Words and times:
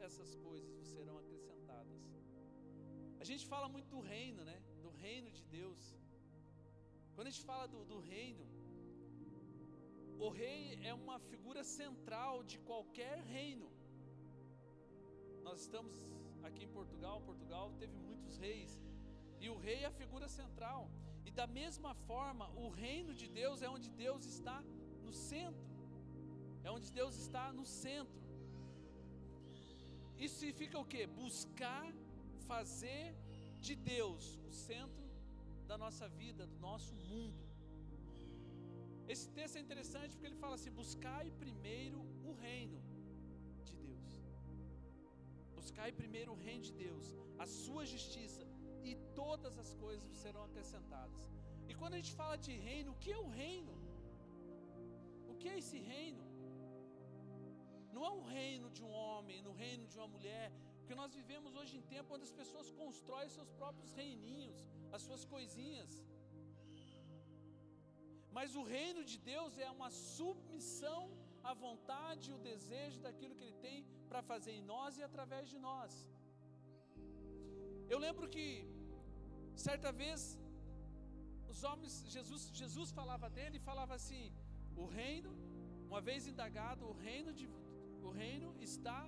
essas 0.00 0.34
coisas 0.36 0.70
vos 0.76 0.88
serão 0.88 1.18
acrescentadas. 1.18 2.00
A 3.20 3.24
gente 3.24 3.46
fala 3.46 3.68
muito 3.68 3.88
do 3.88 4.00
reino, 4.00 4.44
né? 4.44 4.58
Do 4.82 4.90
reino 4.90 5.30
de 5.30 5.44
Deus. 5.44 5.94
Quando 7.14 7.28
a 7.28 7.30
gente 7.30 7.44
fala 7.44 7.66
do, 7.66 7.84
do 7.84 7.98
reino, 7.98 8.44
o 10.18 10.28
rei 10.28 10.78
é 10.82 10.92
uma 10.94 11.18
figura 11.18 11.62
central 11.64 12.42
de 12.42 12.58
qualquer 12.58 13.16
reino. 13.36 13.68
Nós 15.42 15.60
estamos 15.60 15.94
aqui 16.42 16.64
em 16.64 16.72
Portugal, 16.78 17.20
Portugal 17.22 17.72
teve 17.78 17.96
muitos 18.08 18.36
reis, 18.38 18.80
e 19.40 19.48
o 19.48 19.56
rei 19.56 19.78
é 19.82 19.86
a 19.86 19.90
figura 20.02 20.28
central. 20.28 20.90
E 21.24 21.30
da 21.30 21.46
mesma 21.46 21.94
forma, 21.94 22.48
o 22.64 22.68
reino 22.68 23.12
de 23.14 23.28
Deus 23.28 23.62
é 23.62 23.68
onde 23.68 23.88
Deus 23.90 24.24
está 24.24 24.62
no 25.04 25.12
centro. 25.12 25.66
É 26.64 26.70
onde 26.70 26.90
Deus 26.92 27.16
está 27.16 27.52
no 27.52 27.66
centro. 27.66 28.25
Isso 30.24 30.36
significa 30.40 30.78
o 30.78 30.84
que? 30.92 31.06
Buscar 31.06 31.86
fazer 32.50 33.14
de 33.66 33.74
Deus 33.74 34.24
o 34.48 34.52
centro 34.52 35.04
da 35.70 35.76
nossa 35.76 36.08
vida, 36.08 36.46
do 36.46 36.58
nosso 36.68 36.94
mundo. 37.10 37.42
Esse 39.12 39.26
texto 39.38 39.56
é 39.56 39.60
interessante 39.66 40.12
porque 40.14 40.28
ele 40.30 40.42
fala 40.44 40.54
assim: 40.58 40.72
buscai 40.82 41.26
primeiro 41.44 42.00
o 42.28 42.32
reino 42.46 42.78
de 43.68 43.74
Deus. 43.86 44.10
Buscai 45.58 45.90
primeiro 46.02 46.32
o 46.32 46.40
reino 46.46 46.64
de 46.68 46.72
Deus, 46.84 47.06
a 47.44 47.46
sua 47.46 47.84
justiça, 47.94 48.44
e 48.88 48.94
todas 49.20 49.54
as 49.64 49.72
coisas 49.84 50.10
serão 50.22 50.44
acrescentadas. 50.48 51.22
E 51.68 51.74
quando 51.74 51.94
a 51.94 52.00
gente 52.00 52.14
fala 52.20 52.36
de 52.46 52.54
reino, 52.68 52.92
o 52.92 52.98
que 53.04 53.12
é 53.12 53.18
o 53.26 53.28
reino? 53.28 53.74
O 55.32 55.34
que 55.40 55.48
é 55.52 55.58
esse 55.62 55.78
reino? 55.78 56.25
Não 57.96 58.04
é 58.08 58.12
um 58.18 58.24
reino 58.38 58.68
de 58.76 58.82
um 58.86 58.92
homem, 59.02 59.38
no 59.48 59.52
reino 59.62 59.84
de 59.92 59.96
uma 59.98 60.08
mulher, 60.14 60.46
porque 60.78 60.98
nós 61.00 61.12
vivemos 61.18 61.52
hoje 61.60 61.74
em 61.78 61.84
tempo 61.94 62.14
onde 62.14 62.26
as 62.28 62.34
pessoas 62.40 62.68
constroem 62.80 63.36
seus 63.36 63.50
próprios 63.60 63.92
reininhos, 64.00 64.58
as 64.96 65.02
suas 65.06 65.24
coisinhas. 65.34 65.92
Mas 68.36 68.54
o 68.60 68.64
reino 68.76 69.02
de 69.10 69.16
Deus 69.32 69.52
é 69.66 69.70
uma 69.76 69.90
submissão 70.16 71.02
à 71.50 71.54
vontade 71.66 72.24
e 72.30 72.34
o 72.36 72.42
desejo 72.50 72.98
daquilo 73.06 73.36
que 73.36 73.44
Ele 73.46 73.58
tem 73.68 73.78
para 74.10 74.22
fazer 74.30 74.52
em 74.58 74.64
nós 74.72 74.98
e 75.00 75.04
através 75.08 75.44
de 75.52 75.58
nós. 75.68 75.92
Eu 77.92 77.98
lembro 78.06 78.26
que 78.34 78.46
certa 79.68 79.90
vez 80.02 80.20
os 81.52 81.60
homens, 81.68 81.94
Jesus, 82.16 82.42
Jesus 82.62 82.90
falava 83.00 83.28
dele 83.36 83.56
e 83.58 83.66
falava 83.70 83.94
assim: 84.00 84.24
o 84.84 84.86
reino, 85.00 85.32
uma 85.90 86.00
vez 86.08 86.26
indagado, 86.32 86.84
o 86.92 86.96
reino, 87.08 87.32
de, 87.38 87.46
o 88.08 88.10
reino 88.24 88.50
está 88.70 89.00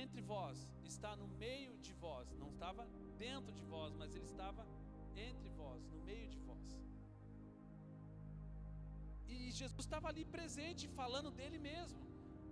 entre 0.00 0.20
vós, 0.32 0.58
está 0.92 1.10
no 1.22 1.28
meio 1.44 1.72
de 1.86 1.92
vós, 2.04 2.26
não 2.42 2.50
estava 2.54 2.84
dentro 3.24 3.52
de 3.58 3.64
vós, 3.74 3.94
mas 4.00 4.14
ele 4.16 4.28
estava 4.32 4.62
entre 5.28 5.48
vós, 5.60 5.80
no 5.92 5.98
meio 6.10 6.28
de 6.34 6.40
vós. 6.48 6.68
E 9.34 9.50
Jesus 9.60 9.84
estava 9.86 10.08
ali 10.12 10.24
presente, 10.36 10.84
falando 11.00 11.30
dele 11.38 11.58
mesmo. 11.70 12.02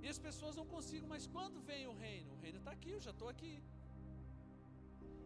E 0.03 0.09
as 0.15 0.19
pessoas 0.27 0.55
não 0.61 0.67
conseguem, 0.75 1.09
mas 1.15 1.27
quando 1.35 1.61
vem 1.71 1.85
o 1.93 1.97
reino? 2.07 2.33
O 2.35 2.41
reino 2.45 2.59
está 2.63 2.73
aqui, 2.77 2.91
eu 2.97 3.01
já 3.07 3.13
estou 3.17 3.29
aqui. 3.35 3.55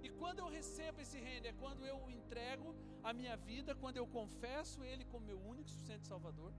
E 0.07 0.09
quando 0.21 0.39
eu 0.43 0.49
recebo 0.59 1.01
esse 1.05 1.19
reino, 1.29 1.47
é 1.47 1.55
quando 1.63 1.83
eu 1.93 1.99
entrego 2.19 2.69
a 3.09 3.13
minha 3.19 3.37
vida, 3.49 3.75
quando 3.83 3.99
eu 3.99 4.07
confesso 4.19 4.85
Ele 4.91 5.05
como 5.13 5.31
meu 5.33 5.41
único 5.53 5.69
suficiente 5.69 6.07
Salvador. 6.13 6.53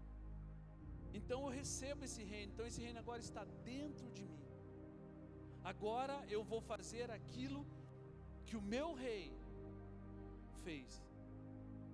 Então 1.20 1.40
eu 1.46 1.52
recebo 1.60 2.06
esse 2.08 2.24
reino, 2.32 2.52
então 2.54 2.66
esse 2.70 2.82
reino 2.86 3.00
agora 3.04 3.22
está 3.28 3.44
dentro 3.72 4.08
de 4.18 4.24
mim. 4.32 4.42
Agora 5.72 6.16
eu 6.36 6.42
vou 6.52 6.62
fazer 6.72 7.08
aquilo 7.20 7.62
que 8.48 8.56
o 8.60 8.68
meu 8.76 8.88
rei 9.06 9.26
fez. 10.66 11.02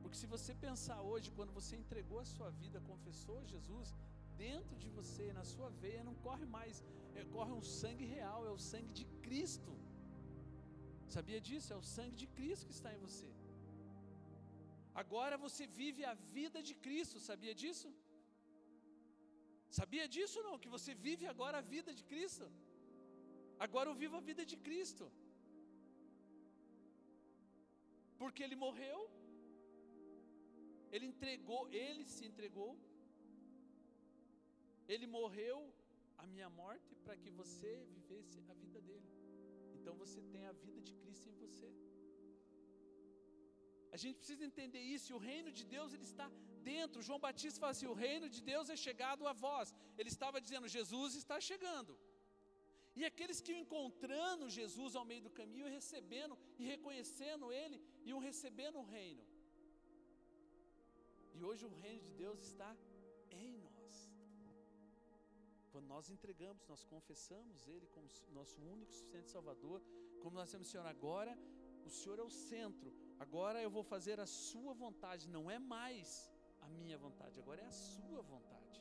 Porque 0.02 0.18
se 0.22 0.28
você 0.36 0.52
pensar 0.68 1.00
hoje, 1.12 1.36
quando 1.38 1.52
você 1.60 1.76
entregou 1.84 2.20
a 2.26 2.30
sua 2.36 2.50
vida, 2.62 2.80
confessou 2.92 3.40
Jesus, 3.54 3.90
dentro 4.46 4.76
de 4.84 4.90
você, 4.98 5.26
na 5.40 5.44
sua 5.54 5.70
veia, 5.84 6.08
não 6.10 6.16
corre 6.28 6.46
mais, 6.58 6.76
é, 7.16 7.24
corre 7.36 7.54
um 7.60 7.66
sangue 7.80 8.06
real, 8.18 8.40
é 8.50 8.54
o 8.58 8.64
sangue 8.72 8.94
de 9.00 9.06
Cristo. 9.26 9.74
Sabia 11.16 11.40
disso? 11.48 11.70
É 11.76 11.78
o 11.84 11.88
sangue 11.96 12.18
de 12.24 12.28
Cristo 12.38 12.68
que 12.70 12.78
está 12.80 12.92
em 12.96 13.02
você. 13.08 13.30
Agora 15.02 15.36
você 15.46 15.64
vive 15.82 16.04
a 16.12 16.16
vida 16.38 16.60
de 16.70 16.74
Cristo, 16.86 17.20
sabia 17.30 17.54
disso? 17.62 17.88
Sabia 19.70 20.08
disso 20.08 20.42
não? 20.48 20.58
Que 20.64 20.74
você 20.76 20.94
vive 20.94 21.26
agora 21.34 21.58
a 21.60 21.68
vida 21.76 21.94
de 21.94 22.04
Cristo? 22.12 22.46
Agora 23.66 23.90
eu 23.90 23.96
vivo 23.96 24.16
a 24.18 24.22
vida 24.30 24.46
de 24.46 24.58
Cristo. 24.66 25.06
Porque 28.22 28.42
ele 28.44 28.56
morreu, 28.56 29.00
ele 30.92 31.06
entregou, 31.06 31.62
ele 31.70 32.04
se 32.06 32.26
entregou, 32.26 32.72
ele 34.88 35.06
morreu 35.06 35.58
a 36.18 36.26
minha 36.26 36.50
morte 36.50 36.96
para 37.04 37.16
que 37.22 37.30
você 37.30 37.72
vivesse 37.96 38.40
a 38.50 38.54
vida 38.64 38.80
dele. 38.82 39.10
Então 39.76 39.94
você 40.04 40.22
tem 40.34 40.46
a 40.46 40.54
vida 40.66 40.82
de 40.88 40.94
Cristo 41.02 41.30
em 41.30 41.38
você. 41.44 41.70
A 43.96 43.98
gente 44.04 44.18
precisa 44.22 44.44
entender 44.50 44.82
isso, 44.96 45.12
e 45.12 45.16
o 45.16 45.24
reino 45.32 45.52
de 45.60 45.64
Deus 45.76 45.94
ele 45.94 46.08
está 46.12 46.28
dentro. 46.72 47.06
João 47.08 47.24
Batista 47.28 47.62
fala 47.64 47.74
assim: 47.76 47.90
o 47.94 48.00
reino 48.06 48.28
de 48.36 48.42
Deus 48.52 48.70
é 48.76 48.78
chegado 48.88 49.28
a 49.32 49.34
vós. 49.46 49.74
Ele 50.00 50.12
estava 50.16 50.42
dizendo: 50.46 50.76
Jesus 50.78 51.16
está 51.22 51.40
chegando. 51.50 51.94
E 53.00 53.04
aqueles 53.10 53.40
que 53.46 53.54
encontrando 53.64 54.54
Jesus 54.60 54.92
ao 55.00 55.06
meio 55.10 55.24
do 55.26 55.32
caminho, 55.40 55.74
recebendo 55.78 56.36
e 56.60 56.64
reconhecendo 56.74 57.52
Ele, 57.62 57.78
iam 58.12 58.22
recebendo 58.30 58.78
o 58.80 58.88
reino. 58.98 59.24
E 61.36 61.44
hoje 61.48 61.64
o 61.68 61.74
reino 61.84 62.02
de 62.08 62.14
Deus 62.24 62.40
está 62.50 62.70
em 63.42 63.52
nós. 63.66 63.96
Quando 65.72 65.88
nós 65.96 66.10
entregamos, 66.16 66.64
nós 66.72 66.84
confessamos 66.94 67.68
Ele 67.74 67.88
como 67.96 68.08
nosso 68.40 68.58
único 68.76 68.92
suficiente 69.00 69.36
Salvador, 69.36 69.80
como 70.24 70.40
nós 70.40 70.50
temos, 70.54 70.70
Senhor, 70.72 70.88
agora 70.96 71.34
o 71.90 71.92
Senhor 72.00 72.18
é 72.24 72.26
o 72.30 72.36
centro, 72.50 72.90
agora 73.26 73.62
eu 73.66 73.70
vou 73.78 73.84
fazer 73.94 74.18
a 74.20 74.26
Sua 74.26 74.74
vontade, 74.86 75.30
não 75.38 75.46
é 75.58 75.60
mais 75.76 76.10
a 76.68 76.72
minha 76.80 76.98
vontade, 77.06 77.40
agora 77.44 77.62
é 77.62 77.68
a 77.74 77.76
Sua 77.94 78.22
vontade. 78.34 78.80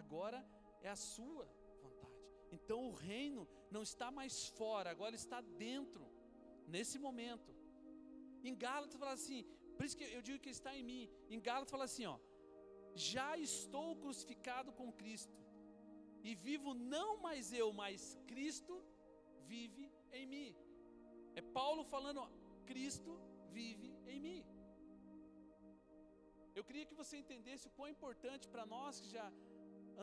Agora 0.00 0.38
é 0.86 0.88
a 0.96 0.98
Sua 1.14 1.46
vontade. 1.82 2.20
Então 2.56 2.78
o 2.88 2.94
reino 3.10 3.42
não 3.74 3.82
está 3.90 4.08
mais 4.20 4.36
fora, 4.58 4.90
agora 4.96 5.14
está 5.22 5.40
dentro, 5.66 6.04
nesse 6.74 6.98
momento. 7.06 7.50
Em 8.48 8.54
Gálatas 8.64 8.98
fala 9.02 9.14
assim, 9.20 9.40
por 9.76 9.84
isso 9.86 9.98
que 9.98 10.06
eu 10.18 10.22
digo 10.28 10.42
que 10.46 10.54
está 10.58 10.72
em 10.78 10.84
mim. 10.90 11.04
Em 11.34 11.40
Gálatas 11.48 11.74
fala 11.76 11.86
assim, 11.90 12.06
ó, 12.14 12.18
já 13.12 13.30
estou 13.48 13.88
crucificado 14.02 14.72
com 14.78 14.96
Cristo 15.02 15.36
e 16.28 16.34
vivo 16.48 16.72
não 16.94 17.10
mais 17.26 17.52
eu, 17.62 17.68
mas 17.82 18.18
Cristo 18.30 18.74
vive 19.52 19.84
em 20.18 20.26
mim. 20.34 20.50
É 21.34 21.42
Paulo 21.58 21.84
falando, 21.94 22.20
Cristo 22.70 23.12
vive 23.58 23.90
em 24.06 24.18
mim. 24.26 24.40
Eu 26.58 26.64
queria 26.68 26.86
que 26.90 26.98
você 27.00 27.14
entendesse 27.22 27.64
o 27.68 27.74
quão 27.76 27.88
importante 27.94 28.44
para 28.52 28.64
nós 28.74 29.00
que 29.02 29.10
já 29.16 29.26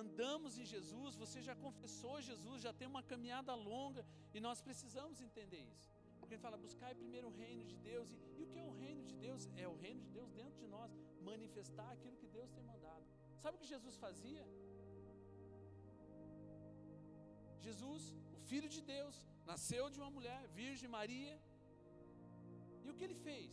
andamos 0.02 0.58
em 0.62 0.66
Jesus, 0.74 1.16
você 1.24 1.40
já 1.48 1.56
confessou 1.66 2.16
Jesus, 2.30 2.58
já 2.68 2.74
tem 2.80 2.88
uma 2.94 3.04
caminhada 3.12 3.54
longa 3.72 4.04
e 4.36 4.40
nós 4.48 4.62
precisamos 4.68 5.22
entender 5.28 5.64
isso. 5.76 5.90
Porque 6.20 6.36
ele 6.36 6.46
fala, 6.46 6.58
buscar 6.68 6.92
primeiro 7.04 7.28
o 7.30 7.36
reino 7.44 7.64
de 7.72 7.78
Deus. 7.90 8.10
E, 8.14 8.18
e 8.38 8.44
o 8.46 8.50
que 8.52 8.60
é 8.64 8.66
o 8.72 8.76
reino 8.84 9.04
de 9.10 9.16
Deus? 9.26 9.50
É 9.64 9.68
o 9.74 9.76
reino 9.86 10.02
de 10.06 10.10
Deus 10.18 10.30
dentro 10.42 10.58
de 10.64 10.68
nós, 10.76 10.92
manifestar 11.32 11.90
aquilo 11.96 12.16
que 12.22 12.30
Deus 12.38 12.50
tem 12.58 12.64
mandado. 12.72 13.06
Sabe 13.44 13.58
o 13.58 13.60
que 13.62 13.74
Jesus 13.76 13.98
fazia? 14.06 14.46
Jesus, 17.68 18.02
o 18.38 18.40
Filho 18.52 18.70
de 18.76 18.82
Deus, 18.96 19.16
nasceu 19.52 19.84
de 19.94 20.00
uma 20.02 20.12
mulher, 20.18 20.42
Virgem 20.62 20.90
Maria. 20.98 21.36
E 22.86 22.90
o 22.90 22.96
que 22.98 23.06
ele 23.08 23.20
fez? 23.28 23.52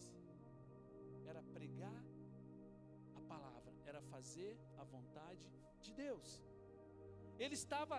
Fazer 4.12 4.52
a 4.82 4.84
vontade 4.94 5.46
de 5.84 5.92
Deus. 6.04 6.28
Ele 7.42 7.56
estava 7.62 7.98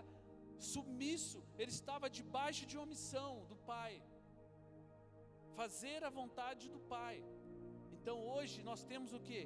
submisso, 0.74 1.40
ele 1.62 1.74
estava 1.80 2.10
debaixo 2.20 2.64
de 2.70 2.78
uma 2.78 2.90
missão 2.94 3.32
do 3.52 3.58
Pai. 3.74 3.94
Fazer 5.60 6.00
a 6.10 6.12
vontade 6.22 6.66
do 6.76 6.82
Pai. 6.96 7.18
Então 7.98 8.18
hoje 8.36 8.58
nós 8.70 8.84
temos 8.92 9.12
o 9.18 9.20
que? 9.28 9.42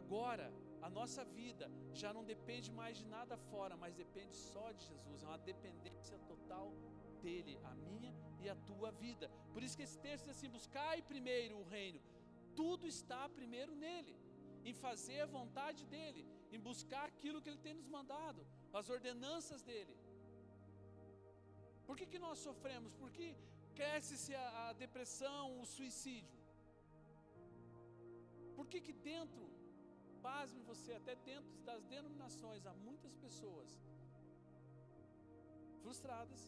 Agora 0.00 0.46
a 0.86 0.90
nossa 0.98 1.24
vida 1.24 1.70
já 1.92 2.12
não 2.16 2.24
depende 2.24 2.70
mais 2.80 2.96
de 3.00 3.06
nada 3.16 3.36
fora, 3.50 3.76
mas 3.76 4.00
depende 4.04 4.34
só 4.34 4.66
de 4.72 4.84
Jesus. 4.90 5.22
É 5.22 5.26
uma 5.26 5.38
dependência 5.52 6.18
total 6.32 6.66
dele, 7.22 7.58
a 7.64 7.74
minha 7.74 8.14
e 8.40 8.48
a 8.48 8.56
tua 8.70 8.90
vida. 9.04 9.30
Por 9.52 9.62
isso 9.62 9.76
que 9.76 9.82
esse 9.88 9.98
texto 9.98 10.26
diz 10.26 10.36
assim: 10.36 10.48
buscai 10.48 11.02
primeiro 11.02 11.56
o 11.58 11.64
reino. 11.64 12.00
Tudo 12.54 12.86
está 12.86 13.28
primeiro 13.28 13.74
nele, 13.74 14.16
em 14.68 14.74
fazer 14.86 15.20
a 15.24 15.32
vontade 15.38 15.82
dele, 15.94 16.22
em 16.54 16.60
buscar 16.68 17.04
aquilo 17.12 17.40
que 17.42 17.50
ele 17.50 17.64
tem 17.66 17.74
nos 17.78 17.88
mandado, 17.96 18.40
as 18.80 18.88
ordenanças 18.96 19.62
dele. 19.68 19.94
Por 21.86 21.96
que, 21.98 22.06
que 22.12 22.24
nós 22.26 22.38
sofremos? 22.48 22.92
Por 23.02 23.10
que 23.16 23.28
cresce-se 23.78 24.32
a, 24.42 24.46
a 24.64 24.72
depressão, 24.84 25.44
o 25.60 25.66
suicídio? 25.76 26.38
Por 28.56 28.66
que, 28.70 28.80
que 28.86 28.94
dentro, 29.12 29.44
pasme 30.28 30.60
você, 30.72 30.92
até 31.00 31.14
dentro 31.30 31.56
das 31.68 31.82
denominações, 31.94 32.66
há 32.66 32.74
muitas 32.88 33.14
pessoas 33.24 33.70
frustradas, 35.82 36.42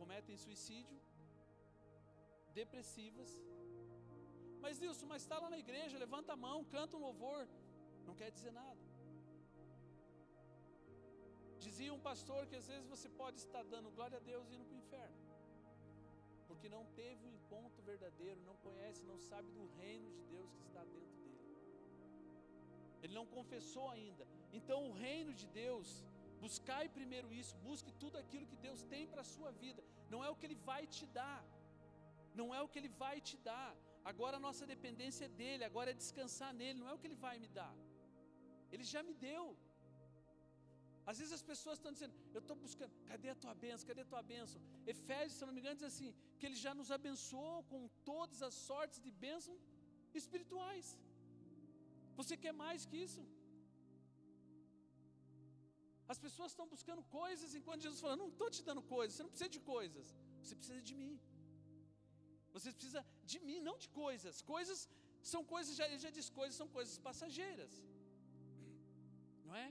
cometem 0.00 0.36
suicídio, 0.44 0.98
depressivas. 2.60 3.30
Mas 4.62 4.78
Nilson, 4.82 5.06
mas 5.12 5.22
está 5.22 5.38
lá 5.44 5.48
na 5.54 5.58
igreja, 5.64 6.04
levanta 6.06 6.32
a 6.34 6.40
mão, 6.46 6.58
canta 6.76 6.96
um 6.98 7.02
louvor, 7.08 7.42
não 8.06 8.14
quer 8.20 8.30
dizer 8.36 8.52
nada. 8.52 8.82
Dizia 11.66 11.92
um 11.96 12.02
pastor 12.08 12.40
que 12.50 12.56
às 12.60 12.66
vezes 12.72 12.86
você 12.94 13.08
pode 13.20 13.38
estar 13.44 13.62
dando 13.74 13.94
glória 13.96 14.18
a 14.18 14.24
Deus 14.32 14.46
e 14.50 14.54
indo 14.56 14.66
para 14.68 14.76
o 14.76 14.82
inferno, 14.84 15.18
porque 16.48 16.68
não 16.76 16.84
teve 17.00 17.20
um 17.26 17.34
encontro 17.38 17.82
verdadeiro, 17.90 18.40
não 18.50 18.56
conhece, 18.66 19.10
não 19.12 19.18
sabe 19.30 19.50
do 19.58 19.66
reino 19.80 20.10
de 20.16 20.22
Deus 20.34 20.50
que 20.56 20.64
está 20.68 20.82
dentro 20.84 21.18
dele. 21.24 21.40
Ele 23.02 23.14
não 23.18 23.26
confessou 23.36 23.86
ainda. 23.96 24.26
Então, 24.52 24.78
o 24.88 24.92
reino 25.06 25.32
de 25.40 25.46
Deus, 25.62 25.88
buscai 26.44 26.88
primeiro 26.98 27.28
isso, 27.40 27.54
busque 27.68 27.92
tudo 28.02 28.16
aquilo 28.22 28.46
que 28.50 28.56
Deus 28.56 28.82
tem 28.94 29.06
para 29.12 29.22
a 29.22 29.30
sua 29.34 29.52
vida, 29.64 29.82
não 30.12 30.22
é 30.24 30.30
o 30.30 30.36
que 30.36 30.46
Ele 30.48 30.58
vai 30.70 30.82
te 30.86 31.06
dar, 31.20 31.42
não 32.40 32.48
é 32.54 32.60
o 32.62 32.68
que 32.68 32.78
Ele 32.80 32.92
vai 33.04 33.16
te 33.20 33.36
dar. 33.50 33.72
Agora 34.10 34.36
a 34.38 34.44
nossa 34.46 34.64
dependência 34.74 35.24
é 35.26 35.32
dele, 35.40 35.64
agora 35.64 35.90
é 35.90 36.00
descansar 36.02 36.52
nele, 36.60 36.78
não 36.82 36.88
é 36.88 36.92
o 36.94 36.98
que 36.98 37.06
ele 37.08 37.20
vai 37.26 37.38
me 37.38 37.48
dar. 37.58 37.74
Ele 38.72 38.84
já 38.92 39.02
me 39.08 39.14
deu. 39.28 39.44
Às 41.10 41.18
vezes 41.18 41.32
as 41.38 41.44
pessoas 41.50 41.76
estão 41.78 41.92
dizendo, 41.96 42.14
eu 42.36 42.40
estou 42.42 42.56
buscando, 42.64 42.92
cadê 43.10 43.28
a 43.34 43.38
tua 43.42 43.54
bênção? 43.64 43.88
Cadê 43.90 44.02
a 44.06 44.10
tua 44.12 44.22
bênção? 44.34 44.60
Efésios, 44.94 45.38
se 45.38 45.46
não 45.46 45.54
me 45.54 45.60
engano, 45.60 45.76
diz 45.80 45.88
assim: 45.92 46.10
que 46.38 46.46
ele 46.48 46.58
já 46.66 46.72
nos 46.80 46.90
abençoou 46.98 47.58
com 47.72 47.80
todas 48.10 48.40
as 48.48 48.54
sortes 48.68 49.00
de 49.06 49.10
bênção 49.26 49.56
espirituais. 50.20 50.86
Você 52.18 52.36
quer 52.44 52.54
mais 52.64 52.86
que 52.90 52.98
isso? 53.06 53.22
As 56.12 56.18
pessoas 56.26 56.50
estão 56.52 56.66
buscando 56.74 57.02
coisas 57.20 57.50
enquanto 57.58 57.86
Jesus 57.88 58.00
fala: 58.04 58.16
não 58.22 58.30
estou 58.34 58.48
te 58.56 58.62
dando 58.68 58.82
coisas, 58.96 59.14
você 59.16 59.24
não 59.26 59.32
precisa 59.34 59.50
de 59.56 59.60
coisas, 59.74 60.06
você 60.42 60.54
precisa 60.60 60.82
de 60.90 60.94
mim. 61.02 61.12
Você 62.56 62.72
precisa 62.78 63.02
de 63.30 63.38
mim, 63.46 63.58
não 63.68 63.76
de 63.84 63.88
coisas. 64.02 64.42
Coisas 64.54 64.88
são 65.32 65.42
coisas, 65.54 65.76
já, 65.78 65.86
ele 65.88 65.98
já 66.06 66.10
diz 66.18 66.28
coisas, 66.40 66.56
são 66.62 66.68
coisas 66.78 66.96
passageiras. 67.08 67.72
Não 69.46 69.54
é? 69.64 69.68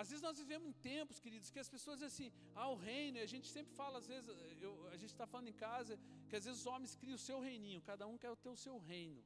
Às 0.00 0.08
vezes 0.10 0.22
nós 0.26 0.38
vivemos 0.42 0.66
em 0.68 0.76
tempos, 0.90 1.18
queridos, 1.24 1.50
que 1.54 1.58
as 1.64 1.70
pessoas 1.74 1.96
dizem 1.98 2.10
assim, 2.12 2.28
ah, 2.54 2.68
o 2.74 2.76
reino, 2.76 3.18
e 3.18 3.22
a 3.28 3.30
gente 3.32 3.48
sempre 3.56 3.72
fala, 3.80 3.98
às 3.98 4.06
vezes, 4.06 4.28
eu, 4.66 4.72
a 4.94 4.96
gente 4.96 5.12
está 5.14 5.26
falando 5.26 5.48
em 5.48 5.58
casa, 5.68 5.98
que 6.28 6.36
às 6.36 6.44
vezes 6.44 6.60
os 6.60 6.66
homens 6.72 6.94
criam 6.94 7.16
o 7.16 7.24
seu 7.28 7.40
reininho, 7.40 7.82
cada 7.82 8.06
um 8.06 8.16
quer 8.16 8.34
ter 8.36 8.48
o 8.48 8.60
seu 8.66 8.78
reino. 8.78 9.20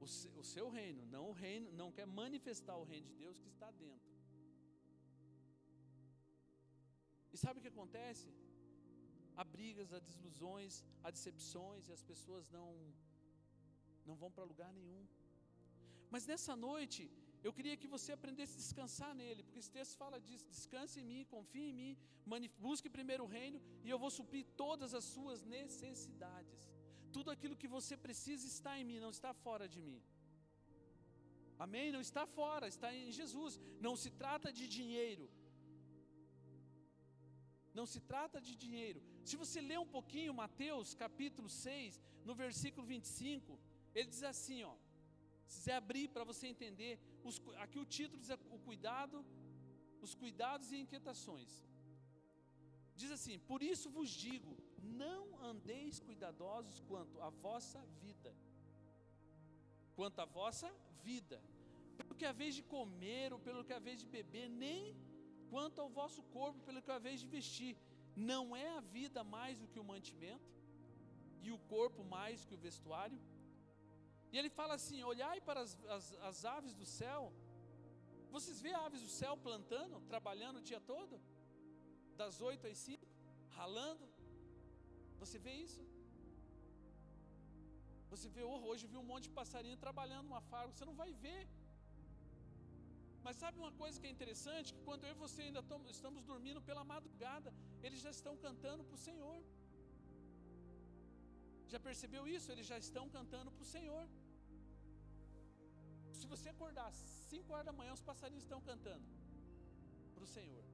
O, 0.00 0.04
o 0.40 0.44
seu 0.54 0.68
reino, 0.70 1.04
não 1.06 1.24
o 1.30 1.32
reino, 1.32 1.72
não 1.72 1.90
quer 1.90 2.06
manifestar 2.06 2.76
o 2.76 2.84
reino 2.84 3.08
de 3.08 3.16
Deus 3.24 3.40
que 3.40 3.48
está 3.48 3.70
dentro. 3.72 4.08
E 7.32 7.36
sabe 7.36 7.58
o 7.58 7.62
que 7.62 7.72
acontece? 7.74 8.28
Há 9.40 9.44
brigas, 9.56 9.92
há 9.94 10.00
desilusões, 10.08 10.74
há 11.04 11.10
decepções, 11.16 11.88
e 11.88 11.92
as 11.98 12.02
pessoas 12.10 12.44
não, 12.56 12.70
não 14.08 14.16
vão 14.22 14.30
para 14.36 14.50
lugar 14.52 14.70
nenhum. 14.80 15.02
Mas 16.14 16.26
nessa 16.30 16.54
noite, 16.68 17.02
eu 17.46 17.52
queria 17.56 17.76
que 17.80 17.88
você 17.94 18.10
aprendesse 18.16 18.54
a 18.56 18.62
descansar 18.64 19.12
nele, 19.20 19.44
porque 19.44 19.60
esse 19.62 19.72
texto 19.78 19.96
fala 20.02 20.18
disso: 20.26 20.52
descanse 20.56 20.96
em 21.00 21.06
mim, 21.12 21.22
confie 21.36 21.66
em 21.70 21.76
mim, 21.80 21.92
busque 22.66 22.88
primeiro 22.98 23.24
o 23.24 23.32
reino 23.38 23.58
e 23.84 23.90
eu 23.94 23.98
vou 24.04 24.10
suprir 24.18 24.44
todas 24.64 24.92
as 24.98 25.06
suas 25.14 25.42
necessidades. 25.56 26.60
Tudo 27.16 27.30
aquilo 27.34 27.60
que 27.62 27.70
você 27.76 27.96
precisa 28.06 28.44
está 28.54 28.72
em 28.80 28.84
mim, 28.90 29.00
não 29.06 29.12
está 29.16 29.32
fora 29.46 29.66
de 29.74 29.80
mim. 29.88 30.00
Amém? 31.64 31.86
Não 31.94 32.02
está 32.08 32.24
fora, 32.38 32.66
está 32.74 32.88
em 32.94 33.10
Jesus. 33.20 33.54
Não 33.86 33.94
se 34.02 34.10
trata 34.22 34.50
de 34.58 34.66
dinheiro. 34.76 35.26
Não 37.78 37.86
se 37.92 38.00
trata 38.12 38.38
de 38.46 38.54
dinheiro. 38.64 39.00
Se 39.24 39.36
você 39.36 39.60
ler 39.60 39.78
um 39.78 39.86
pouquinho 39.86 40.34
Mateus 40.34 40.94
capítulo 40.94 41.48
6, 41.48 42.00
no 42.24 42.34
versículo 42.34 42.86
25, 42.86 43.58
ele 43.94 44.08
diz 44.08 44.22
assim, 44.22 44.62
ó: 44.64 44.74
se 45.50 45.58
quiser 45.58 45.76
abrir 45.82 46.08
para 46.08 46.24
você 46.30 46.46
entender, 46.46 46.92
os, 47.24 47.40
aqui 47.64 47.78
o 47.78 47.84
título 47.84 48.20
diz 48.22 48.30
o 48.56 48.58
cuidado, 48.68 49.24
os 50.00 50.14
cuidados 50.14 50.70
e 50.72 50.76
inquietações. 50.84 51.52
Diz 53.00 53.10
assim: 53.16 53.36
Por 53.50 53.60
isso 53.72 53.90
vos 53.96 54.10
digo, 54.10 54.52
não 55.02 55.22
andeis 55.50 55.98
cuidadosos 56.06 56.80
quanto 56.90 57.20
à 57.20 57.30
vossa 57.46 57.80
vida, 58.04 58.32
quanto 59.96 60.20
à 60.20 60.24
vossa 60.24 60.70
vida, 61.02 61.42
pelo 61.98 62.14
que 62.14 62.24
a 62.24 62.32
vez 62.40 62.54
de 62.54 62.62
comer 62.62 63.32
ou 63.32 63.40
pelo 63.40 63.64
que 63.64 63.72
a 63.72 63.84
vez 63.88 63.98
de 64.02 64.06
beber, 64.06 64.48
nem 64.48 64.96
quanto 65.50 65.80
ao 65.80 65.90
vosso 66.00 66.22
corpo, 66.36 66.64
pelo 66.68 66.82
que 66.82 66.90
a 66.90 66.98
vez 67.08 67.18
de 67.20 67.26
vestir. 67.26 67.76
Não 68.32 68.44
é 68.64 68.68
a 68.78 68.80
vida 68.96 69.20
mais 69.36 69.58
do 69.60 69.68
que 69.72 69.80
o 69.82 69.88
mantimento, 69.92 70.50
e 71.46 71.50
o 71.56 71.58
corpo 71.74 72.02
mais 72.16 72.44
que 72.46 72.54
o 72.56 72.62
vestuário? 72.68 73.18
E 74.32 74.38
ele 74.38 74.50
fala 74.58 74.74
assim: 74.78 74.98
olhai 75.12 75.38
para 75.48 75.60
as, 75.66 75.72
as, 75.96 76.06
as 76.30 76.38
aves 76.56 76.74
do 76.80 76.86
céu. 77.00 77.22
Vocês 78.34 78.58
vê 78.64 78.72
aves 78.86 79.02
do 79.06 79.12
céu 79.20 79.32
plantando, 79.46 80.00
trabalhando 80.12 80.58
o 80.58 80.66
dia 80.70 80.80
todo? 80.92 81.14
Das 82.20 82.40
oito 82.50 82.66
às 82.70 82.78
cinco, 82.86 83.06
ralando? 83.58 84.06
Você 85.22 85.38
vê 85.46 85.54
isso? 85.66 85.82
Você 88.12 88.28
vê, 88.34 88.42
oh, 88.42 88.60
hoje 88.68 88.86
viu 88.92 89.00
um 89.00 89.08
monte 89.10 89.24
de 89.28 89.34
passarinho 89.40 89.76
trabalhando 89.86 90.24
numa 90.28 90.40
fábrica, 90.52 90.76
você 90.76 90.88
não 90.90 90.96
vai 91.02 91.10
ver. 91.24 91.40
Mas 93.24 93.36
sabe 93.42 93.56
uma 93.64 93.72
coisa 93.80 94.00
que 94.00 94.08
é 94.10 94.12
interessante? 94.16 94.74
Que 94.74 94.82
quando 94.88 95.04
eu 95.06 95.12
e 95.14 95.22
você 95.24 95.40
ainda 95.46 95.62
estamos 95.96 96.22
dormindo 96.32 96.60
pela 96.68 96.84
madrugada, 96.92 97.50
eles 97.86 98.00
já 98.06 98.12
estão 98.18 98.34
cantando 98.46 98.84
para 98.88 98.98
o 98.98 99.04
Senhor. 99.08 99.38
Já 101.72 101.80
percebeu 101.88 102.22
isso? 102.36 102.50
Eles 102.54 102.66
já 102.72 102.78
estão 102.86 103.04
cantando 103.16 103.50
para 103.56 103.64
o 103.66 103.70
Senhor. 103.76 104.04
Se 106.18 106.26
você 106.32 106.48
acordar 106.54 106.86
às 106.92 107.00
5 107.32 107.52
horas 107.52 107.66
da 107.70 107.74
manhã, 107.80 107.92
os 107.98 108.06
passarinhos 108.10 108.44
estão 108.46 108.60
cantando 108.70 109.06
para 110.14 110.24
o 110.28 110.32
Senhor. 110.36 110.64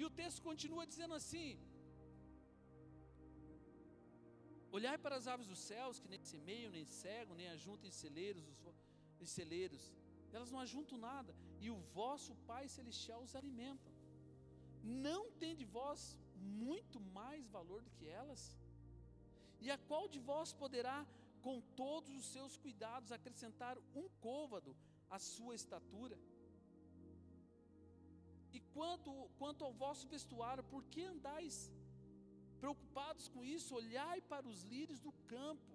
E 0.00 0.04
o 0.08 0.10
texto 0.20 0.42
continua 0.48 0.84
dizendo 0.92 1.14
assim: 1.20 1.48
Olhai 4.76 4.96
para 5.02 5.16
as 5.20 5.26
aves 5.32 5.48
dos 5.52 5.60
céus, 5.70 6.00
que 6.02 6.08
nem 6.12 6.20
semeiam, 6.34 6.70
nem 6.76 6.86
cegam, 7.02 7.36
nem 7.40 7.48
ajuntam 7.56 7.88
em 7.90 7.96
celeiros, 8.02 8.44
os, 8.52 8.58
em 9.24 9.28
celeiros. 9.38 9.84
Elas 10.36 10.50
não 10.54 10.60
ajuntam 10.66 10.98
nada, 11.10 11.32
e 11.64 11.70
o 11.70 11.78
vosso 11.98 12.32
Pai 12.50 12.64
Celestial 12.76 13.20
os 13.26 13.34
alimenta. 13.40 13.90
Não 15.08 15.22
tem 15.40 15.54
de 15.60 15.66
vós 15.76 16.00
muito 16.62 16.98
mais 17.18 17.48
valor 17.56 17.80
do 17.82 17.92
que 17.96 18.06
elas? 18.20 18.42
E 19.64 19.70
a 19.74 19.78
qual 19.88 20.06
de 20.14 20.20
vós 20.30 20.52
poderá 20.62 20.98
com 21.44 21.56
todos 21.82 22.10
os 22.18 22.26
seus 22.34 22.52
cuidados, 22.56 23.12
acrescentar 23.12 23.76
um 24.00 24.06
côvado 24.26 24.70
à 25.16 25.18
sua 25.18 25.54
estatura. 25.54 26.18
E 28.56 28.60
quanto, 28.74 29.10
quanto 29.40 29.64
ao 29.66 29.74
vosso 29.84 30.04
vestuário, 30.14 30.64
por 30.72 30.82
que 30.92 31.02
andais 31.14 31.56
preocupados 32.62 33.28
com 33.28 33.44
isso? 33.44 33.74
Olhai 33.82 34.18
para 34.32 34.46
os 34.52 34.62
lírios 34.72 35.00
do 35.06 35.12
campo. 35.34 35.73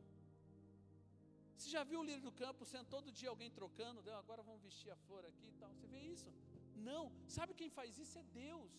Você 1.59 1.69
já 1.77 1.81
viu 1.89 1.99
o 2.01 2.07
lírio 2.09 2.25
do 2.27 2.31
campo 2.41 2.67
sendo 2.71 2.87
todo 2.93 3.15
dia 3.19 3.29
alguém 3.31 3.49
trocando? 3.57 3.97
Agora 4.19 4.41
vamos 4.49 4.61
vestir 4.67 4.89
a 4.93 4.99
flor 5.05 5.23
aqui 5.31 5.47
e 5.53 5.55
tal. 5.61 5.71
Você 5.73 5.87
vê 5.93 6.01
isso? 6.15 6.29
Não. 6.89 7.03
Sabe 7.37 7.57
quem 7.59 7.69
faz 7.77 7.97
isso? 8.03 8.15
É 8.21 8.23
Deus. 8.45 8.73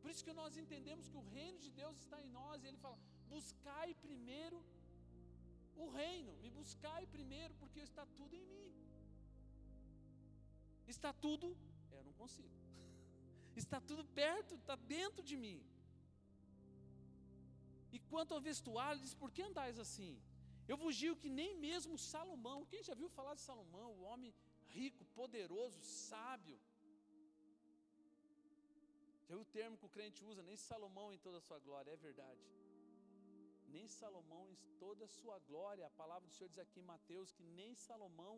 Por 0.00 0.10
isso 0.12 0.24
que 0.26 0.34
nós 0.40 0.58
entendemos 0.62 1.08
que 1.10 1.18
o 1.22 1.24
reino 1.36 1.58
de 1.64 1.70
Deus 1.80 1.96
está 2.02 2.18
em 2.24 2.28
nós. 2.40 2.62
E 2.62 2.68
Ele 2.70 2.80
fala: 2.84 2.98
buscai 3.34 3.88
primeiro 4.06 4.58
o 5.82 5.88
reino, 6.00 6.32
me 6.44 6.50
buscai 6.60 7.02
primeiro, 7.16 7.54
porque 7.60 7.80
está 7.88 8.04
tudo 8.18 8.34
em 8.40 8.44
mim. 8.52 8.70
Está 10.94 11.10
tudo, 11.26 11.46
é, 11.90 11.98
eu 12.00 12.04
não 12.08 12.14
consigo. 12.22 12.56
Está 13.62 13.78
tudo 13.88 14.02
perto, 14.22 14.54
está 14.54 14.74
dentro 14.96 15.22
de 15.30 15.36
mim. 15.44 15.58
E 17.94 17.98
quanto 18.10 18.34
ao 18.34 18.40
vestuário, 18.40 19.00
diz: 19.04 19.14
Por 19.22 19.30
que 19.34 19.42
andais 19.42 19.78
assim? 19.84 20.12
Eu 20.70 20.76
vos 20.82 20.94
digo 21.02 21.16
que 21.22 21.30
nem 21.40 21.50
mesmo 21.66 22.02
Salomão, 22.12 22.58
quem 22.72 22.82
já 22.88 22.94
viu 23.00 23.10
falar 23.18 23.34
de 23.38 23.42
Salomão, 23.48 23.88
o 23.92 24.04
homem 24.10 24.32
rico, 24.76 25.04
poderoso, 25.20 25.78
sábio. 25.82 26.58
Já 29.26 29.34
viu 29.34 29.42
o 29.46 29.52
termo 29.58 29.78
que 29.80 29.88
o 29.88 29.94
crente 29.96 30.24
usa? 30.30 30.48
Nem 30.50 30.58
Salomão 30.70 31.08
em 31.16 31.20
toda 31.26 31.38
a 31.38 31.46
sua 31.48 31.60
glória, 31.66 31.92
é 31.92 32.06
verdade 32.08 32.44
nem 33.74 33.86
Salomão 34.00 34.44
em 34.52 34.56
toda 34.82 35.04
a 35.04 35.12
sua 35.18 35.36
glória. 35.48 35.86
A 35.86 35.96
palavra 36.02 36.26
do 36.28 36.34
Senhor 36.34 36.50
diz 36.52 36.62
aqui 36.64 36.78
em 36.80 36.90
Mateus 36.94 37.32
que 37.36 37.44
nem 37.58 37.74
Salomão 37.88 38.34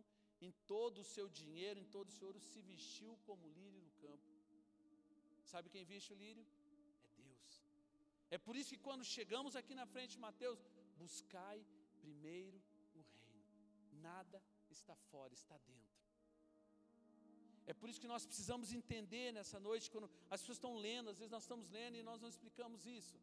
em 0.47 0.53
todo 0.73 0.99
o 1.03 1.09
seu 1.15 1.27
dinheiro, 1.41 1.81
em 1.81 1.89
todo 1.97 2.09
o 2.09 2.17
seu 2.19 2.29
ouro, 2.29 2.41
se 2.51 2.61
vestiu 2.73 3.13
como 3.27 3.53
lírio 3.59 3.81
do 3.87 3.93
campo. 4.05 4.29
Sabe 5.53 5.73
quem 5.75 5.85
viste 5.93 6.13
o 6.15 6.21
lírio? 6.25 6.45
É 7.19 7.23
Deus. 7.31 7.53
É 8.37 8.39
por 8.47 8.57
isso 8.57 8.71
que 8.75 8.85
quando 8.89 9.13
chegamos 9.17 9.55
aqui 9.61 9.75
na 9.81 9.87
frente 9.95 10.23
Mateus, 10.27 10.61
buscai 11.03 11.59
primeiro 12.05 12.59
o 12.99 13.03
reino. 13.15 13.45
Nada 14.09 14.39
está 14.77 14.95
fora, 15.11 15.33
está 15.41 15.57
dentro. 15.71 15.93
É 17.71 17.75
por 17.81 17.89
isso 17.91 18.03
que 18.05 18.13
nós 18.15 18.25
precisamos 18.31 18.69
entender 18.79 19.27
nessa 19.37 19.59
noite, 19.69 19.91
quando 19.95 20.09
as 20.35 20.41
pessoas 20.41 20.59
estão 20.59 20.75
lendo, 20.87 21.11
às 21.13 21.19
vezes 21.21 21.35
nós 21.37 21.45
estamos 21.47 21.69
lendo 21.79 21.97
e 21.97 22.03
nós 22.11 22.21
não 22.25 22.31
explicamos 22.35 22.87
isso. 22.99 23.17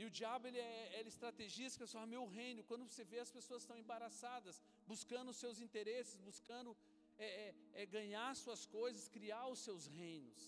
E 0.00 0.04
o 0.08 0.10
diabo 0.18 0.46
ele 0.48 0.58
é, 0.58 0.98
ele 0.98 1.08
é 1.10 1.14
estrategista, 1.14 1.86
só 1.92 2.00
meu 2.14 2.24
reino. 2.38 2.64
Quando 2.70 2.84
você 2.88 3.04
vê 3.12 3.18
as 3.26 3.32
pessoas 3.38 3.62
estão 3.62 3.76
embaraçadas, 3.84 4.56
buscando 4.92 5.30
os 5.32 5.40
seus 5.44 5.58
interesses, 5.66 6.24
buscando 6.30 6.70
é, 7.18 7.26
é, 7.26 7.54
é 7.82 7.86
ganhar 7.96 8.30
suas 8.44 8.62
coisas, 8.78 9.08
criar 9.16 9.46
os 9.54 9.60
seus 9.66 9.86
reinos. 9.98 10.42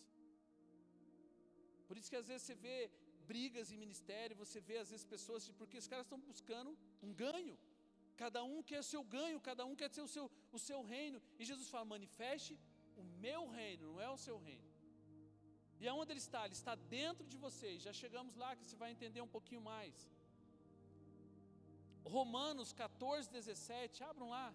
Por 1.89 1.97
isso 1.99 2.11
que 2.13 2.21
às 2.23 2.29
vezes 2.31 2.47
você 2.47 2.57
vê 2.67 2.79
brigas 3.33 3.71
em 3.73 3.83
ministério, 3.85 4.41
você 4.45 4.59
vê 4.69 4.77
às 4.83 4.91
vezes 4.93 5.13
pessoas, 5.15 5.49
porque 5.61 5.79
os 5.83 5.89
caras 5.93 6.07
estão 6.07 6.21
buscando 6.31 6.71
um 7.07 7.13
ganho. 7.25 7.57
Cada 8.23 8.41
um 8.51 8.63
quer 8.69 8.81
o 8.85 8.89
seu 8.93 9.03
ganho, 9.17 9.41
cada 9.49 9.65
um 9.71 9.75
quer 9.81 9.91
ter 9.97 10.03
o 10.09 10.13
seu, 10.17 10.27
o 10.57 10.59
seu 10.69 10.81
reino. 10.95 11.21
E 11.39 11.45
Jesus 11.51 11.69
fala: 11.75 11.85
manifeste 11.97 12.53
o 13.03 13.05
meu 13.27 13.43
reino, 13.59 13.93
não 13.93 14.01
é 14.01 14.11
o 14.17 14.21
seu 14.27 14.37
reino. 14.49 14.69
E 15.83 15.89
aonde 15.93 16.13
ele 16.13 16.25
está? 16.27 16.45
Ele 16.45 16.59
está 16.61 16.75
dentro 16.99 17.27
de 17.33 17.39
vocês. 17.47 17.83
Já 17.87 17.93
chegamos 18.03 18.37
lá 18.43 18.51
que 18.57 18.65
você 18.65 18.77
vai 18.83 18.91
entender 18.97 19.21
um 19.21 19.33
pouquinho 19.37 19.61
mais. 19.61 19.97
Romanos 22.17 22.73
14, 22.73 23.31
17, 23.31 24.05
abram 24.05 24.29
lá. 24.37 24.47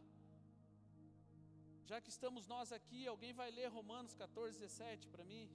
Já 1.90 2.00
que 2.00 2.12
estamos 2.16 2.46
nós 2.54 2.72
aqui, 2.78 3.02
alguém 3.08 3.34
vai 3.34 3.50
ler 3.58 3.68
Romanos 3.68 4.14
14, 4.14 4.60
17 4.60 5.08
para 5.14 5.26
mim? 5.32 5.46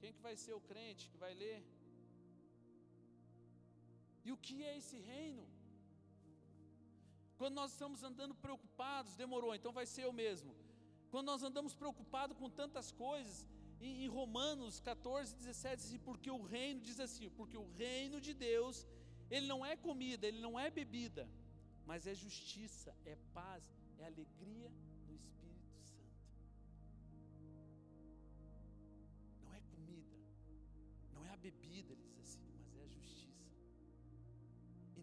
Quem 0.00 0.12
que 0.12 0.20
vai 0.20 0.36
ser 0.36 0.52
o 0.52 0.60
crente 0.60 1.10
que 1.10 1.16
vai 1.16 1.32
ler? 1.34 1.58
E 4.28 4.32
o 4.36 4.38
que 4.46 4.56
é 4.68 4.72
esse 4.80 4.98
reino? 5.12 5.44
Quando 7.40 7.54
nós 7.60 7.70
estamos 7.74 8.00
andando 8.08 8.34
preocupados, 8.46 9.20
demorou, 9.22 9.52
então 9.58 9.72
vai 9.78 9.86
ser 9.92 10.02
eu 10.06 10.12
mesmo. 10.22 10.50
Quando 11.12 11.28
nós 11.32 11.42
andamos 11.48 11.74
preocupados 11.82 12.36
com 12.40 12.50
tantas 12.60 12.88
coisas, 13.04 13.36
em, 13.80 14.08
Romanos 14.08 14.80
14, 14.80 15.34
17, 15.34 15.76
diz 15.76 15.86
assim, 15.86 16.00
porque 16.08 16.30
o 16.30 16.42
reino, 16.42 16.80
diz 16.88 17.00
assim, 17.06 17.30
porque 17.38 17.56
o 17.56 17.68
reino 17.84 18.20
de 18.26 18.34
Deus, 18.34 18.86
ele 19.30 19.46
não 19.46 19.60
é 19.64 19.76
comida, 19.76 20.26
ele 20.26 20.40
não 20.46 20.54
é 20.64 20.68
bebida, 20.80 21.24
mas 21.86 22.06
é 22.06 22.14
justiça, 22.14 22.94
é 23.06 23.16
paz, 23.32 23.64
é 23.98 24.04
alegria 24.12 24.70
no 25.06 25.14
Espírito 25.14 25.72
Santo. 25.94 26.12
Não 29.42 29.54
é 29.54 29.60
comida, 29.72 30.16
não 31.14 31.24
é 31.24 31.30
a 31.30 31.40
bebida, 31.48 31.92
ele 31.94 32.07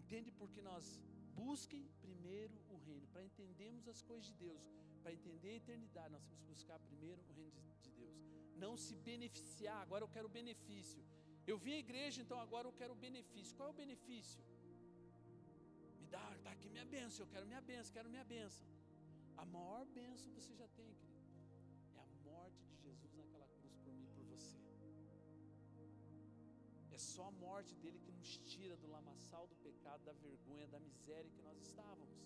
Entende 0.06 0.30
porque 0.40 0.60
nós 0.62 0.84
Busquem 1.36 1.84
primeiro 2.04 2.54
o 2.74 2.76
reino. 2.86 3.06
Para 3.12 3.22
entendermos 3.28 3.86
as 3.92 4.00
coisas 4.08 4.26
de 4.28 4.34
Deus, 4.46 4.62
para 5.02 5.12
entender 5.18 5.50
a 5.54 5.58
eternidade, 5.62 6.10
nós 6.14 6.24
temos 6.28 6.40
que 6.44 6.52
buscar 6.54 6.78
primeiro 6.90 7.20
o 7.28 7.32
reino 7.38 7.60
de, 7.84 7.90
Deus. 8.00 8.16
Não 8.64 8.72
se 8.84 8.94
beneficiar, 9.10 9.78
agora 9.82 10.02
eu 10.04 10.10
quero 10.16 10.28
benefício. 10.40 11.02
Eu 11.46 11.56
vim 11.64 11.74
à 11.74 11.80
igreja, 11.86 12.18
então 12.22 12.38
agora 12.46 12.66
eu 12.68 12.74
quero 12.80 12.94
benefício. 13.06 13.54
Qual 13.56 13.68
é 13.68 13.72
o 13.72 13.80
benefício? 13.82 14.40
Me 16.00 16.06
dá, 16.14 16.24
está 16.38 16.50
aqui 16.56 16.68
minha 16.76 16.86
bênção, 16.96 17.20
eu 17.24 17.30
quero 17.34 17.46
minha 17.52 17.60
bênção, 17.72 17.92
quero 17.98 18.08
minha 18.14 18.24
bênção. 18.24 18.66
A 19.36 19.44
maior 19.44 19.84
bênção 20.00 20.32
você 20.38 20.54
já 20.62 20.68
tem, 20.78 20.88
querido, 20.94 21.05
É 26.96 26.98
só 26.98 27.24
a 27.30 27.34
morte 27.46 27.72
dele 27.80 27.98
que 28.04 28.12
nos 28.18 28.30
tira 28.50 28.74
do 28.82 28.88
lamaçal 28.96 29.44
do 29.50 29.56
pecado, 29.66 30.02
da 30.08 30.14
vergonha, 30.26 30.66
da 30.74 30.80
miséria 30.88 31.30
que 31.34 31.42
nós 31.46 31.58
estávamos. 31.66 32.20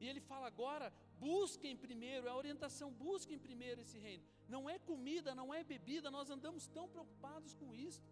E 0.00 0.06
ele 0.10 0.22
fala 0.30 0.46
agora: 0.52 0.86
busquem 1.26 1.74
primeiro, 1.86 2.26
é 2.28 2.30
a 2.30 2.38
orientação, 2.42 2.88
busquem 3.06 3.38
primeiro 3.48 3.82
esse 3.84 3.98
reino. 4.06 4.24
Não 4.54 4.62
é 4.74 4.76
comida, 4.90 5.34
não 5.40 5.48
é 5.58 5.60
bebida, 5.72 6.16
nós 6.18 6.30
andamos 6.36 6.66
tão 6.78 6.86
preocupados 6.94 7.52
com 7.60 7.68
isso. 7.88 8.06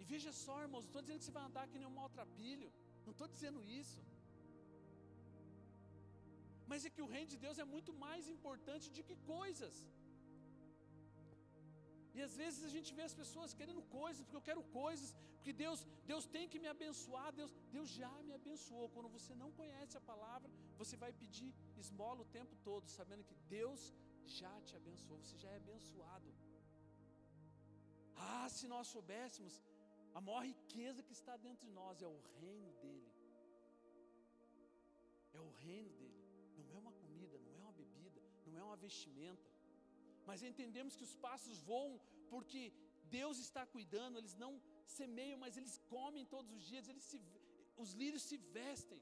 E 0.00 0.04
veja 0.12 0.32
só, 0.44 0.56
irmãos, 0.66 0.84
não 0.84 0.92
estou 0.92 1.04
dizendo 1.04 1.20
que 1.20 1.28
você 1.28 1.36
vai 1.38 1.44
andar 1.50 1.68
que 1.70 1.78
nem 1.82 1.90
um 1.92 1.98
maltrapilho, 2.00 2.70
não 3.06 3.12
estou 3.16 3.28
dizendo 3.34 3.60
isso. 3.80 4.00
Mas 6.70 6.84
é 6.88 6.90
que 6.94 7.04
o 7.06 7.10
reino 7.14 7.30
de 7.34 7.40
Deus 7.46 7.58
é 7.64 7.66
muito 7.76 7.92
mais 8.06 8.26
importante 8.36 8.90
do 8.90 9.04
que 9.08 9.16
coisas. 9.36 9.76
E 12.16 12.20
às 12.26 12.34
vezes 12.40 12.60
a 12.68 12.72
gente 12.74 12.90
vê 12.96 13.02
as 13.10 13.14
pessoas 13.20 13.54
querendo 13.58 13.82
coisas, 14.00 14.22
porque 14.22 14.38
eu 14.40 14.46
quero 14.48 14.62
coisas, 14.80 15.10
porque 15.36 15.52
Deus, 15.64 15.80
Deus 16.10 16.24
tem 16.34 16.46
que 16.52 16.58
me 16.64 16.68
abençoar, 16.74 17.28
Deus, 17.40 17.52
Deus 17.76 17.88
já 18.00 18.12
me 18.26 18.32
abençoou. 18.40 18.86
Quando 18.94 19.08
você 19.16 19.34
não 19.42 19.50
conhece 19.60 19.96
a 20.00 20.06
palavra, 20.12 20.50
você 20.80 20.96
vai 21.04 21.12
pedir 21.22 21.50
esmola 21.84 22.20
o 22.22 22.30
tempo 22.38 22.54
todo, 22.68 22.94
sabendo 22.98 23.24
que 23.30 23.36
Deus 23.58 23.82
já 24.38 24.54
te 24.66 24.74
abençoou, 24.80 25.20
você 25.22 25.38
já 25.44 25.50
é 25.56 25.56
abençoado. 25.64 26.28
Ah, 28.30 28.48
se 28.56 28.66
nós 28.74 28.86
soubéssemos, 28.94 29.54
a 30.18 30.20
maior 30.26 30.44
riqueza 30.52 31.02
que 31.06 31.14
está 31.20 31.36
dentro 31.46 31.66
de 31.66 31.72
nós 31.80 32.02
é 32.02 32.10
o 32.16 32.20
reino 32.40 32.70
dele. 32.82 33.10
É 35.38 35.40
o 35.40 35.50
reino 35.64 35.90
dele. 36.00 36.20
Não 36.58 36.76
é 36.76 36.78
uma 36.84 36.92
comida, 36.92 37.38
não 37.46 37.54
é 37.58 37.62
uma 37.66 37.72
bebida, 37.72 38.20
não 38.46 38.58
é 38.60 38.64
uma 38.70 38.76
vestimenta 38.76 39.51
mas 40.28 40.42
entendemos 40.50 40.96
que 40.98 41.06
os 41.08 41.14
passos 41.26 41.58
voam 41.70 42.00
porque 42.32 42.60
Deus 43.18 43.38
está 43.46 43.62
cuidando, 43.74 44.18
eles 44.20 44.34
não 44.44 44.52
semeiam, 44.98 45.38
mas 45.44 45.56
eles 45.60 45.74
comem 45.94 46.24
todos 46.34 46.50
os 46.58 46.64
dias, 46.70 46.88
eles 46.88 47.04
se, 47.10 47.18
os 47.84 47.92
lírios 48.00 48.22
se 48.30 48.36
vestem. 48.58 49.00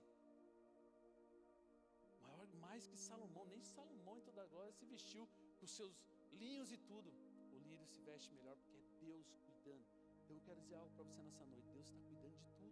Maior 2.23 2.47
mais 2.67 2.87
que 2.91 2.99
Salomão, 3.09 3.47
nem 3.47 3.63
Salomão 3.63 4.17
em 4.19 4.25
toda 4.29 4.43
a 4.43 4.47
glória 4.47 4.73
se 4.73 4.87
vestiu 4.95 5.29
com 5.59 5.67
seus 5.67 5.95
linhos 6.33 6.73
e 6.73 6.79
tudo. 6.91 7.11
O 7.55 7.59
lírio 7.69 7.87
se 7.95 8.01
veste 8.11 8.33
melhor 8.39 8.57
porque 8.57 8.77
é 8.77 8.83
Deus 9.07 9.27
cuidando. 9.47 9.87
Então 10.25 10.37
eu 10.37 10.43
quero 10.49 10.61
dizer 10.61 10.77
algo 10.77 10.91
para 10.97 11.05
você 11.05 11.23
nessa 11.23 11.45
noite: 11.47 11.69
Deus 11.77 11.87
está 11.89 12.01
cuidando 12.11 12.37
de 12.39 12.51
tudo. 12.59 12.71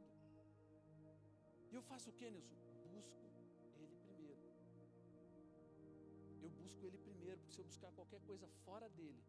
E 1.70 1.74
eu 1.74 1.82
faço 1.82 2.10
o 2.10 2.12
que, 2.12 2.30
Nilson? 2.30 2.56
Busco 2.92 3.37
eu 6.48 6.54
busco 6.62 6.84
Ele 6.86 6.98
primeiro, 6.98 7.38
porque 7.40 7.54
se 7.54 7.60
eu 7.60 7.64
buscar 7.64 7.90
qualquer 7.92 8.20
coisa 8.22 8.46
fora 8.64 8.88
dele, 8.88 9.22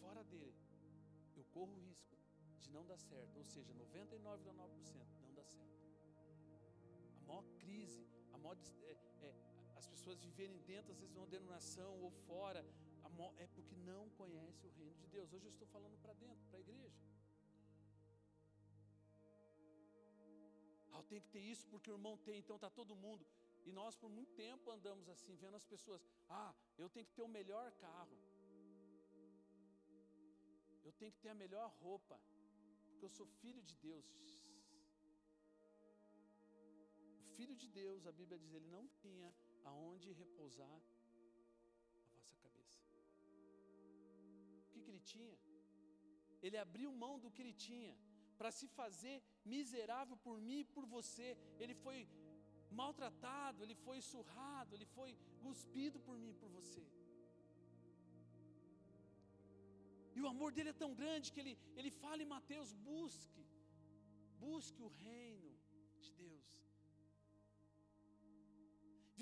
fora 0.00 0.22
dele, 0.24 0.54
eu 1.36 1.44
corro 1.52 1.72
o 1.72 1.80
risco 1.80 2.16
de 2.60 2.70
não 2.70 2.84
dar 2.86 2.98
certo, 2.98 3.36
ou 3.36 3.44
seja, 3.44 3.72
99,9% 3.74 5.20
não 5.22 5.34
dá 5.34 5.44
certo. 5.44 5.80
A 7.20 7.26
maior 7.26 7.44
crise, 7.58 8.06
a 8.32 8.38
maior, 8.38 8.56
é, 8.82 8.96
é, 9.26 9.34
as 9.76 9.86
pessoas 9.86 10.18
viverem 10.20 10.58
dentro, 10.60 10.92
às 10.92 10.98
vezes, 10.98 11.12
de 11.12 11.18
uma 11.18 11.26
denominação 11.26 11.92
ou 12.00 12.10
fora, 12.10 12.64
maior, 13.20 13.34
é 13.38 13.46
porque 13.46 13.76
não 13.76 14.08
conhece 14.10 14.66
o 14.66 14.70
reino 14.70 14.94
de 14.94 15.06
Deus. 15.06 15.32
Hoje 15.32 15.46
eu 15.46 15.50
estou 15.50 15.68
falando 15.68 15.96
para 15.98 16.14
dentro, 16.14 16.44
para 16.48 16.58
a 16.58 16.60
igreja. 16.60 16.98
Ah, 20.92 20.98
eu 20.98 21.04
tenho 21.04 21.22
que 21.22 21.28
ter 21.28 21.40
isso 21.40 21.66
porque 21.68 21.90
o 21.90 21.94
irmão 21.94 22.16
tem, 22.18 22.38
então 22.38 22.56
está 22.56 22.70
todo 22.70 22.96
mundo. 22.96 23.26
E 23.68 23.72
nós 23.72 23.96
por 23.96 24.10
muito 24.16 24.32
tempo 24.32 24.70
andamos 24.70 25.08
assim, 25.08 25.34
vendo 25.36 25.56
as 25.56 25.66
pessoas, 25.72 26.02
ah, 26.28 26.54
eu 26.78 26.88
tenho 26.88 27.06
que 27.06 27.14
ter 27.18 27.22
o 27.22 27.34
melhor 27.38 27.70
carro. 27.86 28.18
Eu 30.88 30.92
tenho 30.92 31.12
que 31.12 31.20
ter 31.24 31.28
a 31.28 31.34
melhor 31.34 31.68
roupa, 31.82 32.20
porque 32.88 33.04
eu 33.04 33.10
sou 33.18 33.26
filho 33.42 33.62
de 33.62 33.76
Deus. 33.76 34.06
O 37.24 37.34
filho 37.36 37.54
de 37.62 37.68
Deus, 37.68 38.06
a 38.06 38.12
Bíblia 38.12 38.38
diz, 38.38 38.52
ele 38.54 38.68
não 38.68 38.86
tinha 38.88 39.28
aonde 39.64 40.12
repousar 40.12 40.78
a 41.98 42.08
vossa 42.16 42.36
cabeça. 42.44 42.80
O 44.62 44.68
que, 44.72 44.80
que 44.82 44.90
ele 44.90 45.00
tinha? 45.00 45.38
Ele 46.42 46.56
abriu 46.56 46.90
mão 47.04 47.18
do 47.18 47.30
que 47.30 47.42
ele 47.42 47.52
tinha 47.52 47.94
para 48.38 48.50
se 48.58 48.66
fazer 48.80 49.16
miserável 49.44 50.16
por 50.26 50.36
mim 50.46 50.60
e 50.60 50.70
por 50.74 50.84
você. 50.86 51.36
Ele 51.62 51.74
foi 51.74 51.98
maltratado, 52.70 53.62
ele 53.64 53.76
foi 53.86 53.98
surrado, 54.12 54.74
ele 54.74 54.86
foi 54.96 55.10
cuspido 55.42 55.98
por 56.06 56.16
mim 56.22 56.34
por 56.40 56.48
você. 56.58 56.84
E 60.16 60.20
o 60.22 60.28
amor 60.32 60.50
dele 60.52 60.70
é 60.70 60.80
tão 60.84 60.92
grande 61.00 61.32
que 61.32 61.40
ele, 61.42 61.54
ele 61.76 61.90
fala 61.90 62.22
em 62.22 62.32
Mateus: 62.36 62.72
busque, 62.90 63.44
busque 64.38 64.82
o 64.82 64.90
reino 65.04 65.52
de 66.04 66.10
Deus. 66.24 66.48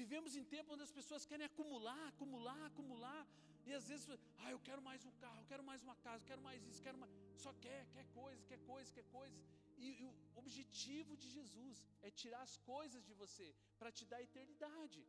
Vivemos 0.01 0.35
em 0.41 0.45
tempo 0.55 0.73
onde 0.75 0.85
as 0.89 0.95
pessoas 0.99 1.27
querem 1.31 1.47
acumular, 1.47 2.05
acumular, 2.09 2.63
acumular, 2.67 3.23
e 3.69 3.73
às 3.79 3.87
vezes, 3.91 4.09
ah, 4.43 4.51
eu 4.51 4.61
quero 4.67 4.83
mais 4.89 5.05
um 5.05 5.11
carro, 5.23 5.41
eu 5.41 5.49
quero 5.51 5.65
mais 5.71 5.83
uma 5.87 5.97
casa, 5.97 6.23
eu 6.23 6.29
quero 6.31 6.43
mais 6.49 6.67
isso, 6.69 6.83
quero 6.83 6.99
mais. 7.03 7.13
Só 7.45 7.53
quer, 7.65 7.81
quer 7.95 8.07
coisa, 8.21 8.43
quer 8.51 8.61
coisa, 8.73 8.93
quer 8.97 9.05
coisa. 9.19 9.39
E, 9.87 9.89
e 10.01 10.05
o 10.11 10.13
objetivo 10.43 11.13
de 11.23 11.29
Jesus 11.37 11.77
é 12.07 12.11
tirar 12.23 12.43
as 12.49 12.57
coisas 12.73 13.03
de 13.09 13.15
você 13.23 13.49
para 13.81 13.93
te 13.99 14.05
dar 14.13 14.21
eternidade. 14.29 15.01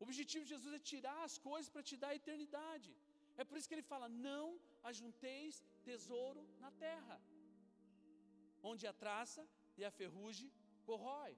O 0.00 0.04
objetivo 0.06 0.44
de 0.44 0.52
Jesus 0.54 0.72
é 0.78 0.88
tirar 0.92 1.20
as 1.28 1.36
coisas 1.48 1.70
para 1.74 1.86
te 1.90 1.96
dar 2.02 2.12
eternidade. 2.20 2.90
É 3.40 3.44
por 3.48 3.56
isso 3.58 3.68
que 3.68 3.76
ele 3.78 3.90
fala: 3.92 4.08
não 4.28 4.46
ajunteis 4.90 5.56
tesouro 5.88 6.42
na 6.64 6.70
terra, 6.86 7.16
onde 8.70 8.86
a 8.92 8.94
traça 9.04 9.42
e 9.78 9.84
a 9.88 9.90
ferrugem 10.00 10.50
corrói, 10.88 11.32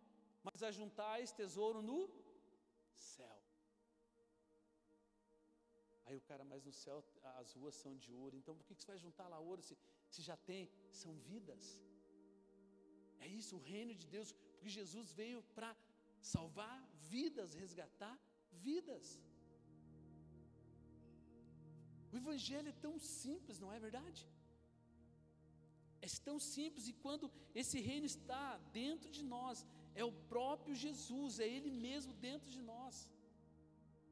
mas 0.47 0.63
ajuntais 0.71 1.33
tesouro 1.41 1.81
no 1.91 2.01
céu. 3.15 3.39
Aí 6.07 6.17
o 6.21 6.25
cara, 6.31 6.45
mas 6.53 6.65
no 6.69 6.73
céu 6.85 6.99
as 7.41 7.53
ruas 7.59 7.75
são 7.83 7.93
de 8.05 8.13
ouro, 8.13 8.37
então 8.37 8.55
por 8.57 8.65
que 8.67 8.75
você 8.75 8.91
vai 8.93 8.99
juntar 8.99 9.29
lá 9.29 9.39
ouro 9.39 9.63
se, 9.69 9.77
se 10.15 10.21
já 10.29 10.37
tem? 10.37 10.71
São 11.03 11.13
vidas. 11.31 11.65
É 13.25 13.27
isso, 13.41 13.53
o 13.57 13.65
reino 13.73 13.95
de 14.03 14.07
Deus, 14.15 14.31
porque 14.53 14.69
Jesus 14.79 15.09
veio 15.21 15.41
para 15.57 15.71
salvar 16.35 16.79
vidas, 17.15 17.55
resgatar 17.65 18.17
vidas. 18.69 19.07
O 22.13 22.17
Evangelho 22.23 22.69
é 22.75 22.79
tão 22.87 22.95
simples, 23.23 23.59
não 23.65 23.73
é 23.77 23.79
verdade? 23.87 24.23
É 26.07 26.09
tão 26.29 26.39
simples, 26.55 26.87
e 26.91 26.95
quando 27.05 27.31
esse 27.61 27.79
reino 27.89 28.07
está 28.15 28.45
dentro 28.81 29.09
de 29.17 29.23
nós, 29.35 29.59
é 30.01 30.05
o 30.11 30.15
próprio 30.35 30.75
Jesus, 30.85 31.39
é 31.45 31.49
Ele 31.55 31.71
mesmo 31.87 32.13
dentro 32.29 32.51
de 32.57 32.61
nós, 32.73 32.95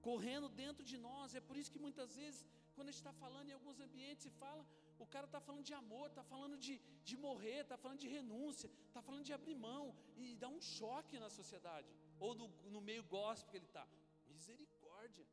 correndo 0.09 0.49
dentro 0.63 0.85
de 0.91 0.97
nós. 1.09 1.35
É 1.39 1.43
por 1.49 1.57
isso 1.61 1.73
que 1.75 1.85
muitas 1.87 2.11
vezes, 2.21 2.41
quando 2.75 2.89
a 2.89 2.93
gente 2.93 3.03
está 3.05 3.15
falando 3.25 3.49
em 3.51 3.57
alguns 3.59 3.81
ambientes, 3.87 4.25
se 4.27 4.33
fala, 4.45 4.63
o 5.05 5.07
cara 5.15 5.27
está 5.27 5.41
falando 5.47 5.65
de 5.71 5.75
amor, 5.83 6.07
está 6.09 6.23
falando 6.33 6.57
de, 6.65 6.75
de 7.09 7.17
morrer, 7.27 7.61
está 7.63 7.77
falando 7.85 8.01
de 8.05 8.09
renúncia, 8.17 8.69
está 8.89 9.01
falando 9.07 9.25
de 9.29 9.33
abrir 9.33 9.57
mão, 9.69 9.85
e 10.17 10.35
dá 10.43 10.49
um 10.49 10.61
choque 10.61 11.19
na 11.25 11.31
sociedade, 11.39 11.89
ou 12.19 12.35
no, 12.41 12.49
no 12.75 12.81
meio 12.81 13.05
gospel 13.05 13.51
que 13.51 13.57
ele 13.59 13.71
está. 13.73 13.87
Misericórdia, 14.35 15.27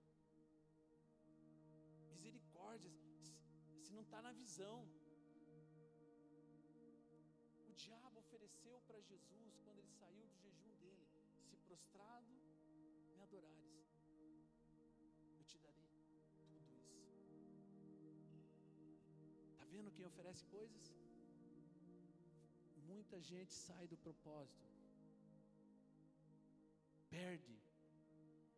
misericórdia, 2.14 2.92
se 3.84 3.92
não 3.94 4.04
está 4.08 4.22
na 4.28 4.32
visão. 4.32 4.78
O 7.70 7.74
diabo 7.84 8.20
ofereceu 8.20 8.78
para 8.88 9.00
Jesus, 9.02 9.60
quando 9.64 9.80
ele 9.80 9.94
saiu 10.02 10.26
do 10.28 10.38
jejum 10.44 10.74
dele, 10.84 11.08
se 11.50 11.58
prostrado 11.68 12.34
me 13.14 13.22
adorares, 13.22 13.67
vendo 19.78 19.96
quem 19.98 20.06
oferece 20.12 20.44
coisas? 20.58 20.86
Muita 22.92 23.18
gente 23.30 23.54
sai 23.66 23.86
do 23.92 23.98
propósito, 24.06 24.68
perde 27.16 27.56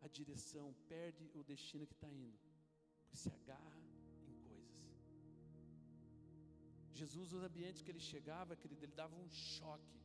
a 0.06 0.08
direção, 0.18 0.66
perde 0.92 1.24
o 1.38 1.42
destino 1.50 1.86
que 1.90 1.96
está 1.98 2.10
indo, 2.24 2.38
porque 2.98 3.16
se 3.22 3.30
agarra 3.38 3.80
em 4.32 4.36
coisas. 4.48 4.78
Jesus, 7.00 7.32
os 7.32 7.42
ambientes 7.48 7.82
que 7.82 7.90
ele 7.92 8.04
chegava, 8.12 8.60
querido, 8.62 8.84
ele 8.84 8.96
dava 9.02 9.16
um 9.24 9.28
choque 9.28 9.98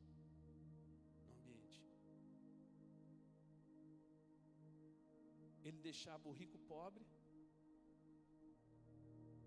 no 1.26 1.34
ambiente. 1.38 1.82
Ele 5.68 5.80
deixava 5.90 6.28
o 6.32 6.36
rico 6.42 6.58
pobre. 6.74 7.06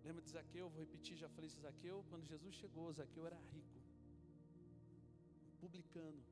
Lembra 0.09 0.23
de 0.27 0.31
Zaqueu? 0.31 0.67
Vou 0.75 0.81
repetir, 0.87 1.15
já 1.23 1.29
falei 1.35 1.49
isso, 1.51 1.61
Zaqueu. 1.61 1.97
Quando 2.09 2.25
Jesus 2.33 2.55
chegou, 2.61 2.85
Zaqueu 2.99 3.25
era 3.31 3.39
rico, 3.55 3.79
publicano, 5.63 6.23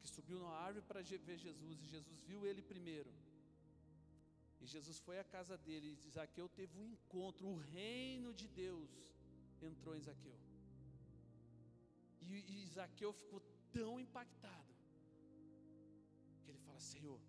que 0.00 0.08
subiu 0.14 0.38
na 0.38 0.50
árvore 0.66 0.84
para 0.90 1.00
ver 1.28 1.38
Jesus, 1.46 1.78
e 1.82 1.86
Jesus 1.94 2.18
viu 2.28 2.40
ele 2.48 2.62
primeiro. 2.72 3.10
E 4.60 4.66
Jesus 4.66 4.98
foi 5.06 5.18
à 5.18 5.24
casa 5.24 5.56
dele, 5.66 5.98
e 6.04 6.10
Zaqueu 6.10 6.46
teve 6.60 6.78
um 6.78 6.86
encontro, 6.94 7.46
o 7.48 7.56
reino 7.56 8.34
de 8.34 8.46
Deus 8.48 8.90
entrou 9.62 9.96
em 9.96 10.02
Zaqueu. 10.08 10.38
E, 12.20 12.34
e 12.56 12.66
Zaqueu 12.66 13.14
ficou 13.14 13.40
tão 13.72 13.98
impactado, 13.98 14.74
que 16.42 16.50
ele 16.50 16.58
fala: 16.66 16.80
Senhor, 16.92 17.20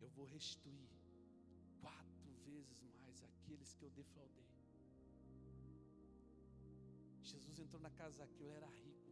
eu 0.00 0.08
vou 0.10 0.26
restituir 0.36 0.88
quatro 1.80 2.30
vezes 2.46 2.94
mais 3.02 3.20
aqueles 3.24 3.74
que 3.74 3.82
eu 3.82 3.90
defraudei. 3.90 4.40
Jesus 7.22 7.58
entrou 7.58 7.80
na 7.80 7.90
casa 7.90 8.10
de 8.10 8.16
Zaqueu, 8.18 8.46
ele 8.46 8.56
era 8.56 8.66
rico. 8.66 9.10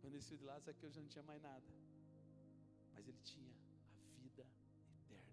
Quando 0.00 0.14
ele 0.14 0.22
saiu 0.22 0.38
de 0.38 0.44
lá, 0.44 0.58
Zaqueu 0.58 0.90
já 0.90 1.00
não 1.00 1.08
tinha 1.08 1.22
mais 1.22 1.40
nada. 1.42 1.66
Mas 2.92 3.08
ele 3.08 3.18
tinha 3.22 3.54
a 4.06 4.20
vida 4.20 4.46
eterna. 5.00 5.32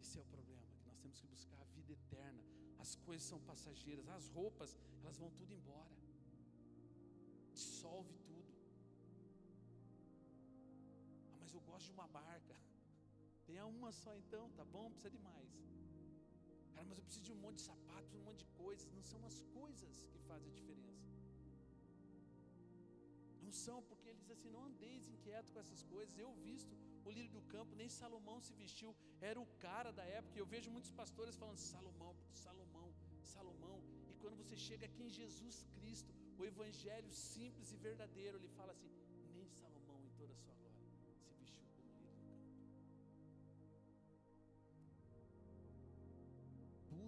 Esse 0.00 0.18
é 0.18 0.20
o 0.20 0.24
problema, 0.24 0.66
que 0.78 0.86
nós 0.86 0.98
temos 0.98 1.20
que 1.20 1.26
buscar 1.26 1.60
a 1.60 1.64
vida 1.64 1.92
eterna. 1.92 2.42
As 2.78 2.94
coisas 2.96 3.26
são 3.26 3.40
passageiras, 3.40 4.08
as 4.08 4.28
roupas, 4.28 4.76
elas 5.02 5.18
vão 5.18 5.30
tudo 5.30 5.52
embora. 5.52 5.94
Dissolve 7.52 8.14
tudo. 8.26 8.52
Ah, 11.30 11.36
mas 11.40 11.52
eu 11.52 11.60
gosto 11.60 11.86
de 11.86 11.92
uma 11.92 12.08
barca. 12.08 12.56
Tenha 13.46 13.66
uma 13.66 13.92
só 13.92 14.14
então, 14.16 14.50
tá 14.52 14.64
bom? 14.64 14.90
Precisa 14.90 15.10
de 15.10 15.18
mais. 15.18 15.50
Cara, 16.80 16.88
mas 16.90 16.98
eu 17.00 17.04
preciso 17.06 17.26
de 17.28 17.32
um 17.32 17.40
monte 17.44 17.58
de 17.60 17.64
sapatos, 17.70 18.14
um 18.18 18.22
monte 18.26 18.38
de 18.42 18.46
coisas. 18.60 18.86
Não 18.98 19.02
são 19.08 19.20
as 19.30 19.38
coisas 19.56 19.96
que 20.12 20.20
fazem 20.28 20.50
a 20.50 20.54
diferença. 20.58 21.08
Não 23.46 23.52
são, 23.64 23.78
porque 23.88 24.08
ele 24.10 24.20
diz 24.22 24.30
assim: 24.34 24.50
não 24.54 24.62
andeis 24.68 25.08
inquieto 25.14 25.52
com 25.52 25.60
essas 25.64 25.82
coisas. 25.92 26.16
Eu 26.24 26.30
visto 26.46 26.74
o 27.04 27.10
lírio 27.16 27.32
do 27.36 27.42
campo, 27.54 27.78
nem 27.80 27.90
Salomão 27.98 28.38
se 28.46 28.54
vestiu, 28.62 28.92
era 29.30 29.38
o 29.44 29.50
cara 29.66 29.92
da 29.98 30.06
época. 30.20 30.38
Eu 30.38 30.46
vejo 30.54 30.74
muitos 30.76 30.92
pastores 31.02 31.36
falando 31.42 31.66
Salomão, 31.72 32.14
Salomão, 32.44 32.88
Salomão. 33.34 33.78
E 34.10 34.14
quando 34.22 34.38
você 34.42 34.56
chega 34.68 34.86
aqui 34.90 35.02
em 35.08 35.12
Jesus 35.20 35.58
Cristo, 35.76 36.14
o 36.38 36.46
evangelho 36.52 37.12
simples 37.12 37.72
e 37.74 37.82
verdadeiro, 37.88 38.38
ele 38.38 38.52
fala 38.60 38.72
assim: 38.76 38.90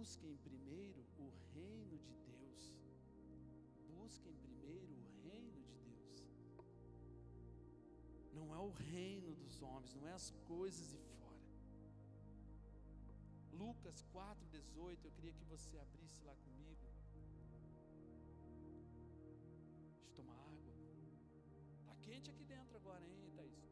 Busquem 0.03 0.35
primeiro 0.35 1.01
o 1.17 1.27
reino 1.53 1.97
de 2.05 2.13
Deus. 2.29 2.63
Busquem 3.91 4.33
primeiro 4.45 4.91
o 4.95 5.03
reino 5.25 5.61
de 5.67 5.75
Deus. 5.85 6.25
Não 8.33 8.53
é 8.53 8.57
o 8.57 8.71
reino 8.71 9.33
dos 9.33 9.61
homens, 9.61 9.93
não 9.93 10.05
é 10.05 10.11
as 10.11 10.29
coisas 10.45 10.89
de 10.89 10.97
fora. 10.97 11.45
Lucas 13.53 14.03
4,18, 14.13 15.05
eu 15.05 15.11
queria 15.11 15.31
que 15.31 15.45
você 15.45 15.77
abrisse 15.85 16.21
lá 16.25 16.35
comigo. 16.35 16.85
Deixa 19.93 20.09
eu 20.09 20.15
tomar 20.17 20.37
água. 20.51 20.75
Está 21.79 21.95
quente 22.07 22.29
aqui 22.29 22.43
dentro 22.43 22.75
agora, 22.75 23.05
hein, 23.05 23.31
Thaís? 23.37 23.63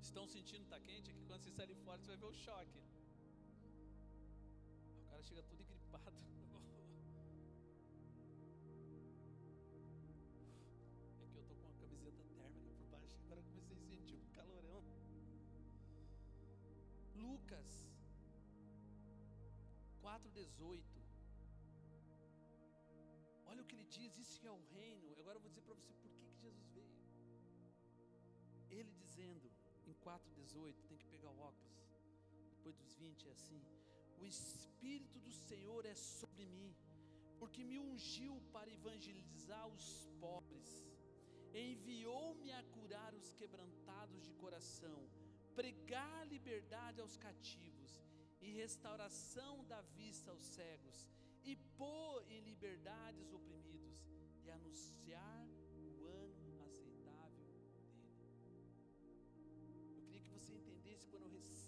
Estão 0.00 0.26
sentindo 0.26 0.60
que 0.60 0.72
está 0.72 0.80
quente? 0.80 1.10
Aqui 1.10 1.22
quando 1.26 1.42
você 1.42 1.50
sair 1.50 1.74
fora, 1.84 1.98
você 1.98 2.06
vai 2.06 2.16
ver 2.16 2.30
o 2.34 2.38
choque. 2.46 2.80
Cara 5.18 5.26
chega 5.26 5.42
tudo 5.42 5.64
gripado. 5.64 6.16
É 11.20 11.26
que 11.26 11.36
eu 11.36 11.42
tô 11.42 11.54
com 11.56 11.66
uma 11.66 11.72
camiseta 11.72 12.24
térmica 12.36 12.70
por 12.78 12.86
baixo, 12.86 13.16
agora 13.24 13.42
comecei 13.42 13.76
a 13.76 13.80
sentir 13.80 14.14
um 14.14 14.28
calorão. 14.36 14.84
Lucas 17.16 17.90
4,18. 20.00 20.84
Olha 23.46 23.62
o 23.62 23.64
que 23.64 23.74
ele 23.74 23.86
diz, 23.86 24.16
isso 24.16 24.46
é 24.46 24.52
o 24.52 24.62
reino. 24.66 25.12
Agora 25.18 25.36
eu 25.38 25.40
vou 25.40 25.50
dizer 25.50 25.62
para 25.62 25.74
você 25.74 25.92
por 25.94 26.12
que, 26.12 26.20
que 26.28 26.40
Jesus 26.44 26.68
veio. 26.68 26.96
Ele 28.70 28.92
dizendo 28.92 29.50
em 29.84 29.94
4,18, 29.94 30.86
tem 30.86 30.96
que 30.96 31.06
pegar 31.06 31.30
o 31.30 31.40
óculos. 31.40 31.76
Depois 32.54 32.76
dos 32.76 32.94
20 32.94 33.26
é 33.26 33.32
assim. 33.32 33.60
O 34.20 34.26
Espírito 34.26 35.18
do 35.20 35.32
Senhor 35.32 35.82
é 35.86 35.94
sobre 35.94 36.44
mim, 36.46 36.74
porque 37.38 37.62
me 37.70 37.78
ungiu 37.78 38.34
para 38.54 38.70
evangelizar 38.78 39.66
os 39.68 39.86
pobres, 40.20 40.68
enviou-me 41.54 42.50
a 42.52 42.62
curar 42.74 43.14
os 43.14 43.30
quebrantados 43.32 44.24
de 44.26 44.32
coração, 44.34 44.98
pregar 45.54 46.26
liberdade 46.26 47.00
aos 47.00 47.16
cativos 47.16 47.92
e 48.40 48.50
restauração 48.52 49.64
da 49.72 49.80
vista 50.00 50.30
aos 50.30 50.42
cegos, 50.42 50.98
e 51.44 51.56
pôr 51.80 52.24
em 52.28 52.40
liberdade 52.40 53.20
os 53.20 53.32
oprimidos, 53.32 53.98
e 54.44 54.50
anunciar 54.50 55.46
o 55.96 56.06
ano 56.06 56.62
aceitável 56.62 57.46
dele. 57.46 57.86
Eu 59.96 60.02
queria 60.02 60.20
que 60.20 60.30
você 60.36 60.52
entendesse 60.54 61.08
quando 61.08 61.24
eu 61.24 61.30
recebo 61.30 61.67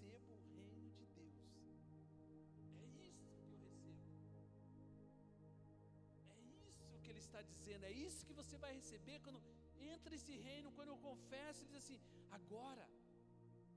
está 7.30 7.42
dizendo. 7.52 7.84
É 7.90 7.92
isso 8.06 8.26
que 8.28 8.38
você 8.40 8.56
vai 8.64 8.72
receber 8.80 9.18
quando 9.26 9.42
entra 9.94 10.14
esse 10.18 10.34
reino. 10.48 10.74
Quando 10.78 10.92
eu 10.94 10.98
confesso, 11.10 11.60
ele 11.60 11.72
diz 11.74 11.84
assim: 11.84 12.00
agora 12.38 12.86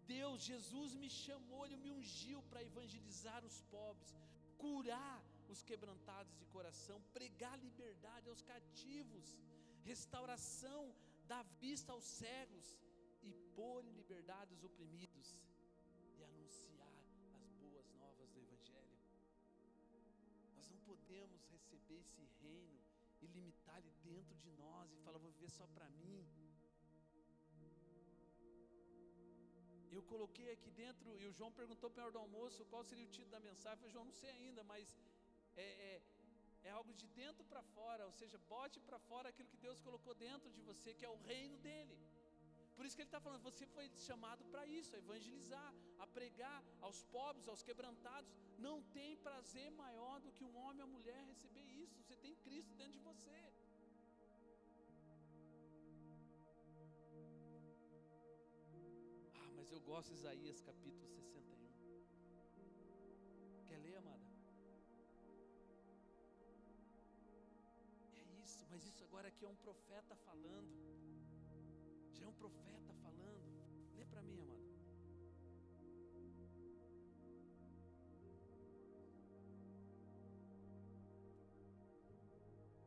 Deus, 0.07 0.37
Jesus 0.51 0.91
me 1.01 1.09
chamou, 1.09 1.65
Ele 1.65 1.77
me 1.83 1.91
ungiu 1.97 2.39
para 2.49 2.63
evangelizar 2.69 3.41
os 3.49 3.61
pobres, 3.75 4.11
curar 4.57 5.23
os 5.53 5.61
quebrantados 5.69 6.35
de 6.39 6.45
coração, 6.55 6.97
pregar 7.13 7.57
liberdade 7.59 8.29
aos 8.29 8.41
cativos, 8.41 9.37
restauração 9.83 10.93
da 11.31 11.41
vista 11.63 11.91
aos 11.93 12.03
cegos 12.03 12.67
e 13.21 13.33
pôr 13.55 13.85
em 13.85 13.93
liberdade 14.01 14.53
os 14.53 14.63
oprimidos 14.63 15.27
e 16.17 16.23
anunciar 16.23 16.93
as 17.43 17.51
boas 17.63 17.87
novas 17.93 18.29
do 18.31 18.39
Evangelho. 18.39 18.97
Nós 20.55 20.69
não 20.69 20.79
podemos 20.89 21.41
receber 21.55 21.99
esse 21.99 22.23
reino 22.41 22.79
e 23.23 23.27
limitar 23.37 23.77
ele 23.79 23.93
dentro 24.09 24.35
de 24.43 24.51
nós 24.63 24.91
e 24.93 24.97
falar, 25.05 25.19
vou 25.25 25.31
viver 25.31 25.51
só 25.59 25.65
para 25.75 25.87
mim. 26.01 26.19
Eu 29.97 30.03
coloquei 30.11 30.47
aqui 30.55 30.71
dentro, 30.83 31.09
e 31.21 31.25
o 31.27 31.33
João 31.37 31.51
perguntou 31.61 31.89
para 31.95 32.07
o 32.07 32.11
do 32.15 32.19
almoço 32.25 32.65
qual 32.71 32.83
seria 32.83 33.05
o 33.05 33.13
título 33.15 33.31
da 33.35 33.39
mensagem. 33.49 33.75
Eu 33.75 33.81
falei, 33.81 33.93
João, 33.95 34.05
não 34.11 34.17
sei 34.21 34.31
ainda, 34.31 34.63
mas 34.71 34.97
é, 35.55 35.67
é, 35.89 36.01
é 36.69 36.71
algo 36.79 36.93
de 37.01 37.07
dentro 37.21 37.43
para 37.51 37.61
fora, 37.75 38.05
ou 38.09 38.13
seja, 38.19 38.37
bote 38.55 38.79
para 38.87 38.99
fora 39.09 39.29
aquilo 39.29 39.49
que 39.53 39.63
Deus 39.67 39.79
colocou 39.87 40.13
dentro 40.15 40.49
de 40.57 40.61
você, 40.69 40.93
que 40.93 41.05
é 41.05 41.09
o 41.09 41.21
reino 41.31 41.57
dele. 41.67 41.95
Por 42.83 42.87
isso 42.87 42.97
que 42.97 43.03
ele 43.03 43.07
está 43.07 43.21
falando, 43.25 43.41
você 43.41 43.65
foi 43.65 43.89
chamado 44.05 44.43
para 44.51 44.63
isso, 44.67 44.93
a 44.93 44.99
evangelizar, 44.99 45.73
a 46.03 46.05
pregar 46.05 46.61
aos 46.81 47.01
pobres, 47.13 47.47
aos 47.47 47.63
quebrantados. 47.63 48.29
Não 48.59 48.81
tem 48.95 49.15
prazer 49.27 49.71
maior 49.71 50.19
do 50.19 50.33
que 50.33 50.43
um 50.43 50.53
homem 50.57 50.81
ou 50.81 50.89
mulher 50.89 51.23
receber 51.23 51.63
isso. 51.83 51.95
Você 52.01 52.17
tem 52.17 52.35
Cristo 52.43 52.75
dentro 52.75 52.91
de 52.91 52.99
você. 52.99 53.37
Ah, 59.33 59.51
mas 59.55 59.71
eu 59.71 59.79
gosto 59.79 60.09
de 60.09 60.15
Isaías 60.15 60.59
capítulo 60.59 61.07
61. 61.07 61.71
Quer 63.69 63.77
ler, 63.77 63.95
amada? 63.95 64.27
É 68.13 68.23
isso, 68.43 68.67
mas 68.69 68.83
isso 68.83 69.01
agora 69.05 69.29
aqui 69.29 69.45
é 69.45 69.47
um 69.47 69.55
profeta 69.55 70.17
falando. 70.17 71.12
Já 72.13 72.25
é 72.25 72.27
um 72.27 72.33
profeta 72.33 72.93
falando. 73.01 73.95
Lê 73.95 74.05
para 74.05 74.21
mim, 74.21 74.39
amada. 74.41 74.63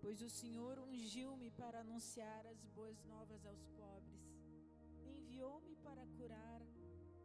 Pois 0.01 0.23
o 0.23 0.31
Senhor 0.31 0.79
ungiu-me 0.79 1.51
para 1.51 1.81
anunciar 1.81 2.47
as 2.47 2.65
boas 2.77 3.03
novas 3.05 3.45
aos 3.45 3.67
pobres, 3.81 4.23
enviou-me 5.05 5.75
para 5.77 6.07
curar 6.17 6.63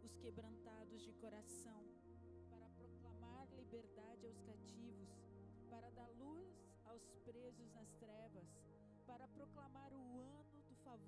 os 0.04 0.16
quebrantados 0.18 1.02
de 1.04 1.14
coração, 1.14 1.86
para 2.50 2.68
proclamar 2.70 3.48
liberdade 3.56 4.26
aos 4.26 4.42
cativos, 4.42 5.10
para 5.70 5.92
dar 5.92 6.10
luz 6.18 6.50
aos 6.86 7.06
presos 7.24 7.72
nas 7.72 7.94
trevas, 7.94 8.48
para 9.06 9.28
proclamar 9.28 9.94
o 9.94 10.02
ano 10.10 10.41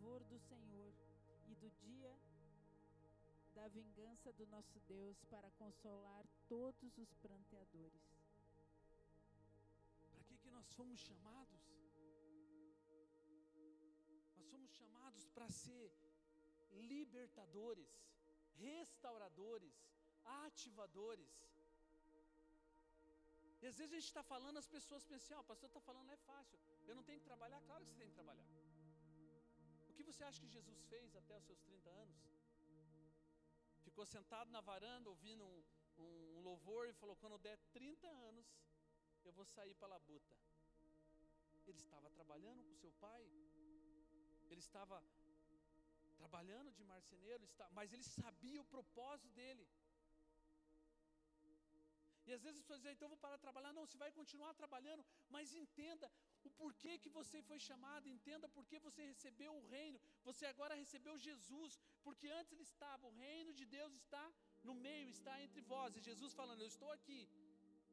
do 0.03 0.37
Senhor 0.37 0.93
e 1.47 1.55
do 1.55 1.69
dia 1.69 2.13
da 3.55 3.67
vingança 3.67 4.33
do 4.33 4.45
nosso 4.47 4.79
Deus, 4.81 5.23
para 5.29 5.49
consolar 5.51 6.25
todos 6.49 6.97
os 6.97 7.13
pranteadores. 7.15 8.03
Para 10.11 10.23
que, 10.23 10.37
que 10.37 10.49
nós 10.49 10.69
fomos 10.73 10.99
chamados? 10.99 11.61
Nós 14.35 14.47
somos 14.49 14.71
chamados 14.71 15.27
para 15.29 15.47
ser 15.49 15.93
libertadores, 16.71 17.87
restauradores, 18.57 19.73
ativadores. 20.25 21.31
E 23.61 23.67
às 23.67 23.77
vezes 23.77 23.93
a 23.93 23.95
gente 23.95 24.07
está 24.07 24.23
falando, 24.23 24.57
as 24.57 24.67
pessoas 24.67 25.05
pensam, 25.05 25.37
ah, 25.37 25.41
o 25.41 25.45
pastor 25.45 25.69
está 25.69 25.79
falando, 25.79 26.11
é 26.11 26.17
fácil. 26.17 26.59
Eu 26.85 26.95
não 26.95 27.03
tenho 27.03 27.19
que 27.19 27.25
trabalhar? 27.25 27.61
Claro 27.61 27.85
que 27.85 27.91
você 27.91 27.99
tem 27.99 28.09
que 28.09 28.15
trabalhar. 28.15 28.62
Que 30.03 30.11
você 30.11 30.23
acha 30.25 30.41
que 30.41 30.47
Jesus 30.47 30.79
fez 30.91 31.15
até 31.15 31.33
os 31.37 31.45
seus 31.45 31.59
30 31.61 31.89
anos? 31.89 32.17
Ficou 33.85 34.05
sentado 34.05 34.49
na 34.55 34.59
varanda 34.59 35.09
ouvindo 35.09 35.43
um, 35.45 35.63
um, 35.97 36.37
um 36.37 36.41
louvor 36.41 36.89
e 36.89 36.93
falou: 37.01 37.15
quando 37.21 37.37
der 37.37 37.57
30 37.71 38.07
anos, 38.29 38.45
eu 39.23 39.31
vou 39.31 39.45
sair 39.45 39.73
para 39.75 39.87
a 39.87 39.93
labuta. 39.95 40.35
Ele 41.67 41.77
estava 41.77 42.09
trabalhando 42.09 42.63
com 42.65 42.75
seu 42.75 42.91
pai, 43.05 43.21
ele 44.51 44.59
estava 44.67 45.01
trabalhando 46.17 46.69
de 46.71 46.83
marceneiro, 46.83 47.47
mas 47.71 47.93
ele 47.93 48.03
sabia 48.03 48.61
o 48.61 48.65
propósito 48.75 49.29
dele. 49.39 49.65
E 52.25 52.33
às 52.33 52.41
vezes 52.41 52.57
as 52.57 52.63
pessoas 52.63 52.81
dizem, 52.81 52.95
então 52.95 53.05
eu 53.05 53.15
vou 53.15 53.23
parar 53.25 53.37
de 53.37 53.41
trabalhar. 53.47 53.71
Não, 53.73 53.85
você 53.85 53.97
vai 53.97 54.11
continuar 54.11 54.53
trabalhando, 54.53 55.05
mas 55.29 55.53
entenda 55.53 56.11
o 56.49 56.51
porquê 56.61 56.93
que 57.03 57.09
você 57.17 57.41
foi 57.49 57.59
chamado, 57.67 58.07
entenda 58.15 58.47
por 58.55 58.65
que 58.69 58.79
você 58.87 59.01
recebeu 59.11 59.51
o 59.55 59.65
reino. 59.75 59.99
Você 60.29 60.45
agora 60.45 60.81
recebeu 60.83 61.15
Jesus, 61.27 61.79
porque 62.05 62.27
antes 62.39 62.51
ele 62.53 62.67
estava, 62.71 63.07
o 63.07 63.15
reino 63.25 63.53
de 63.59 63.65
Deus 63.77 63.93
está 64.01 64.25
no 64.63 64.75
meio, 64.87 65.09
está 65.09 65.33
entre 65.45 65.61
vós. 65.73 65.95
E 65.95 66.07
Jesus 66.09 66.33
falando, 66.41 66.61
eu 66.61 66.71
estou 66.75 66.91
aqui, 66.97 67.21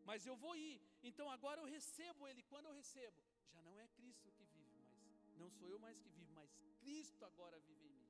mas 0.05 0.27
eu 0.27 0.37
vou 0.45 0.55
ir. 0.57 0.81
Então 1.03 1.29
agora 1.37 1.61
eu 1.61 1.69
recebo 1.77 2.29
ele. 2.29 2.43
Quando 2.53 2.67
eu 2.67 2.75
recebo, 2.83 3.21
já 3.53 3.63
não 3.63 3.79
é 3.79 3.87
Cristo 3.89 4.31
que 4.37 4.45
vive 4.45 4.77
mais, 4.89 5.39
não 5.43 5.51
sou 5.51 5.69
eu 5.69 5.79
mais 5.79 5.99
que 5.99 6.09
vivo, 6.09 6.33
mas 6.41 6.51
Cristo 6.81 7.25
agora 7.25 7.59
vive 7.61 7.87
em 7.89 7.97
mim. 7.99 8.09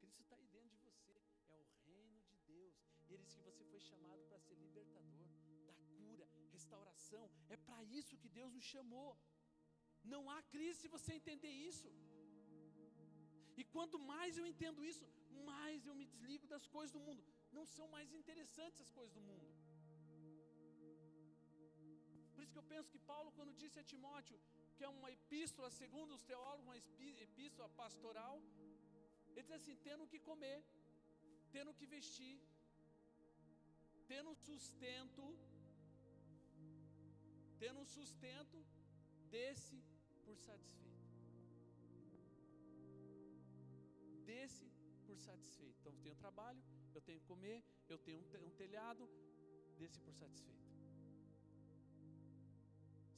Cristo 0.00 0.22
está 0.22 0.36
aí 0.36 0.46
dentro 0.48 0.76
de 0.76 0.82
você, 0.90 1.16
é 1.50 1.56
o 1.56 1.66
reino 1.86 2.20
de 2.30 2.36
Deus. 2.52 2.74
E 3.08 3.14
ele 3.14 3.24
disse 3.24 3.38
que 3.38 3.44
você 3.50 3.64
foi 3.64 3.80
chamado 3.80 4.22
para 4.28 4.38
ser 4.40 4.56
libertador, 4.66 5.28
da 5.66 5.74
cura, 5.96 6.28
restauração. 6.50 7.30
É 7.48 7.56
para 7.56 7.82
isso 7.84 8.16
que 8.16 8.28
Deus 8.28 8.52
nos 8.52 8.64
chamou. 8.64 9.16
Não 10.04 10.22
há 10.32 10.38
crise 10.54 10.80
se 10.80 10.88
você 10.94 11.10
entender 11.20 11.52
isso. 11.70 11.88
E 13.60 13.64
quanto 13.74 13.98
mais 14.12 14.38
eu 14.40 14.46
entendo 14.52 14.84
isso, 14.90 15.04
mais 15.50 15.86
eu 15.86 15.94
me 16.00 16.06
desligo 16.12 16.46
das 16.54 16.66
coisas 16.74 16.92
do 16.96 17.02
mundo. 17.08 17.22
Não 17.58 17.64
são 17.76 17.86
mais 17.96 18.12
interessantes 18.20 18.80
as 18.86 18.92
coisas 18.98 19.14
do 19.18 19.22
mundo. 19.30 19.48
Por 22.32 22.42
isso 22.42 22.54
que 22.54 22.62
eu 22.62 22.70
penso 22.74 22.90
que 22.94 23.00
Paulo, 23.12 23.30
quando 23.38 23.58
disse 23.62 23.78
a 23.82 23.88
Timóteo 23.92 24.38
que 24.76 24.84
é 24.88 24.88
uma 24.98 25.10
epístola, 25.16 25.68
segundo 25.80 26.12
os 26.18 26.24
teólogos, 26.30 26.66
uma 26.66 26.78
epístola 27.28 27.68
pastoral, 27.82 28.36
ele 29.34 29.46
diz 29.48 29.56
assim: 29.60 29.76
tendo 29.88 30.06
que 30.12 30.18
comer, 30.30 30.58
tendo 31.56 31.72
que 31.78 31.86
vestir, 31.94 32.36
tendo 34.12 34.34
sustento, 34.46 35.24
tendo 37.62 37.80
um 37.84 37.88
sustento, 37.98 38.58
desse 39.34 39.76
por 40.32 40.38
satisfeito. 40.50 41.08
Desse 44.28 44.66
por 45.06 45.18
satisfeito. 45.28 45.76
Então 45.80 45.92
eu 45.92 46.02
tenho 46.04 46.16
trabalho, 46.24 46.62
eu 46.96 47.02
tenho 47.06 47.20
que 47.20 47.26
comer, 47.32 47.58
eu 47.92 47.98
tenho 47.98 48.18
um, 48.46 48.50
telhado, 48.62 49.04
desse 49.78 50.00
por 50.00 50.14
satisfeito. 50.14 50.68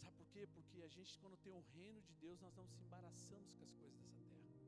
Sabe 0.03 0.16
por 0.16 0.27
quê? 0.33 0.42
Porque 0.57 0.83
a 0.83 0.88
gente, 0.88 1.12
quando 1.22 1.37
tem 1.37 1.53
o 1.53 1.64
reino 1.77 2.00
de 2.09 2.14
Deus, 2.24 2.40
nós 2.40 2.57
não 2.61 2.66
se 2.66 2.81
embaraçamos 2.87 3.53
com 3.55 3.64
as 3.68 3.74
coisas 3.83 4.00
dessa 4.07 4.24
terra. 4.40 4.59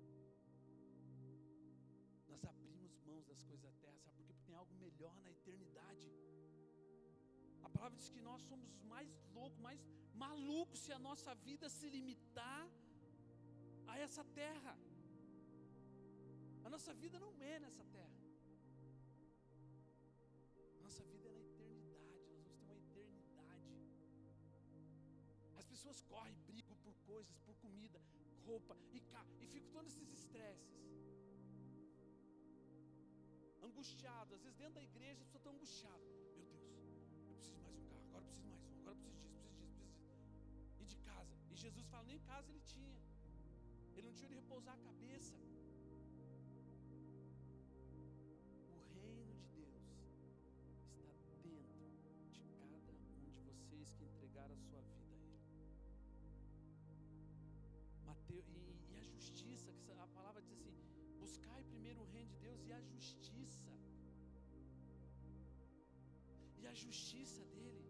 Nós 2.28 2.44
abrimos 2.44 2.96
mãos 3.08 3.26
das 3.26 3.42
coisas 3.42 3.64
da 3.68 3.72
terra, 3.84 3.98
sabe 3.98 4.16
por 4.18 4.24
quê? 4.26 4.32
Porque 4.32 4.46
tem 4.50 4.54
algo 4.62 4.74
melhor 4.86 5.18
na 5.24 5.32
eternidade. 5.38 6.08
A 7.62 7.68
palavra 7.68 7.96
diz 7.98 8.08
que 8.08 8.20
nós 8.20 8.42
somos 8.42 8.72
mais 8.94 9.10
loucos, 9.34 9.58
mais 9.58 9.80
malucos 10.24 10.80
se 10.84 10.92
a 10.92 10.98
nossa 11.08 11.34
vida 11.48 11.68
se 11.68 11.88
limitar 11.96 12.64
a 13.92 13.98
essa 14.04 14.24
terra. 14.40 14.74
A 16.66 16.70
nossa 16.74 16.92
vida 17.02 17.18
não 17.24 17.32
é 17.52 17.58
nessa 17.64 17.84
terra. 17.96 18.20
A 20.78 20.82
nossa 20.86 21.04
vida 21.12 21.28
é 21.28 21.32
na 21.32 21.40
eternidade. 21.48 22.06
Nós 22.54 22.66
vamos 22.70 22.86
ter 22.94 23.02
uma 23.02 23.56
eternidade. 23.56 23.70
As 25.62 25.66
pessoas 25.74 26.00
correm, 26.12 26.34
brigam 26.50 26.76
por 26.84 26.94
coisas, 27.12 27.38
por 27.46 27.54
comida, 27.56 28.00
roupa 28.44 28.76
e, 28.92 29.02
e 29.42 29.46
ficam 29.46 29.70
todos 29.76 29.92
esses 29.92 30.10
estresses. 30.20 30.74
Angustiado, 33.62 34.34
às 34.34 34.42
vezes 34.42 34.56
dentro 34.56 34.74
da 34.74 34.82
igreja 34.82 35.22
as 35.22 35.28
pessoas 35.28 35.40
estão 35.42 35.52
angustiadas. 35.52 36.08
Meu 36.36 36.44
Deus, 36.46 36.66
eu 37.28 37.36
preciso 37.36 37.60
mais 37.62 37.76
um 37.76 37.86
carro, 37.90 38.04
agora 38.08 38.22
eu 38.22 38.26
preciso 38.26 38.48
mais 38.48 38.64
um, 38.64 38.74
agora 38.80 38.94
eu 38.94 38.96
preciso 38.96 39.16
disso, 39.26 39.45
de 40.92 40.96
casa. 41.08 41.34
E 41.50 41.56
Jesus 41.64 41.86
fala, 41.92 42.04
nem 42.04 42.18
casa 42.30 42.50
ele 42.50 42.62
tinha. 42.74 42.96
Ele 43.94 44.06
não 44.08 44.14
tinha 44.18 44.28
de 44.28 44.34
repousar 44.34 44.74
a 44.74 44.82
cabeça. 44.88 45.34
O 48.94 49.00
reino 49.02 49.34
de 49.40 49.46
Deus 49.58 49.74
está 49.82 50.00
dentro 51.46 51.76
de 52.36 52.42
cada 52.60 52.76
um 52.78 53.30
de 53.36 53.40
vocês 53.50 53.94
que 53.96 54.04
entregaram 54.04 54.54
a 54.54 54.62
sua 54.68 54.82
vida 54.82 55.04
a 55.04 55.16
Ele. 55.16 55.38
Mateus, 58.10 58.46
e, 58.48 58.92
e 58.92 58.96
a 58.96 59.04
justiça, 59.14 59.72
que 59.84 59.90
a 59.90 60.08
palavra 60.18 60.42
diz 60.42 60.52
assim: 60.52 60.76
buscai 61.18 61.62
primeiro 61.64 62.00
o 62.02 62.10
reino 62.14 62.30
de 62.34 62.38
Deus 62.48 62.64
e 62.66 62.72
a 62.72 62.80
justiça. 62.80 63.76
justiça 66.76 67.42
dele. 67.46 67.85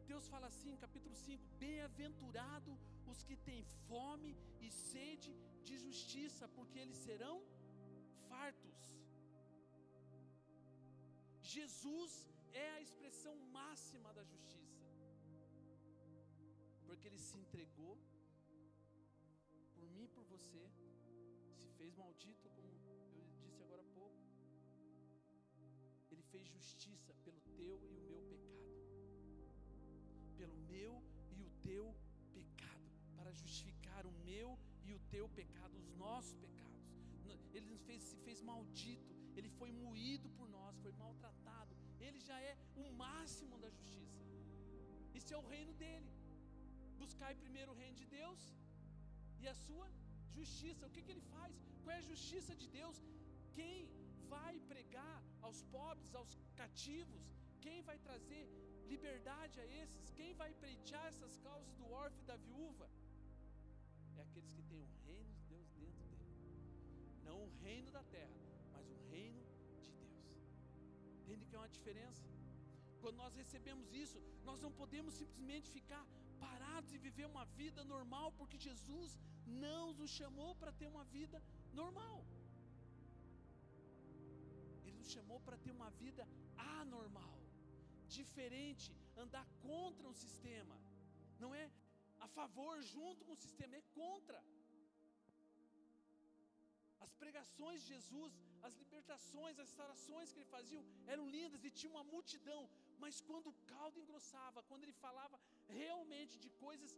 Mateus 0.00 0.26
fala 0.32 0.46
assim, 0.52 0.74
capítulo 0.84 1.14
5: 1.14 1.48
Bem-aventurado 1.62 2.72
os 3.12 3.18
que 3.26 3.36
têm 3.48 3.62
fome 3.88 4.30
e 4.66 4.68
sede 4.70 5.32
de 5.66 5.74
justiça, 5.84 6.44
porque 6.56 6.78
eles 6.84 6.98
serão 7.06 7.36
fartos. 8.28 8.78
Jesus 11.54 12.12
é 12.64 12.68
a 12.76 12.80
expressão 12.86 13.34
máxima 13.58 14.10
da 14.18 14.24
justiça, 14.32 14.86
porque 16.86 17.06
ele 17.08 17.22
se 17.28 17.36
entregou 17.42 17.94
por 19.76 19.86
mim 19.94 20.04
e 20.08 20.12
por 20.16 20.24
você, 20.34 20.64
se 21.60 21.68
fez 21.78 21.94
maldito, 22.04 22.48
como 22.56 22.68
eu 23.20 23.26
disse 23.42 23.62
agora 23.66 23.82
há 23.86 23.90
pouco. 24.00 24.24
Ele 26.10 26.24
fez 26.32 26.46
justiça 26.56 27.12
pelo 27.26 27.42
teu 27.58 27.76
e 27.90 27.96
o 27.98 28.06
meu 28.12 28.22
pecado, 28.32 28.49
pelo 30.40 30.58
meu 30.74 30.92
e 31.36 31.40
o 31.48 31.50
teu 31.68 31.86
pecado, 32.36 32.88
para 33.16 33.30
justificar 33.40 34.02
o 34.10 34.14
meu 34.28 34.48
e 34.88 34.92
o 34.98 35.00
teu 35.14 35.26
pecado, 35.40 35.74
os 35.82 35.90
nossos 36.04 36.34
pecados. 36.44 36.60
Ele 37.56 37.76
fez, 37.86 38.02
se 38.08 38.16
fez 38.26 38.38
maldito, 38.50 39.12
ele 39.38 39.50
foi 39.58 39.70
moído 39.84 40.28
por 40.38 40.46
nós, 40.56 40.80
foi 40.84 40.92
maltratado. 41.02 41.72
Ele 42.06 42.20
já 42.28 42.38
é 42.50 42.54
o 42.82 42.86
máximo 43.04 43.56
da 43.64 43.70
justiça. 43.76 44.20
Isso 45.18 45.32
é 45.36 45.38
o 45.42 45.48
reino 45.54 45.72
dele. 45.82 46.10
Buscai 47.02 47.32
primeiro 47.44 47.72
o 47.72 47.78
reino 47.82 47.96
de 48.02 48.06
Deus 48.18 48.40
e 49.42 49.46
a 49.52 49.56
sua 49.66 49.88
justiça. 50.38 50.86
O 50.88 50.92
que, 50.94 51.02
que 51.04 51.12
ele 51.14 51.26
faz? 51.34 51.52
Qual 51.82 51.94
é 51.96 51.98
a 51.98 52.08
justiça 52.12 52.54
de 52.62 52.68
Deus? 52.78 52.98
Quem 53.58 53.76
vai 54.34 54.54
pregar 54.72 55.18
aos 55.46 55.60
pobres, 55.76 56.14
aos 56.20 56.32
cativos? 56.62 57.22
Quem 57.64 57.78
vai 57.88 57.98
trazer 58.08 58.44
liberdade 58.92 59.56
a 59.64 59.66
esses? 59.82 60.10
Quem 60.18 60.32
vai 60.42 60.50
preitear 60.62 61.06
essas 61.12 61.36
causas 61.46 61.74
do 61.80 61.86
órfão 62.02 62.22
e 62.22 62.30
da 62.32 62.36
viúva? 62.46 62.88
É 64.18 64.22
aqueles 64.26 64.52
que 64.56 64.64
têm 64.70 64.82
o 64.88 64.90
reino 65.06 65.32
de 65.38 65.44
Deus 65.52 65.68
dentro 65.78 66.02
dele. 66.10 66.26
Não 67.28 67.36
o 67.46 67.50
reino 67.64 67.90
da 67.98 68.02
terra, 68.16 68.38
mas 68.74 68.86
o 68.96 68.98
reino 69.14 69.42
de 69.82 69.90
Deus. 70.02 70.18
Entende 71.20 71.46
que 71.46 71.56
é 71.56 71.60
uma 71.62 71.74
diferença? 71.78 72.28
Quando 73.02 73.16
nós 73.22 73.34
recebemos 73.42 73.92
isso, 74.04 74.18
nós 74.48 74.60
não 74.64 74.72
podemos 74.80 75.14
simplesmente 75.14 75.70
ficar 75.78 76.04
parados 76.44 76.92
e 76.92 76.98
viver 77.06 77.26
uma 77.26 77.44
vida 77.60 77.82
normal, 77.94 78.28
porque 78.38 78.58
Jesus 78.68 79.18
não 79.46 79.84
nos 80.00 80.10
chamou 80.10 80.50
para 80.60 80.72
ter 80.80 80.86
uma 80.94 81.04
vida 81.04 81.42
normal. 81.80 82.18
Ele 84.84 84.96
nos 84.98 85.10
chamou 85.16 85.40
para 85.46 85.56
ter 85.64 85.72
uma 85.78 85.90
vida 86.02 86.26
anormal, 86.56 87.39
diferente, 88.22 88.86
andar 89.24 89.46
contra 89.68 90.06
o 90.12 90.18
sistema. 90.24 90.76
Não 91.42 91.50
é 91.62 91.64
a 92.26 92.28
favor 92.38 92.74
junto 92.94 93.24
com 93.26 93.34
o 93.36 93.42
sistema, 93.46 93.76
é 93.76 93.84
contra. 94.00 94.38
As 97.06 97.12
pregações 97.22 97.78
de 97.82 97.88
Jesus, 97.94 98.32
as 98.68 98.74
libertações, 98.82 99.58
as 99.58 99.68
restaurações 99.70 100.32
que 100.32 100.38
ele 100.40 100.54
fazia 100.56 100.82
eram 101.12 101.26
lindas 101.36 101.64
e 101.64 101.70
tinha 101.78 101.92
uma 101.96 102.04
multidão, 102.14 102.62
mas 103.02 103.20
quando 103.28 103.48
o 103.50 103.58
caldo 103.72 104.00
engrossava, 104.02 104.66
quando 104.68 104.84
ele 104.84 104.96
falava 105.06 105.38
realmente 105.80 106.36
de 106.44 106.50
coisas 106.66 106.92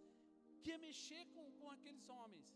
que 0.61 0.71
ia 0.71 0.79
mexer 0.89 1.23
com, 1.35 1.45
com 1.61 1.71
aqueles 1.77 2.09
homens, 2.17 2.49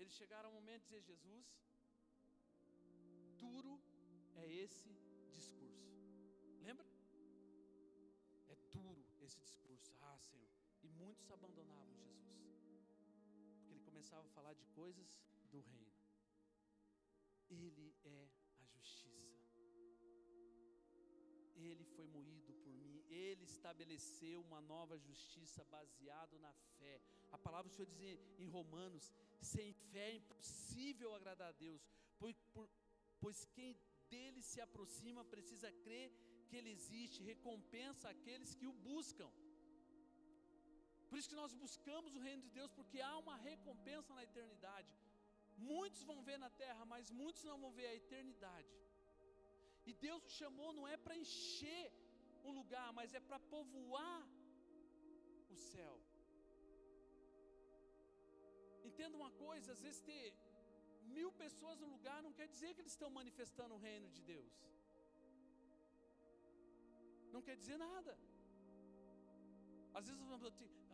eles 0.00 0.14
chegaram 0.20 0.48
ao 0.48 0.56
momento 0.60 0.82
de 0.82 0.88
dizer: 0.90 1.02
Jesus, 1.12 1.48
duro 3.42 3.74
é 4.42 4.46
esse 4.64 4.90
discurso. 5.36 5.88
Lembra? 6.68 6.86
Esse 9.28 9.40
discurso. 9.40 9.92
Ah, 10.00 10.18
Senhor. 10.18 10.48
E 10.82 10.88
muitos 10.88 11.30
abandonavam 11.30 11.94
Jesus, 11.96 12.46
porque 13.58 13.72
ele 13.72 13.80
começava 13.88 14.26
a 14.26 14.30
falar 14.30 14.54
de 14.54 14.64
coisas 14.68 15.06
do 15.50 15.60
reino. 15.60 15.92
Ele 17.50 17.94
é 18.04 18.30
a 18.60 18.66
justiça. 18.74 19.36
Ele 21.56 21.84
foi 21.84 22.06
moído 22.06 22.54
por 22.54 22.72
mim. 22.72 23.04
Ele 23.10 23.44
estabeleceu 23.44 24.40
uma 24.40 24.62
nova 24.62 24.96
justiça 24.98 25.62
baseado 25.64 26.38
na 26.38 26.54
fé. 26.78 26.98
A 27.30 27.36
palavra 27.36 27.68
do 27.68 27.74
Senhor 27.74 27.90
diz 27.90 28.18
em 28.38 28.48
Romanos: 28.48 29.12
sem 29.42 29.74
fé 29.74 30.06
é 30.12 30.16
impossível 30.16 31.14
agradar 31.14 31.50
a 31.50 31.58
Deus, 31.66 31.86
pois, 32.18 32.40
por, 32.54 32.66
pois 33.20 33.44
quem 33.56 33.76
dele 34.08 34.42
se 34.42 34.58
aproxima 34.58 35.22
precisa 35.22 35.70
crer 35.84 36.10
que 36.48 36.56
ele 36.58 36.70
existe, 36.78 37.26
recompensa 37.32 38.06
aqueles 38.14 38.52
que 38.58 38.66
o 38.70 38.74
buscam. 38.88 39.30
Por 41.08 41.16
isso 41.18 41.30
que 41.32 41.40
nós 41.42 41.52
buscamos 41.64 42.14
o 42.16 42.24
reino 42.26 42.42
de 42.46 42.50
Deus, 42.58 42.70
porque 42.78 42.98
há 43.08 43.14
uma 43.24 43.36
recompensa 43.50 44.10
na 44.18 44.24
eternidade. 44.28 44.92
Muitos 45.72 46.02
vão 46.10 46.18
ver 46.28 46.38
na 46.44 46.50
terra, 46.64 46.82
mas 46.92 47.10
muitos 47.20 47.44
não 47.50 47.58
vão 47.64 47.72
ver 47.78 47.86
a 47.92 47.96
eternidade. 48.02 48.74
E 49.88 49.94
Deus 50.06 50.22
o 50.26 50.36
chamou 50.40 50.70
não 50.78 50.86
é 50.94 50.96
para 51.04 51.16
encher 51.24 51.86
um 52.48 52.52
lugar, 52.60 52.88
mas 52.98 53.14
é 53.18 53.20
para 53.28 53.38
povoar 53.54 54.20
o 55.54 55.56
céu. 55.72 55.96
Entenda 58.90 59.16
uma 59.22 59.32
coisa: 59.44 59.72
às 59.76 59.82
vezes 59.86 60.00
ter 60.12 60.26
mil 61.16 61.30
pessoas 61.44 61.78
no 61.82 61.88
lugar 61.96 62.18
não 62.26 62.32
quer 62.38 62.48
dizer 62.54 62.70
que 62.74 62.82
eles 62.82 62.96
estão 62.96 63.10
manifestando 63.18 63.74
o 63.74 63.82
reino 63.88 64.08
de 64.16 64.22
Deus. 64.32 64.54
Não 67.38 67.46
quer 67.48 67.56
dizer 67.62 67.78
nada. 67.88 68.12
Às 69.98 70.06
vezes 70.08 70.20
vamos 70.30 70.44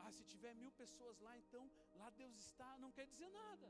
ah, 0.03 0.11
se 0.17 0.25
tiver 0.33 0.53
mil 0.63 0.73
pessoas 0.81 1.17
lá, 1.27 1.33
então 1.43 1.63
lá 2.01 2.09
Deus 2.21 2.35
está, 2.47 2.71
não 2.83 2.91
quer 2.97 3.07
dizer 3.13 3.31
nada. 3.43 3.69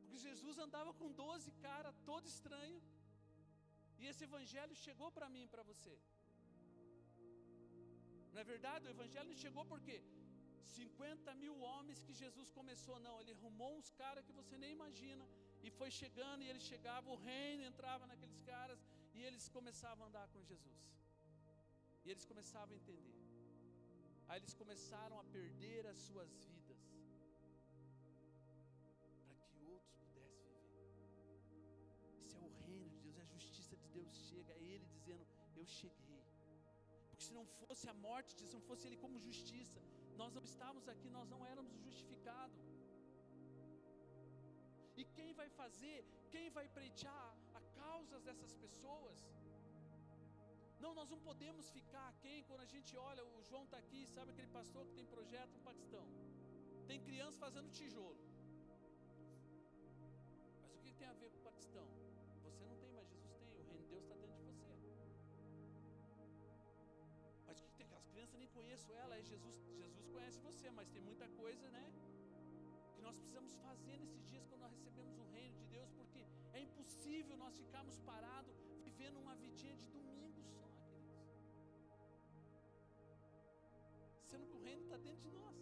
Porque 0.00 0.18
Jesus 0.28 0.56
andava 0.64 0.92
com 1.00 1.08
doze 1.20 1.50
caras, 1.66 2.00
todo 2.10 2.32
estranho. 2.34 2.78
E 4.00 4.06
esse 4.10 4.24
evangelho 4.28 4.74
chegou 4.86 5.10
para 5.16 5.28
mim 5.34 5.44
e 5.44 5.52
para 5.54 5.64
você. 5.70 5.94
Não 8.32 8.40
é 8.44 8.46
verdade? 8.52 8.88
O 8.88 8.94
evangelho 8.96 9.34
chegou 9.44 9.64
porque 9.72 9.96
50 10.76 11.34
mil 11.42 11.56
homens 11.68 12.02
que 12.06 12.16
Jesus 12.22 12.50
começou, 12.58 12.98
não. 13.08 13.16
Ele 13.20 13.36
arrumou 13.38 13.72
uns 13.78 13.90
caras 14.02 14.24
que 14.28 14.38
você 14.40 14.56
nem 14.64 14.72
imagina. 14.78 15.26
E 15.66 15.70
foi 15.78 15.90
chegando, 16.02 16.42
e 16.42 16.50
ele 16.52 16.64
chegava, 16.72 17.08
o 17.16 17.20
reino 17.30 17.68
entrava 17.70 18.06
naqueles 18.12 18.40
caras, 18.52 18.80
e 19.16 19.22
eles 19.28 19.46
começavam 19.58 20.04
a 20.04 20.08
andar 20.10 20.26
com 20.34 20.42
Jesus. 20.52 20.99
Eles 22.12 22.24
começavam 22.30 22.72
a 22.74 22.78
entender. 22.80 23.18
Aí 24.28 24.38
eles 24.40 24.54
começaram 24.62 25.16
a 25.20 25.24
perder 25.36 25.82
as 25.92 25.98
suas 26.08 26.30
vidas 26.48 26.80
para 29.28 29.38
que 29.46 29.58
outros 29.74 29.94
pudessem 30.02 30.48
viver. 30.56 30.90
Isso 32.22 32.36
é 32.40 32.42
o 32.48 32.52
reino 32.66 32.88
de 32.94 32.98
Deus, 33.04 33.16
é 33.20 33.22
a 33.26 33.30
justiça 33.36 33.76
de 33.82 33.88
Deus 33.96 34.12
chega, 34.28 34.52
é 34.54 34.62
Ele 34.72 34.86
dizendo: 34.96 35.24
Eu 35.60 35.66
cheguei. 35.80 36.24
Porque 37.08 37.24
se 37.28 37.32
não 37.38 37.46
fosse 37.60 37.86
a 37.94 37.96
morte, 38.08 38.34
se 38.50 38.54
não 38.58 38.64
fosse 38.68 38.86
Ele 38.88 38.98
como 39.04 39.24
justiça, 39.28 39.80
nós 40.22 40.32
não 40.38 40.44
estávamos 40.52 40.88
aqui, 40.94 41.08
nós 41.18 41.28
não 41.34 41.42
éramos 41.52 41.76
justificados. 41.86 42.60
E 45.00 45.04
quem 45.16 45.30
vai 45.40 45.48
fazer, 45.60 45.98
quem 46.34 46.48
vai 46.58 46.66
preitear 46.78 47.30
a 47.58 47.60
causas 47.82 48.24
dessas 48.28 48.54
pessoas? 48.64 49.18
Não, 50.84 50.92
nós 50.98 51.08
não 51.12 51.20
podemos 51.28 51.64
ficar 51.76 52.08
quem 52.22 52.42
quando 52.48 52.62
a 52.66 52.70
gente 52.74 52.92
olha, 52.96 53.22
o 53.24 53.42
João 53.48 53.64
está 53.64 53.78
aqui, 53.84 54.00
sabe 54.06 54.30
aquele 54.32 54.48
pastor 54.58 54.86
que 54.86 54.94
tem 54.98 55.06
projeto 55.14 55.52
no 55.58 55.62
Paquistão? 55.70 56.04
Tem 56.90 56.98
criança 57.08 57.36
fazendo 57.38 57.70
tijolo. 57.78 58.20
Mas 60.62 60.72
o 60.74 60.78
que 60.84 60.92
tem 61.00 61.08
a 61.08 61.12
ver 61.22 61.28
com 61.32 61.38
o 61.38 61.46
Paquistão? 61.50 61.86
Você 62.44 62.64
não 62.70 62.76
tem, 62.78 62.92
mas 62.98 63.08
Jesus 63.10 63.36
tem, 63.42 63.60
o 63.60 63.64
reino 63.68 63.82
de 63.82 63.90
Deus 63.94 64.04
está 64.04 64.16
dentro 64.16 64.36
de 64.38 64.42
você. 64.50 64.72
Mas 67.46 67.60
o 67.60 67.64
que 67.64 67.72
tem? 67.78 67.86
Aquelas 67.86 68.06
crianças 68.12 68.38
nem 68.38 68.48
conheço 68.48 68.92
ela, 68.94 69.16
é 69.18 69.22
Jesus, 69.22 69.56
Jesus 69.82 70.08
conhece 70.08 70.40
você, 70.40 70.70
mas 70.70 70.88
tem 70.88 71.02
muita 71.02 71.28
coisa, 71.42 71.68
né? 71.70 71.84
Que 72.94 73.02
nós 73.02 73.18
precisamos 73.18 73.54
fazer 73.56 73.98
nesses 73.98 74.24
dias 74.30 74.46
quando 74.46 74.62
nós 74.62 74.72
recebemos 74.72 75.18
o 75.18 75.24
reino 75.36 75.56
de 75.58 75.66
Deus, 75.76 75.90
porque 75.92 76.26
é 76.54 76.60
impossível 76.60 77.36
nós 77.36 77.56
ficarmos 77.58 77.98
parados 78.12 78.56
vivendo 78.82 79.18
uma 79.18 79.36
vidinha 79.36 79.76
de 79.76 79.86
domingo 79.86 80.40
só. 80.42 80.69
De 85.20 85.30
nós. 85.30 85.56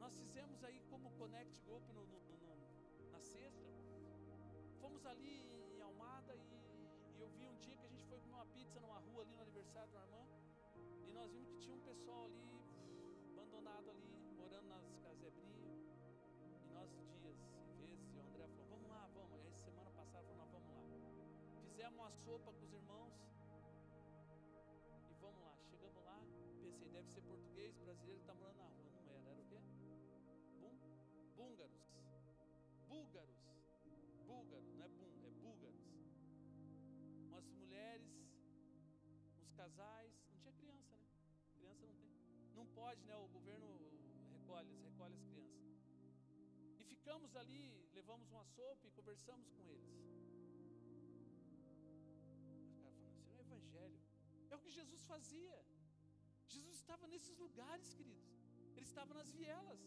Nós 0.00 0.16
fizemos 0.18 0.62
aí 0.64 0.82
como 0.90 1.10
Connect 1.12 1.58
Group 1.66 1.82
no, 1.94 2.06
no, 2.06 2.18
no, 2.20 3.10
na 3.10 3.20
sexta. 3.20 3.66
Fomos 4.80 5.04
ali 5.06 5.36
em 5.76 5.80
Almada 5.82 6.34
e, 6.34 6.38
e, 6.38 7.20
eu 7.20 7.28
vi 7.30 7.46
um 7.46 7.56
dia 7.56 7.76
que 7.76 7.86
a 7.86 7.88
gente 7.88 8.04
foi 8.06 8.18
comer 8.20 8.34
uma 8.34 8.46
pizza 8.46 8.80
numa 8.80 8.98
rua 8.98 9.22
ali 9.22 9.36
no 9.36 9.42
aniversário 9.42 9.90
do 9.90 9.98
Armand. 9.98 10.28
E 11.08 11.12
nós 11.12 11.30
vimos 11.32 11.48
que 11.50 11.58
tinha 11.58 11.74
um 11.74 11.80
pessoal 11.80 12.24
ali, 12.24 12.42
abandonado 13.32 13.90
ali, 13.90 14.12
morando 14.36 14.68
nas 14.68 14.84
casebrinhas. 15.02 15.80
E 16.64 16.72
nós 16.72 16.90
dias, 16.90 17.36
vezes, 17.78 18.14
e 18.14 18.18
o 18.18 18.22
André 18.22 18.46
falou, 18.48 18.66
vamos 18.70 18.88
lá, 18.90 19.08
vamos. 19.14 19.38
E 19.42 19.46
aí 19.46 19.56
semana 19.56 19.90
passada 19.90 20.22
falou, 20.24 20.36
nós 20.36 20.50
vamos 20.50 20.66
fizemos 21.76 22.00
uma 22.00 22.10
sopa 22.10 22.52
com 22.52 22.64
os 22.64 22.72
irmãos. 22.72 23.05
Brasileiro 27.96 28.20
está 28.20 28.34
morando 28.34 28.56
na 28.58 28.64
rua. 28.64 28.90
Não 28.92 29.12
era, 29.12 29.30
era 29.30 29.40
o 29.40 29.44
quê? 29.46 29.58
Búlgaros. 31.34 31.80
Búlgaros. 32.88 33.36
Búlgaro, 34.26 34.64
não 34.74 34.84
é 34.84 34.88
bum, 34.88 35.10
é 35.24 35.30
búlgaros. 35.30 35.80
Umas 37.28 37.46
mulheres, 37.52 38.08
uns 39.40 39.50
casais, 39.52 40.12
não 40.28 40.36
tinha 40.36 40.52
criança, 40.52 40.96
né? 40.96 41.06
Criança 41.54 41.86
não 41.86 41.94
tem. 41.94 42.12
Não 42.54 42.66
pode, 42.66 43.02
né? 43.04 43.16
O 43.16 43.28
governo 43.28 43.66
recolhe, 44.32 44.74
recolhe 44.82 45.14
as 45.14 45.24
crianças. 45.24 45.56
E 46.78 46.84
ficamos 46.84 47.34
ali, 47.36 47.88
levamos 47.94 48.30
uma 48.30 48.44
sopa 48.44 48.86
e 48.86 48.90
conversamos 48.90 49.48
com 49.52 49.64
eles. 49.64 49.88
Os 52.10 52.20
caras 52.20 52.40
falando 52.42 52.60
assim, 52.60 52.82
é 53.30 53.34
o 53.36 53.40
evangelho. 53.40 54.00
É 54.50 54.56
o 54.56 54.60
que 54.60 54.70
Jesus 54.70 55.02
fazia. 55.06 55.75
Jesus 56.54 56.76
estava 56.82 57.06
nesses 57.12 57.36
lugares, 57.44 57.88
queridos. 57.98 58.26
Ele 58.76 58.86
estava 58.90 59.12
nas 59.18 59.30
vielas, 59.40 59.80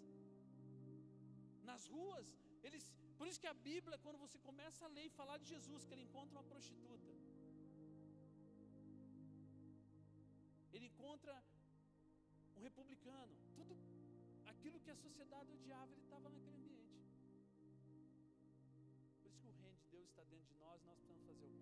nas 1.70 1.86
ruas. 1.96 2.28
Eles, 2.68 2.84
por 3.18 3.28
isso 3.30 3.42
que 3.44 3.52
a 3.54 3.58
Bíblia, 3.70 3.98
quando 4.06 4.20
você 4.26 4.38
começa 4.50 4.82
a 4.86 4.90
ler 4.96 5.06
e 5.08 5.18
falar 5.22 5.38
de 5.44 5.48
Jesus, 5.54 5.86
que 5.86 5.94
ele 5.96 6.06
encontra 6.08 6.34
uma 6.38 6.48
prostituta, 6.52 7.12
ele 10.74 10.88
encontra 10.92 11.36
um 12.58 12.62
republicano, 12.68 13.34
tudo 13.58 13.74
aquilo 14.52 14.80
que 14.86 14.92
a 14.96 14.96
sociedade 15.06 15.52
odiava, 15.58 15.92
ele 15.94 16.02
estava 16.08 16.28
naquele 16.30 16.58
ambiente. 16.58 17.00
Por 19.18 19.28
isso 19.28 19.40
que 19.42 19.48
o 19.48 19.56
reino 19.64 19.78
de 19.84 19.88
Deus 19.96 20.08
está 20.10 20.24
dentro 20.34 20.48
de 20.54 20.58
nós, 20.66 20.82
nós 20.84 20.98
precisamos 20.98 21.26
fazer. 21.32 21.52
E 21.56 21.59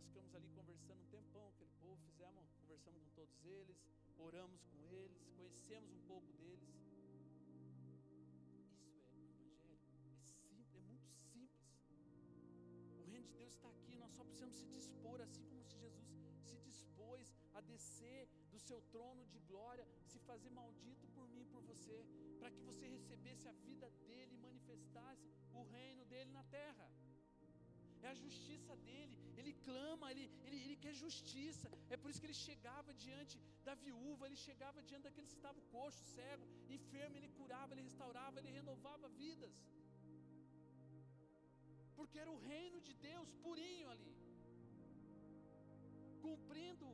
nós 0.00 0.08
ficamos 0.08 0.34
ali 0.34 0.48
conversando 0.48 1.02
um 1.02 1.08
tempão, 1.08 1.48
aquele 1.48 1.70
povo, 1.78 2.00
fizemos, 2.06 2.54
conversamos 2.62 3.02
com 3.02 3.10
todos 3.10 3.44
eles, 3.44 3.76
oramos 4.16 4.64
com 4.64 4.88
eles, 4.88 5.28
conhecemos 5.36 5.92
um 5.92 6.00
pouco 6.06 6.32
deles. 6.32 6.70
Isso 9.50 9.66
é 9.66 9.68
o 9.68 9.74
Evangelho. 9.74 10.16
É 10.16 10.22
simples, 10.22 10.74
é 10.74 10.80
muito 10.80 11.10
simples. 11.10 11.68
O 12.98 13.04
reino 13.10 13.26
de 13.28 13.34
Deus 13.34 13.52
está 13.52 13.68
aqui, 13.68 13.94
nós 13.96 14.10
só 14.12 14.24
precisamos 14.24 14.56
se 14.56 14.66
dispor, 14.68 15.20
assim 15.20 15.44
como 15.50 15.62
se 15.64 15.76
Jesus 15.76 16.06
se 16.46 16.56
dispôs 16.60 17.34
a 17.52 17.60
descer 17.60 18.26
do 18.50 18.58
seu 18.58 18.80
trono 18.92 19.26
de 19.26 19.38
glória, 19.40 19.86
se 20.06 20.18
fazer 20.20 20.50
maldito 20.50 21.06
por 21.08 21.28
mim 21.28 21.42
e 21.42 21.46
por 21.46 21.62
você, 21.62 22.06
para 22.38 22.50
que 22.50 22.62
você 22.62 22.88
recebesse 22.88 23.46
a 23.48 23.52
vida 23.52 23.90
dele 24.06 24.34
e 24.34 24.38
manifestasse 24.38 25.28
o 25.52 25.62
reino 25.64 26.06
dele 26.06 26.30
na 26.30 26.42
terra. 26.44 26.90
É 28.06 28.08
a 28.14 28.18
justiça 28.24 28.74
dele, 28.88 29.14
ele 29.40 29.52
clama, 29.66 30.10
ele, 30.12 30.24
ele, 30.46 30.58
ele 30.64 30.76
quer 30.84 30.94
justiça. 31.04 31.68
É 31.94 31.96
por 31.96 32.10
isso 32.10 32.20
que 32.20 32.28
ele 32.30 32.40
chegava 32.48 32.94
diante 33.04 33.36
da 33.68 33.74
viúva, 33.84 34.26
ele 34.28 34.38
chegava 34.48 34.82
diante 34.88 35.04
daqueles 35.08 35.32
que 35.34 35.40
estavam 35.42 35.62
coxo, 35.74 36.02
cego, 36.16 36.46
enfermo, 36.76 37.16
ele 37.18 37.30
curava, 37.40 37.74
ele 37.74 37.86
restaurava, 37.90 38.38
ele 38.40 38.52
renovava 38.60 39.08
vidas. 39.24 39.54
Porque 41.98 42.18
era 42.24 42.30
o 42.36 42.40
reino 42.52 42.80
de 42.88 42.94
Deus 43.08 43.30
purinho 43.44 43.88
ali 43.94 44.10
cumprindo 46.24 46.88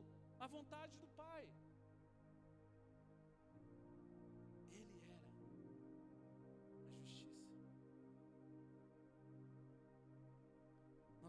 a 0.45 0.47
vontade 0.47 0.97
do 1.03 1.09
Pai. 1.23 1.45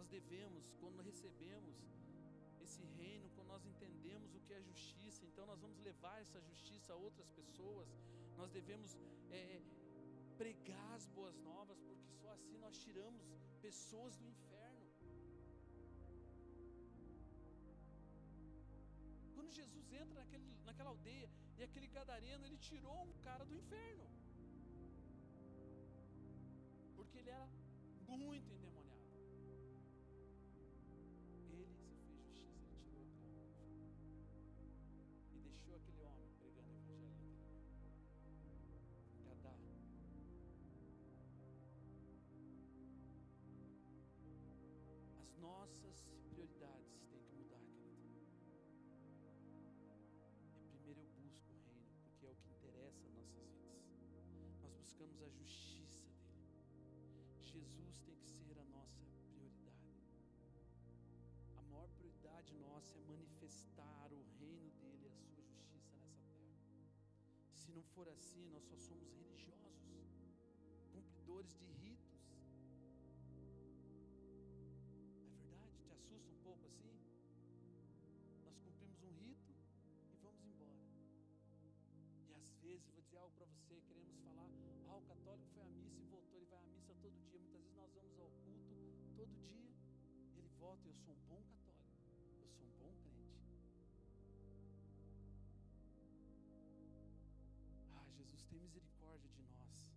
Nós 0.08 0.22
devemos, 0.22 0.66
quando 0.82 1.02
recebemos 1.02 1.78
esse 2.66 2.84
reino, 3.00 3.30
quando 3.36 3.50
nós 3.54 3.64
entendemos 3.72 4.34
o 4.36 4.40
que 4.46 4.54
é 4.58 4.62
justiça, 4.62 5.26
então 5.26 5.46
nós 5.46 5.60
vamos 5.64 5.80
levar 5.88 6.22
essa 6.22 6.40
justiça 6.50 6.94
a 6.94 6.96
outras 6.96 7.30
pessoas. 7.40 7.90
Nós 8.38 8.50
devemos 8.58 8.92
é, 9.30 9.62
pregar 10.38 10.94
as 10.96 11.06
boas 11.18 11.36
novas, 11.50 11.82
porque 11.88 12.10
só 12.22 12.30
assim 12.36 12.58
nós 12.66 12.78
tiramos 12.86 13.22
pessoas 13.62 14.16
do 14.16 14.26
inferno. 14.34 14.86
Quando 19.36 19.52
Jesus 19.52 19.92
entra 19.92 20.22
naquele, 20.22 20.48
naquela 20.70 20.92
aldeia 20.92 21.30
e 21.58 21.64
aquele 21.64 21.90
gadareno, 21.98 22.46
ele 22.46 22.60
tirou 22.70 23.02
um 23.10 23.18
cara 23.28 23.44
do 23.44 23.54
inferno. 23.62 24.08
Porque 26.96 27.18
ele 27.18 27.30
era 27.30 27.50
muito 28.08 28.67
nossas 45.68 46.02
prioridades 46.24 47.04
têm 47.10 47.20
que 47.20 47.36
mudar, 47.36 47.60
querido. 47.60 48.24
É 50.56 50.62
primeiro 50.70 51.02
eu 51.02 51.08
busco 51.20 51.52
o 51.52 51.58
reino, 51.68 51.92
porque 52.04 52.26
é 52.26 52.32
o 52.32 52.36
que 52.36 52.50
interessa 52.50 53.10
nossas 53.10 53.52
vidas. 53.58 53.84
Nós 54.62 54.74
buscamos 54.76 55.22
a 55.22 55.30
justiça 55.30 56.08
dele. 56.22 56.48
Jesus 57.42 58.00
tem 58.00 58.16
que 58.16 58.30
ser 58.30 58.58
a 58.60 58.64
nossa 58.66 59.06
prioridade. 59.26 59.92
A 61.58 61.62
maior 61.64 61.90
prioridade 61.90 62.54
nossa 62.56 62.98
é 62.98 63.02
manifestar 63.02 64.14
o 64.14 64.24
reino 64.40 64.70
dele, 64.80 65.08
a 65.08 65.12
sua 65.12 65.30
justiça 65.36 65.98
nessa 65.98 66.16
terra. 66.16 66.48
Se 67.52 67.72
não 67.72 67.84
for 67.84 68.08
assim, 68.08 68.48
nós 68.52 68.64
só 68.64 68.78
somos 68.78 69.12
religiosos, 69.12 70.00
cumpridores 70.94 71.54
de 71.58 71.66
ritos. 71.66 71.97
Vou 82.68 83.02
dizer 83.02 83.18
algo 83.18 83.34
para 83.36 83.46
você, 83.46 83.82
queremos 83.88 84.18
falar, 84.20 84.50
ah, 84.88 84.98
o 84.98 85.02
católico 85.04 85.48
foi 85.54 85.64
à 85.64 85.70
missa 85.70 86.02
e 86.02 86.06
voltou, 86.08 86.38
ele 86.38 86.46
vai 86.48 86.60
à 86.60 86.64
missa 86.68 86.94
todo 87.02 87.16
dia. 87.24 87.40
Muitas 87.40 87.62
vezes 87.64 87.74
nós 87.76 87.90
vamos 87.94 88.20
ao 88.20 88.30
culto 88.44 88.76
todo 89.16 89.32
dia, 89.46 89.72
ele 90.36 90.50
volta, 90.60 90.88
eu 90.88 90.94
sou 90.94 91.14
um 91.14 91.20
bom 91.30 91.42
católico, 91.44 92.04
eu 92.42 92.50
sou 92.50 92.68
um 92.68 92.78
bom 92.78 92.94
crente. 93.08 93.56
Ah, 97.96 98.06
Jesus, 98.18 98.44
tem 98.44 98.60
misericórdia 98.60 99.30
de 99.30 99.42
nós. 99.44 99.88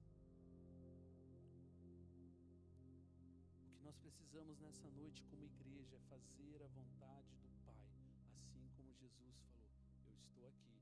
O 3.67 3.75
que 3.75 3.83
nós 3.83 3.97
precisamos 3.99 4.61
nessa 4.61 4.89
noite 4.91 5.25
como 5.25 5.45
igreja 5.45 5.97
é 5.97 6.01
fazer 6.09 6.63
a 6.63 6.69
vontade 6.69 7.35
do 7.37 7.51
Pai, 7.65 7.83
assim 8.39 8.69
como 8.77 8.95
Jesus 8.95 9.37
falou: 9.43 9.67
Eu 10.07 10.23
estou 10.29 10.47
aqui 10.47 10.80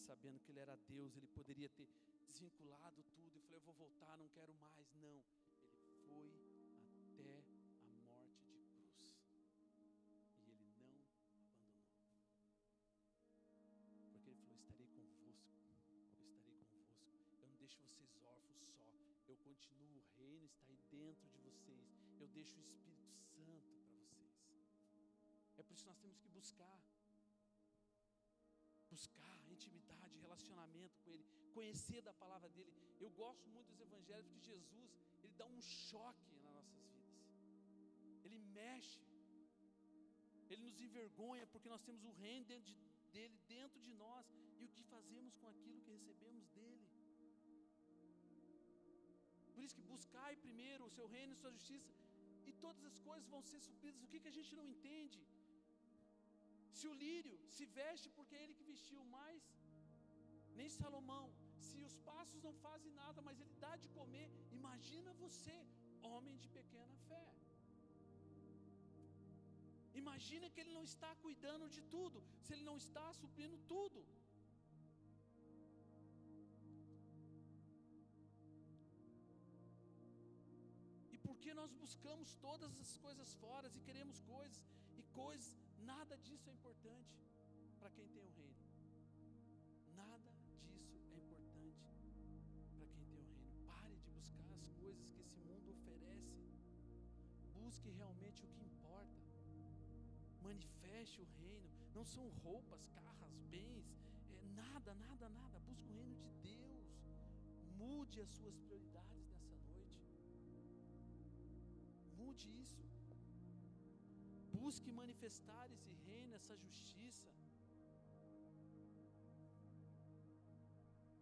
sabendo 0.00 0.40
que 0.40 0.50
ele 0.52 0.60
era 0.60 0.76
Deus, 0.76 1.16
ele 1.16 1.26
poderia 1.28 1.68
ter 1.68 1.88
desvinculado 2.26 3.02
tudo 3.14 3.36
e 3.38 3.42
falou: 3.42 3.58
Eu 3.58 3.60
vou 3.60 3.74
voltar, 3.74 4.16
não 4.16 4.28
quero 4.28 4.54
mais. 4.54 4.92
Não, 4.94 5.22
ele 5.44 5.52
foi 5.56 5.68
até 5.68 5.86
a 5.86 6.10
morte 8.08 9.56
de 9.58 9.66
cruz 9.76 9.98
e 10.06 10.40
ele 10.40 10.64
não 10.64 10.70
abandonou, 10.70 11.04
porque 14.12 14.30
ele 14.30 14.40
falou: 14.40 14.64
Estarei 14.70 14.84
convosco, 14.86 15.56
eu 15.88 16.02
estarei 16.02 16.32
convosco. 16.40 17.36
Eu 17.40 17.48
não 17.48 17.56
deixo 17.56 17.80
vocês 17.80 18.16
órfãos 18.22 18.66
só. 18.76 18.92
Eu 19.26 19.36
continuo, 19.38 19.98
o 19.98 20.22
reino 20.22 20.46
está 20.46 20.66
aí 20.66 20.78
dentro 20.90 21.28
de 21.28 21.38
vocês. 21.38 21.86
Eu 22.20 22.28
deixo 22.28 22.56
o 22.56 22.62
Espírito 22.62 22.84
Santo 22.84 23.26
para 23.30 23.44
vocês. 23.44 25.38
É 25.56 25.62
por 25.62 25.72
isso 25.74 25.82
que 25.82 25.88
nós 25.88 25.98
temos 25.98 26.18
que 26.18 26.28
buscar. 26.28 26.80
Buscar 28.90 29.37
intimidade, 29.58 30.22
relacionamento 30.26 30.96
com 31.02 31.10
Ele, 31.14 31.26
conhecer 31.56 32.00
da 32.08 32.14
palavra 32.22 32.48
dele. 32.56 32.72
Eu 33.04 33.10
gosto 33.22 33.46
muito 33.54 33.68
dos 33.72 33.80
evangelhos 33.88 34.26
porque 34.28 34.46
Jesus, 34.54 34.90
ele 35.22 35.34
dá 35.42 35.46
um 35.56 35.60
choque 35.60 36.24
nas 36.32 36.42
nossas 36.58 36.82
vidas. 36.92 37.16
Ele 38.24 38.38
mexe. 38.60 39.00
Ele 40.50 40.62
nos 40.68 40.78
envergonha 40.86 41.46
porque 41.52 41.68
nós 41.74 41.82
temos 41.88 42.04
o 42.10 42.12
reino 42.24 42.44
dentro 42.52 42.66
de, 42.70 42.76
dele 43.16 43.38
dentro 43.56 43.80
de 43.86 43.92
nós 44.04 44.24
e 44.60 44.64
o 44.64 44.70
que 44.76 44.84
fazemos 44.94 45.34
com 45.40 45.48
aquilo 45.54 45.80
que 45.84 45.90
recebemos 45.98 46.46
dele. 46.58 46.86
Por 49.54 49.64
isso 49.64 49.76
que 49.78 49.90
buscai 49.94 50.32
primeiro 50.46 50.84
o 50.88 50.94
seu 50.98 51.06
reino 51.16 51.32
e 51.32 51.40
sua 51.42 51.50
justiça, 51.56 51.92
e 52.48 52.52
todas 52.64 52.84
as 52.90 52.98
coisas 53.06 53.28
vão 53.34 53.42
ser 53.50 53.60
supridas. 53.68 54.02
O 54.04 54.10
que, 54.10 54.20
que 54.20 54.30
a 54.32 54.36
gente 54.38 54.54
não 54.58 54.66
entende? 54.72 55.20
Se 56.78 56.86
o 56.90 56.96
lírio 57.04 57.36
se 57.56 57.64
veste 57.78 58.08
porque 58.16 58.34
é 58.36 58.42
ele 58.42 58.58
que 58.58 58.70
vestiu 58.72 59.02
mais, 59.18 59.44
nem 60.58 60.68
Salomão 60.80 61.26
Se 61.68 61.78
os 61.86 61.94
passos 62.08 62.40
não 62.46 62.52
fazem 62.64 62.90
nada, 63.00 63.20
mas 63.26 63.40
Ele 63.42 63.54
dá 63.64 63.72
de 63.82 63.88
comer, 63.96 64.28
imagina 64.58 65.10
você, 65.24 65.56
homem 66.10 66.36
de 66.42 66.48
pequena 66.56 66.96
fé. 67.08 67.26
Imagina 70.02 70.50
que 70.52 70.60
Ele 70.62 70.72
não 70.78 70.84
está 70.90 71.10
cuidando 71.24 71.66
de 71.76 71.82
tudo, 71.94 72.18
se 72.44 72.52
Ele 72.54 72.64
não 72.70 72.76
está 72.84 73.06
suprindo 73.22 73.58
tudo. 73.74 74.00
E 81.14 81.18
porque 81.26 81.52
nós 81.60 81.72
buscamos 81.84 82.36
todas 82.48 82.74
as 82.84 82.92
coisas 83.06 83.32
fora 83.44 83.68
e 83.78 83.86
queremos 83.88 84.20
coisas 84.34 84.62
e 85.00 85.04
coisas, 85.22 85.56
nada 85.78 86.16
disso 86.18 86.48
é 86.48 86.52
importante 86.52 87.16
para 87.78 87.90
quem 87.90 88.06
tem 88.08 88.22
o 88.22 88.30
reino. 88.30 88.66
Nada 89.94 90.32
disso 90.32 90.64
é 91.12 91.18
importante 91.18 91.78
para 91.82 91.94
quem 91.94 92.12
tem 92.12 92.28
o 92.34 92.90
reino. 93.06 93.64
Pare 93.66 93.96
de 93.96 94.10
buscar 94.10 94.52
as 94.52 94.68
coisas 94.70 95.10
que 95.10 95.20
esse 95.20 95.38
mundo 95.40 95.70
oferece. 95.70 96.38
Busque 97.54 97.90
realmente 97.90 98.44
o 98.44 98.48
que 98.48 98.62
importa. 98.62 99.22
Manifeste 100.42 101.20
o 101.20 101.28
reino. 101.40 101.68
Não 101.94 102.04
são 102.04 102.28
roupas, 102.44 102.86
carros, 102.88 103.40
bens, 103.50 103.86
é 104.36 104.44
nada, 104.54 104.94
nada, 104.94 105.28
nada. 105.28 105.58
Busque 105.60 105.88
o 105.90 105.94
reino 105.94 106.16
de 106.16 106.30
Deus. 106.42 106.86
Mude 107.76 108.20
as 108.20 108.30
suas 108.30 108.56
prioridades 108.58 109.28
nessa 109.28 109.56
noite. 109.68 109.98
Mude 112.16 112.48
isso. 112.62 112.97
Busque 114.62 114.90
manifestar 114.92 115.64
esse 115.74 115.92
reino, 116.08 116.34
essa 116.34 116.54
justiça. 116.56 117.30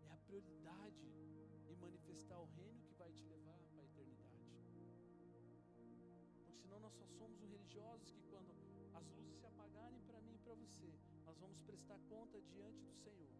É 0.07 0.11
a 0.11 0.18
prioridade 0.26 1.07
em 1.70 1.76
manifestar 1.76 2.39
o 2.39 2.49
reino 2.59 2.80
que 2.89 2.95
vai 3.03 3.11
te 3.12 3.24
levar 3.34 3.61
para 3.70 3.82
a 3.82 3.84
eternidade. 3.84 4.53
Porque 6.37 6.53
senão 6.62 6.80
nós 6.80 6.95
só 6.95 7.07
somos 7.18 7.43
os 7.43 7.51
religiosos 7.51 8.11
que 8.11 8.22
quando 8.32 8.55
as 8.95 9.07
luzes 9.16 9.37
se 9.41 9.47
apagarem 9.47 10.01
para 10.09 10.20
mim 10.22 10.34
e 10.37 10.45
para 10.47 10.55
você, 10.55 10.91
nós 11.26 11.37
vamos 11.39 11.61
prestar 11.61 11.99
conta 12.09 12.41
diante 12.55 12.80
do 12.89 12.95
Senhor. 13.05 13.34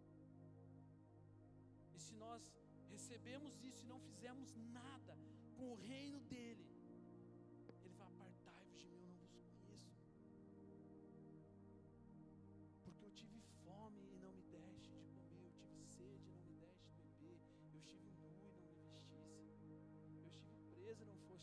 E 1.95 1.99
se 1.99 2.15
nós 2.15 2.43
recebemos 2.91 3.63
isso 3.63 3.83
e 3.85 3.89
não 3.89 4.01
fizermos 4.01 4.55
nada 4.81 5.17
com 5.57 5.73
o 5.73 5.77
reino 5.77 6.21
dele, 6.21 6.66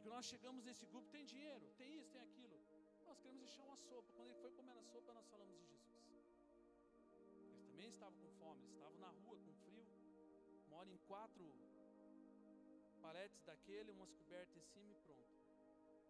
Porque 0.00 0.16
nós 0.16 0.24
chegamos 0.24 0.64
nesse 0.64 0.86
grupo, 0.86 1.06
tem 1.10 1.26
dinheiro, 1.26 1.66
tem 1.76 1.98
isso, 1.98 2.10
tem 2.10 2.22
aquilo. 2.22 2.58
Nós 3.06 3.18
queremos 3.18 3.42
deixar 3.42 3.64
uma 3.64 3.76
sopa. 3.76 4.10
Quando 4.14 4.30
ele 4.30 4.40
foi 4.40 4.50
comer 4.52 4.72
a 4.72 4.82
sopa, 4.82 5.12
nós 5.12 5.26
falamos 5.28 5.58
de 5.60 5.66
Jesus. 5.66 5.92
Eles 7.44 7.66
também 7.68 7.86
estavam 7.90 8.18
com 8.18 8.30
fome, 8.38 8.62
eles 8.62 8.76
estavam 8.76 8.98
na 8.98 9.10
rua 9.10 9.36
com 9.44 9.52
frio, 9.66 9.84
moram 10.70 10.90
em 10.90 10.96
quatro 11.06 11.44
paletes 13.02 13.42
daquele, 13.42 13.90
umas 13.92 14.10
cobertas 14.12 14.56
em 14.56 14.62
cima 14.72 14.90
e 14.90 14.96
pronto. 15.04 15.36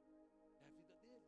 É 0.07 0.61
a 0.61 0.69
vida 0.69 0.95
deles. 1.03 1.27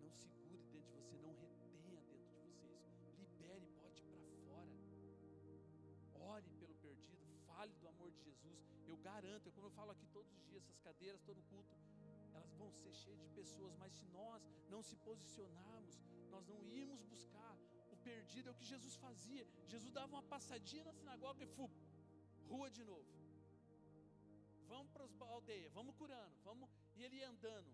não 0.00 0.10
segure 0.12 0.62
dentro 0.74 0.90
de 0.90 0.96
você, 0.98 1.16
não 1.18 1.32
retenha 1.34 1.80
dentro 1.82 2.16
de 2.18 2.38
você. 2.38 2.70
Libere, 3.18 3.66
bote 3.80 4.02
para 4.04 4.20
fora. 4.46 4.70
Ore 6.14 6.50
pelo 6.60 6.74
perdido, 6.76 7.26
fale 7.48 7.74
do 7.74 7.88
amor 7.88 8.12
de 8.12 8.20
Jesus. 8.22 8.60
Eu 8.86 8.96
garanto, 8.98 9.46
eu, 9.46 9.52
como 9.52 9.66
eu 9.66 9.72
falo 9.72 9.90
aqui 9.90 10.06
todos 10.06 10.32
os 10.32 10.42
dias, 10.46 10.62
essas 10.62 10.78
cadeiras, 10.78 11.20
todo 11.22 11.42
culto, 11.50 11.74
elas 12.32 12.54
vão 12.54 12.70
ser 12.70 12.94
cheias 12.94 13.20
de 13.20 13.30
pessoas, 13.30 13.74
mas 13.76 13.92
se 13.92 14.06
nós 14.06 14.40
não 14.68 14.82
se 14.82 14.96
posicionarmos, 15.08 16.00
nós 16.30 16.46
não 16.46 16.62
irmos 16.64 17.02
buscar 17.02 17.58
o 17.90 17.96
perdido, 17.96 18.48
é 18.48 18.52
o 18.52 18.54
que 18.54 18.64
Jesus 18.64 18.94
fazia. 18.94 19.44
Jesus 19.66 19.90
dava 19.92 20.06
uma 20.06 20.22
passadinha 20.22 20.84
na 20.84 20.92
sinagoga 20.92 21.42
e 21.42 21.46
fu, 21.56 21.68
rua 22.46 22.70
de 22.70 22.84
novo. 22.84 23.17
Vamos 24.72 24.90
para 24.92 25.04
a 25.04 25.34
aldeia, 25.36 25.68
vamos 25.70 25.94
curando, 26.00 26.36
vamos, 26.48 26.68
e 26.96 27.02
ele 27.04 27.16
ia 27.16 27.28
andando. 27.28 27.70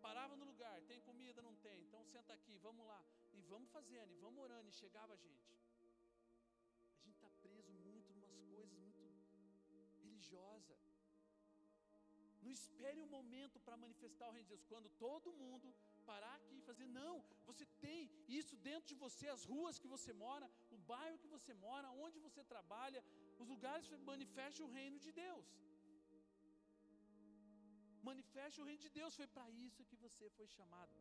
Parava 0.00 0.34
no 0.36 0.44
lugar, 0.44 0.76
tem 0.82 1.00
comida, 1.00 1.42
não 1.42 1.54
tem, 1.56 1.78
então 1.86 2.02
senta 2.04 2.32
aqui, 2.38 2.56
vamos 2.58 2.86
lá, 2.86 3.00
e 3.34 3.40
vamos 3.52 3.68
fazendo, 3.76 4.12
e 4.14 4.18
vamos 4.26 4.42
orando, 4.46 4.68
e 4.68 4.72
chegava 4.72 5.12
a 5.14 5.16
gente. 5.16 5.52
A 7.00 7.04
gente 7.06 7.16
está 7.16 7.30
preso 7.42 7.72
muito 7.86 8.12
em 8.12 8.16
umas 8.22 8.44
coisas 8.54 8.78
muito 8.84 9.00
religiosas. 10.04 10.80
Não 12.42 12.52
espere 12.52 13.00
um 13.00 13.10
momento 13.18 13.58
para 13.66 13.76
manifestar 13.84 14.28
o 14.28 14.32
reino 14.36 14.48
de 14.48 14.54
Deus. 14.54 14.64
Quando 14.72 14.88
todo 15.06 15.36
mundo 15.42 15.74
parar 16.10 16.34
aqui 16.36 16.56
e 16.58 16.66
fazer, 16.68 16.86
não, 16.86 17.14
você 17.48 17.66
tem 17.86 18.08
isso 18.28 18.54
dentro 18.68 18.86
de 18.92 18.96
você, 19.04 19.26
as 19.28 19.44
ruas 19.52 19.80
que 19.82 19.88
você 19.94 20.12
mora, 20.12 20.48
o 20.76 20.78
bairro 20.92 21.18
que 21.22 21.32
você 21.36 21.52
mora, 21.68 21.90
onde 22.04 22.20
você 22.26 22.44
trabalha, 22.54 23.02
os 23.42 23.48
lugares 23.54 23.88
manifeste 24.10 24.62
o 24.66 24.70
reino 24.78 24.98
de 25.06 25.12
Deus. 25.22 25.48
Manifeste 28.08 28.60
o 28.60 28.64
reino 28.68 28.82
de 28.86 28.90
Deus, 28.98 29.16
foi 29.20 29.26
para 29.26 29.48
isso 29.66 29.86
que 29.90 29.96
você 30.04 30.26
foi 30.38 30.46
chamado. 30.56 30.94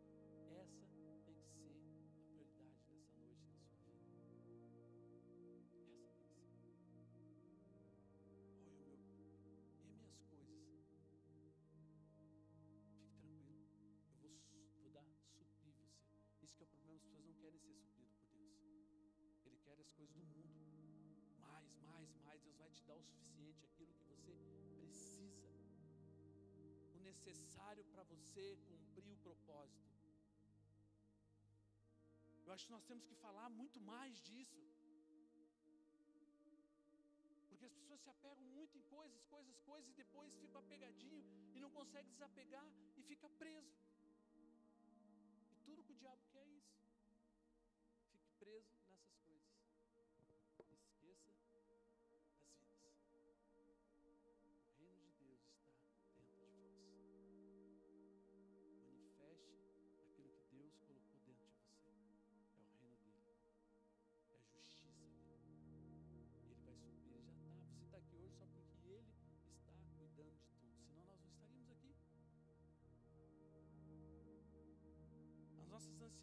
Necessário 27.15 27.83
para 27.85 28.03
você 28.03 28.57
cumprir 28.67 29.11
o 29.11 29.17
propósito. 29.17 29.85
Eu 32.45 32.51
acho 32.53 32.65
que 32.65 32.71
nós 32.71 32.83
temos 32.83 33.05
que 33.05 33.15
falar 33.15 33.49
muito 33.49 33.79
mais 33.81 34.21
disso. 34.21 34.63
Porque 37.49 37.65
as 37.65 37.73
pessoas 37.73 38.01
se 38.01 38.09
apegam 38.09 38.45
muito 38.57 38.77
em 38.77 38.81
coisas, 38.83 39.23
coisas, 39.25 39.57
coisas, 39.61 39.89
e 39.89 39.93
depois 39.93 40.33
fica 40.35 40.59
apegadinho 40.59 41.23
e 41.55 41.59
não 41.59 41.71
consegue 41.71 42.09
desapegar 42.09 42.67
e 42.97 43.03
fica 43.03 43.29
preso. 43.29 43.84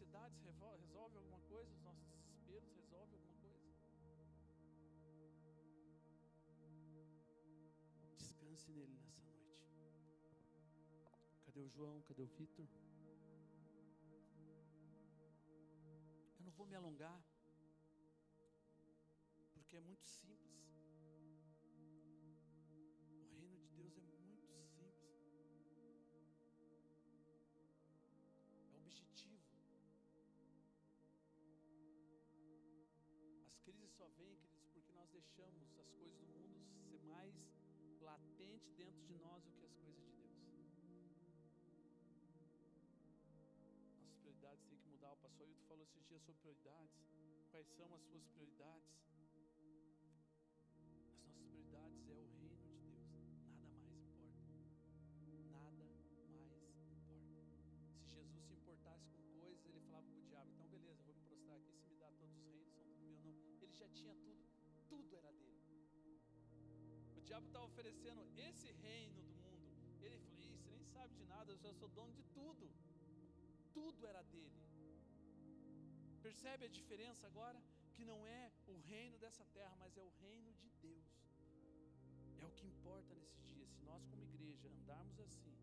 necessidades 0.03 0.37
resolvem 0.43 1.17
alguma 1.17 1.39
coisa, 1.47 1.71
os 1.71 1.81
nossos 1.81 2.05
desesperos 2.09 2.69
resolvem 2.75 3.15
alguma 3.15 3.35
coisa. 3.41 3.63
Descanse 8.17 8.71
nele 8.71 8.93
nessa 8.93 9.21
noite. 9.21 9.53
Cadê 11.45 11.59
o 11.61 11.69
João? 11.69 12.01
Cadê 12.01 12.21
o 12.21 12.27
Vitor? 12.27 12.67
Eu 16.37 16.45
não 16.45 16.51
vou 16.51 16.65
me 16.65 16.75
alongar, 16.75 17.23
porque 19.53 19.77
é 19.77 19.79
muito 19.79 20.03
simples. 20.05 20.62
Só 33.97 34.07
vêm, 34.17 34.35
queridos, 34.37 34.69
porque 34.73 34.91
nós 34.93 35.09
deixamos 35.11 35.77
as 35.77 35.89
coisas 35.91 36.17
do 36.17 36.25
mundo 36.25 36.65
ser 36.89 36.99
mais 37.03 37.33
latente 38.01 38.71
dentro 38.75 39.01
de 39.05 39.13
nós 39.19 39.43
do 39.43 39.51
que 39.53 39.65
as 39.65 39.75
coisas 39.75 40.03
de 40.03 40.11
Deus. 40.13 40.33
Nossas 43.95 44.17
prioridades 44.21 44.63
têm 44.65 44.79
que 44.79 44.89
mudar. 44.89 45.13
O 45.13 45.17
pastor 45.17 45.47
Ailton 45.47 45.63
falou 45.67 45.83
esses 45.83 46.03
dias 46.07 46.21
sobre 46.23 46.41
prioridades. 46.41 47.05
Quais 47.51 47.67
são 47.77 47.93
as 47.93 48.03
suas 48.05 48.25
prioridades? 48.29 48.92
Já 63.81 63.87
tinha 63.89 64.15
tudo. 64.15 64.43
Tudo 64.87 65.15
era 65.15 65.31
dele. 65.31 65.61
O 67.17 67.21
diabo 67.21 67.47
estava 67.47 67.65
oferecendo 67.65 68.23
esse 68.37 68.71
reino 68.87 69.21
do 69.21 69.33
mundo. 69.43 69.67
Ele 70.01 70.17
falou: 70.35 70.57
você 70.57 70.71
nem 70.71 70.85
sabe 70.95 71.15
de 71.15 71.25
nada, 71.25 71.51
eu 71.51 71.57
já 71.57 71.73
sou 71.73 71.89
dono 71.89 72.13
de 72.13 72.23
tudo. 72.37 72.71
Tudo 73.73 74.05
era 74.05 74.21
dele. 74.23 74.61
Percebe 76.21 76.65
a 76.65 76.75
diferença 76.79 77.25
agora? 77.27 77.61
Que 77.95 78.05
não 78.05 78.25
é 78.25 78.51
o 78.67 78.77
reino 78.91 79.17
dessa 79.17 79.45
terra, 79.45 79.75
mas 79.79 79.97
é 79.97 80.03
o 80.03 80.13
reino 80.21 80.53
de 80.53 80.69
Deus. 80.81 81.11
É 82.41 82.45
o 82.45 82.51
que 82.51 82.65
importa 82.67 83.13
nesses 83.15 83.43
dias. 83.53 83.69
Se 83.69 83.83
nós, 83.83 84.05
como 84.05 84.23
igreja, 84.23 84.67
andarmos 84.69 85.19
assim, 85.19 85.55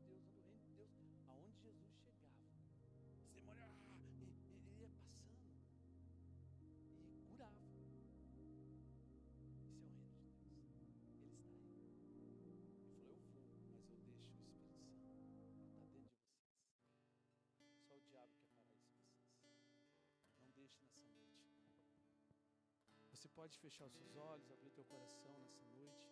Você 23.23 23.29
pode 23.29 23.57
fechar 23.57 23.85
os 23.85 23.93
seus 23.93 24.17
olhos, 24.17 24.51
abrir 24.51 24.69
teu 24.71 24.83
coração 24.83 25.31
nessa 25.39 25.63
noite. 25.67 26.11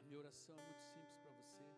A 0.00 0.04
minha 0.06 0.18
oração 0.18 0.58
é 0.58 0.62
muito 0.64 0.82
simples 0.82 1.16
para 1.18 1.30
você. 1.30 1.68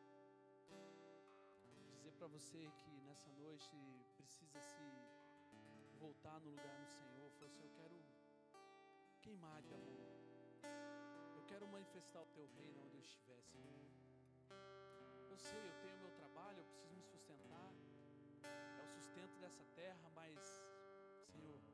Dizer 1.96 2.12
para 2.12 2.28
você 2.28 2.72
que 2.78 2.90
nessa 3.02 3.30
noite 3.32 3.68
precisa 4.16 4.58
se 4.58 4.86
voltar 5.98 6.40
no 6.40 6.48
lugar 6.48 6.78
no 6.78 6.86
Senhor. 6.86 7.30
Falar 7.32 7.48
assim: 7.48 7.62
Eu 7.62 7.72
quero 7.76 8.02
queimar 9.20 9.60
de 9.60 9.74
amor. 9.74 10.08
Eu 11.36 11.44
quero 11.44 11.68
manifestar 11.68 12.22
o 12.22 12.32
teu 12.38 12.46
reino 12.56 12.86
onde 12.86 12.96
eu 12.96 13.02
estiver, 13.02 13.42
Senhor. 13.42 13.86
Eu 15.28 15.36
sei, 15.36 15.68
eu 15.68 15.78
tenho 15.82 15.98
meu 15.98 16.12
trabalho, 16.12 16.60
eu 16.60 16.64
preciso 16.64 16.94
me 16.94 17.02
sustentar. 17.02 17.70
É 18.80 18.82
o 18.82 18.88
sustento 18.88 19.38
dessa 19.38 19.66
terra, 19.74 20.08
mas, 20.14 20.40
Senhor, 21.26 21.65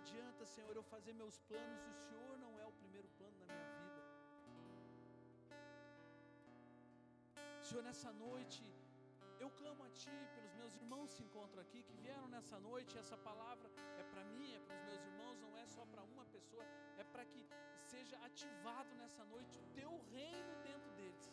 adianta, 0.00 0.44
Senhor, 0.54 0.74
eu 0.74 0.84
fazer 0.94 1.12
meus 1.22 1.36
planos 1.48 1.80
o 1.92 1.96
Senhor 2.04 2.34
não 2.44 2.52
é 2.62 2.66
o 2.72 2.74
primeiro 2.80 3.08
plano 3.18 3.36
na 3.40 3.46
minha 3.52 3.68
vida? 3.80 4.00
Senhor, 7.66 7.82
nessa 7.88 8.10
noite, 8.26 8.62
eu 9.44 9.50
clamo 9.58 9.82
a 9.88 9.90
Ti 10.00 10.16
pelos 10.34 10.54
meus 10.60 10.72
irmãos 10.80 11.10
que 11.10 11.16
se 11.18 11.24
encontram 11.28 11.60
aqui, 11.64 11.80
que 11.88 11.96
vieram 12.04 12.28
nessa 12.36 12.58
noite. 12.68 12.98
Essa 13.02 13.16
palavra 13.28 13.68
é 14.02 14.04
para 14.12 14.24
mim, 14.32 14.48
é 14.58 14.60
para 14.66 14.76
os 14.78 14.84
meus 14.90 15.02
irmãos, 15.10 15.36
não 15.44 15.52
é 15.62 15.66
só 15.76 15.84
para 15.92 16.02
uma 16.14 16.24
pessoa, 16.36 16.64
é 17.02 17.04
para 17.12 17.24
que 17.32 17.42
seja 17.92 18.16
ativado 18.28 18.92
nessa 19.02 19.24
noite 19.34 19.58
o 19.64 19.66
Teu 19.80 19.92
reino 20.16 20.52
dentro 20.68 20.90
deles. 20.98 21.28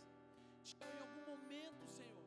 Senhor, 0.63 0.93
em 0.97 1.03
algum 1.07 1.25
momento, 1.33 1.83
Senhor, 1.99 2.25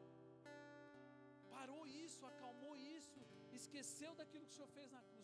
parou 1.55 1.87
isso, 1.87 2.25
acalmou 2.33 2.75
isso, 2.77 3.21
esqueceu 3.61 4.15
daquilo 4.21 4.47
que 4.47 4.53
o 4.55 4.57
Senhor 4.59 4.73
fez 4.79 4.91
na 4.91 5.03
cruz. 5.03 5.20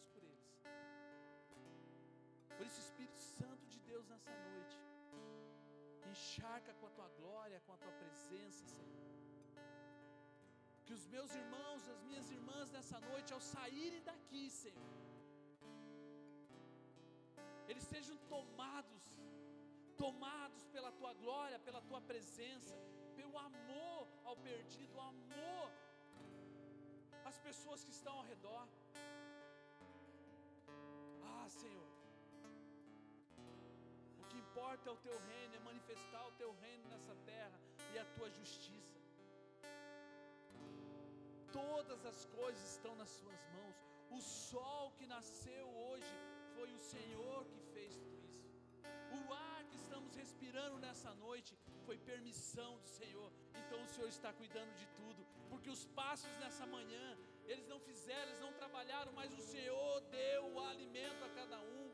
Por 2.56 2.66
isso, 2.66 2.80
Espírito 2.86 3.20
Santo 3.38 3.64
de 3.72 3.78
Deus, 3.90 4.06
nessa 4.12 4.34
noite, 4.48 4.78
encharca 6.12 6.72
com 6.78 6.86
a 6.86 6.90
tua 6.98 7.08
glória, 7.18 7.62
com 7.66 7.72
a 7.76 7.80
tua 7.84 7.92
presença, 8.02 8.62
Senhor. 8.76 9.02
Que 10.84 10.94
os 10.98 11.04
meus 11.14 11.34
irmãos, 11.34 11.88
as 11.94 12.00
minhas 12.08 12.28
irmãs 12.30 12.70
nessa 12.76 12.98
noite, 13.10 13.32
ao 13.36 13.40
saírem 13.40 14.02
daqui, 14.10 14.44
Senhor, 14.50 14.96
eles 17.70 17.84
sejam 17.84 18.16
tomados, 18.34 19.04
tomados 20.04 20.62
pela 20.74 20.92
tua 20.92 21.12
glória, 21.22 21.58
pela 21.58 21.82
tua 21.82 22.00
presença, 22.00 22.74
pelo 23.18 23.36
amor 23.38 24.06
ao 24.24 24.36
perdido, 24.48 25.00
amor 25.00 25.68
às 27.24 27.38
pessoas 27.38 27.84
que 27.84 27.90
estão 27.98 28.14
ao 28.18 28.24
redor. 28.32 28.66
Ah, 31.32 31.48
Senhor, 31.48 31.85
o 31.85 31.85
importa 34.56 34.88
é 34.88 34.92
o 34.92 35.02
teu 35.06 35.18
reino, 35.30 35.54
é 35.54 35.60
manifestar 35.70 36.22
o 36.26 36.32
teu 36.40 36.50
reino 36.62 36.84
nessa 36.88 37.14
terra 37.26 37.58
e 37.92 37.98
a 37.98 38.04
tua 38.14 38.28
justiça. 38.30 38.98
Todas 41.52 42.06
as 42.06 42.24
coisas 42.36 42.62
estão 42.74 42.94
nas 42.96 43.10
suas 43.10 43.42
mãos. 43.56 43.76
O 44.10 44.20
sol 44.20 44.92
que 44.98 45.06
nasceu 45.06 45.66
hoje 45.88 46.14
foi 46.54 46.68
o 46.72 46.78
Senhor 46.78 47.44
que 47.52 47.60
fez 47.74 47.92
tudo 47.98 48.24
isso. 48.34 48.48
O 49.18 49.34
ar 49.34 49.62
que 49.64 49.76
estamos 49.76 50.14
respirando 50.22 50.78
nessa 50.78 51.12
noite 51.26 51.58
foi 51.84 51.98
permissão 51.98 52.78
do 52.78 52.88
Senhor. 52.88 53.30
Então 53.62 53.82
o 53.82 53.88
Senhor 53.94 54.08
está 54.08 54.32
cuidando 54.32 54.72
de 54.82 54.86
tudo, 55.00 55.26
porque 55.50 55.68
os 55.68 55.84
passos 56.00 56.34
nessa 56.44 56.64
manhã, 56.66 57.06
eles 57.44 57.68
não 57.68 57.78
fizeram, 57.80 58.28
eles 58.30 58.40
não 58.40 58.54
trabalharam, 58.54 59.12
mas 59.12 59.38
o 59.38 59.42
Senhor 59.54 60.00
deu 60.18 60.42
o 60.54 60.60
alimento 60.60 61.22
a 61.24 61.30
cada 61.40 61.60
um. 61.60 61.85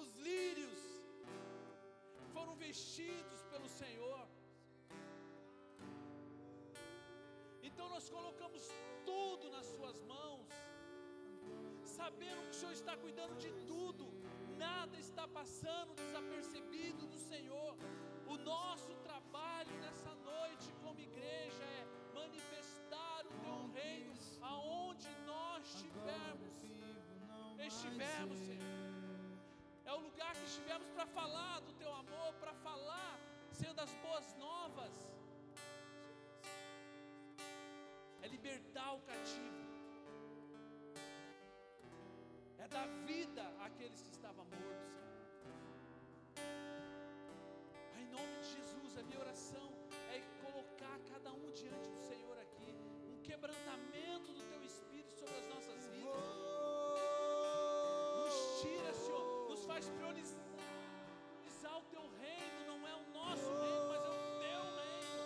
Os 0.00 0.10
lírios 0.28 0.80
foram 2.34 2.54
vestidos 2.56 3.40
pelo 3.52 3.68
Senhor. 3.68 4.20
Então 7.68 7.86
nós 7.94 8.06
colocamos 8.16 8.62
tudo 9.04 9.50
nas 9.56 9.66
Suas 9.74 9.98
mãos, 10.12 10.48
sabendo 11.98 12.42
que 12.46 12.54
o 12.56 12.60
Senhor 12.60 12.72
está 12.80 12.96
cuidando 13.04 13.36
de 13.44 13.52
tudo, 13.72 14.06
nada 14.66 14.96
está 14.98 15.26
passando 15.28 15.94
desapercebido 15.94 17.06
do 17.06 17.18
Senhor. 17.18 17.74
O 18.26 18.36
nosso 18.38 18.94
trabalho 19.08 19.74
nessa 19.84 20.14
noite 20.32 20.72
como 20.82 20.98
igreja 21.10 21.64
é 21.78 21.82
manifestar 22.14 23.20
o 23.26 23.34
Teu 23.44 23.60
reino 23.80 24.14
aonde 24.40 25.10
nós 25.32 25.64
estivermos. 25.74 26.50
Estivermos, 27.70 28.38
Senhor. 28.40 28.89
É 29.90 29.92
o 29.92 30.02
lugar 30.08 30.32
que 30.38 30.44
estivermos 30.44 30.88
para 30.96 31.04
falar 31.18 31.54
do 31.66 31.72
Teu 31.80 31.92
amor, 31.92 32.32
para 32.42 32.52
falar, 32.66 33.14
Senhor, 33.58 33.74
das 33.74 33.92
boas 34.04 34.26
novas. 34.36 34.94
É 38.22 38.28
libertar 38.28 38.92
o 38.98 39.00
cativo. 39.00 39.58
é 42.64 42.68
dar 42.68 42.86
vida 43.10 43.44
àqueles 43.66 44.00
que 44.02 44.10
estavam 44.10 44.44
mortos. 44.44 44.94
Em 48.00 48.06
nome 48.16 48.34
de 48.42 48.48
Jesus, 48.56 48.98
a 48.98 49.02
minha 49.02 49.20
oração 49.26 49.68
é 50.14 50.20
colocar 50.42 50.98
cada 51.12 51.32
um 51.32 51.50
diante 51.62 51.88
do 51.88 52.00
Senhor 52.10 52.38
aqui, 52.38 52.70
um 53.12 53.18
quebrantamento 53.22 54.32
do 54.38 54.44
faz 59.70 59.88
priorizar 59.90 61.76
o 61.78 61.82
Teu 61.92 62.04
reino, 62.20 62.58
não 62.66 62.88
é 62.88 62.94
o 63.02 63.04
nosso 63.18 63.50
reino, 63.62 63.84
mas 63.90 64.02
é 64.04 64.08
o 64.08 64.20
Teu 64.44 64.62
reino. 64.78 65.22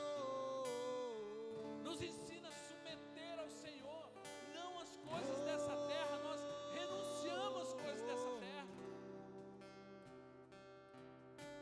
Nos 1.83 2.03
ensina 2.03 2.49
a 2.51 2.53
submeter 2.53 3.39
ao 3.39 3.49
Senhor, 3.49 4.07
não 4.55 4.71
as 4.81 4.93
coisas 4.97 5.39
dessa 5.49 5.75
terra, 5.93 6.19
nós 6.29 6.41
renunciamos 6.79 7.63
às 7.63 7.73
coisas 7.73 8.03
dessa 8.11 8.31
terra. 8.47 8.69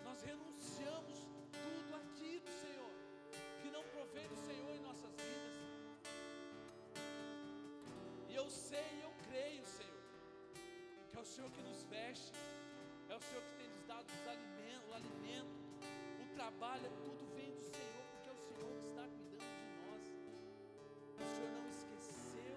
Nós 0.05 0.23
renunciamos 0.23 1.19
tudo 1.65 1.95
aquilo, 2.03 2.49
Senhor, 2.65 2.95
que 3.61 3.71
não 3.71 3.85
provém 3.95 4.27
do 4.27 4.37
Senhor 4.49 4.75
em 4.75 4.81
nossas 4.81 5.15
vidas. 5.27 5.55
E 8.29 8.35
eu 8.35 8.51
sei, 8.51 8.91
eu 9.07 9.13
creio, 9.29 9.65
Senhor, 9.65 10.03
que 11.13 11.17
é 11.17 11.21
o 11.21 11.25
Senhor 11.25 11.51
que 11.53 11.63
nos 11.63 11.85
veste, 11.85 12.42
o 13.23 13.25
Senhor 13.25 13.43
que 13.45 13.55
tem 13.57 13.69
nos 13.69 13.85
dado 13.87 14.07
os 14.11 14.27
alimentos, 14.27 14.89
o 14.91 14.95
alimento, 14.95 15.55
o 16.21 16.35
trabalho, 16.35 16.91
tudo 17.05 17.25
vem 17.37 17.53
do 17.53 17.61
Senhor, 17.61 18.03
porque 18.11 18.29
é 18.29 18.33
o 18.33 18.37
Senhor 18.37 18.73
que 18.81 18.87
está 18.89 19.05
cuidando 19.07 19.55
de 19.63 19.67
nós. 19.79 20.03
O 21.21 21.27
Senhor 21.35 21.51
não 21.53 21.69
esqueceu 21.71 22.57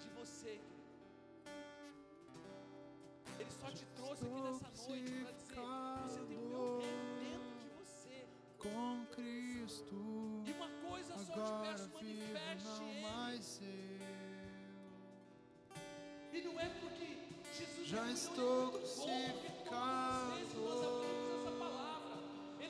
de 0.00 0.08
você, 0.10 0.52
querido. 0.56 1.04
Ele 3.38 3.50
só 3.50 3.70
te 3.70 3.84
trouxe 3.94 4.24
aqui 4.24 4.40
nessa 4.40 4.70
noite 4.88 5.12
para 5.12 5.32
dizer: 5.32 5.52
você 6.08 6.20
tem 6.24 6.38
o 6.38 6.48
meu 6.48 6.78
reino 6.78 7.14
dentro 7.20 7.58
de 7.60 7.68
você. 7.78 8.26
com 8.58 9.06
Cristo. 9.12 9.96
E 10.46 10.52
uma 10.52 10.68
coisa 10.88 11.18
só 11.18 11.34
te 11.34 11.68
peço, 11.68 11.90
manifeste 11.92 12.68
não 12.68 12.88
Ele. 12.88 13.00
mais 13.02 13.60
eu. 13.60 13.94
E 16.32 16.42
não 16.42 16.58
é 16.58 16.68
porque 16.80 17.18
Jesus 17.52 17.86
Já 17.86 17.98
cuidou 18.02 18.14
estou 18.14 18.80
de 18.80 19.53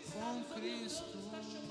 está 0.00 0.14
Com 0.14 0.44
Cristo. 0.54 1.63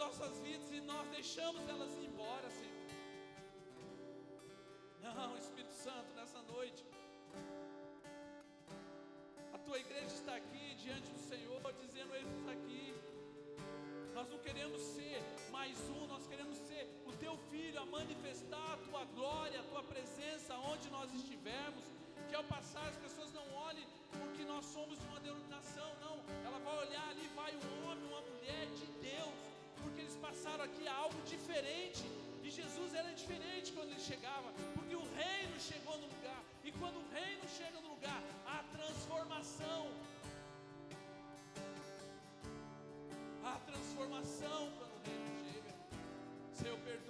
Nossas 0.00 0.38
vidas 0.38 0.70
e 0.72 0.80
nós 0.80 1.06
deixamos 1.08 1.68
elas 1.68 1.90
ir 1.98 2.06
embora, 2.10 2.48
Senhor. 2.50 2.80
Não, 5.02 5.36
Espírito 5.36 5.74
Santo, 5.74 6.08
nessa 6.16 6.40
noite, 6.54 6.82
a 9.52 9.58
tua 9.58 9.78
igreja 9.78 10.14
está 10.20 10.34
aqui 10.36 10.74
diante 10.84 11.08
do 11.16 11.22
Senhor, 11.30 11.60
dizendo: 11.82 12.14
Eis 12.14 12.48
aqui. 12.56 12.84
Nós 14.14 14.28
não 14.28 14.38
queremos 14.38 14.80
ser 14.80 15.18
mais 15.50 15.78
um, 15.90 16.06
nós 16.06 16.26
queremos 16.26 16.56
ser 16.68 16.82
o 17.06 17.12
teu 17.24 17.36
filho 17.50 17.78
a 17.80 17.86
manifestar 17.86 18.72
a 18.74 18.76
tua 18.88 19.04
glória, 19.16 19.60
a 19.60 19.62
tua 19.64 19.82
presença 19.82 20.56
onde 20.72 20.90
nós 20.90 21.12
estivermos. 21.14 21.84
Que 22.28 22.34
ao 22.34 22.44
passar 22.44 22.86
as 22.88 22.96
pessoas 22.96 23.32
não 23.32 23.46
olhem 23.68 23.86
porque 24.18 24.44
nós 24.44 24.64
somos 24.64 24.98
de 24.98 25.06
uma 25.06 25.20
denominação, 25.20 25.88
não. 26.00 26.16
Ela 26.46 26.58
vai 26.58 26.76
olhar 26.86 27.08
ali, 27.10 27.26
vai 27.34 27.52
um 27.54 27.86
homem, 27.86 28.04
uma 28.12 28.20
mulher 28.22 28.66
de 28.78 28.86
Deus, 29.08 29.39
eles 30.10 30.16
passaram 30.16 30.64
aqui 30.64 30.88
algo 30.88 31.20
diferente. 31.22 32.04
E 32.42 32.50
Jesus 32.50 32.94
era 32.94 33.10
diferente 33.12 33.72
quando 33.72 33.90
ele 33.90 34.00
chegava, 34.00 34.48
porque 34.74 34.96
o 34.96 35.06
reino 35.14 35.56
chegou 35.60 35.96
no 35.98 36.06
lugar. 36.14 36.42
E 36.64 36.72
quando 36.72 36.96
o 36.96 37.06
reino 37.14 37.46
chega 37.56 37.78
no 37.80 37.90
lugar, 37.94 38.22
há 38.46 38.58
transformação. 38.76 39.82
Há 43.44 43.54
transformação 43.70 44.72
quando 44.78 44.94
o 44.98 45.02
reino 45.08 45.30
chega. 45.44 45.72
Senhor, 46.54 46.78
perdoa 46.80 47.09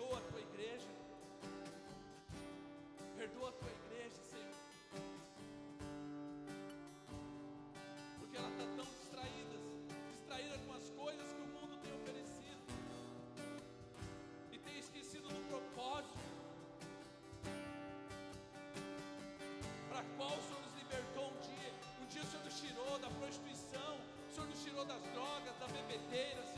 tirou 24.70 24.84
das 24.84 25.02
drogas, 25.12 25.54
da 25.58 25.66
bebedeira, 25.66 26.49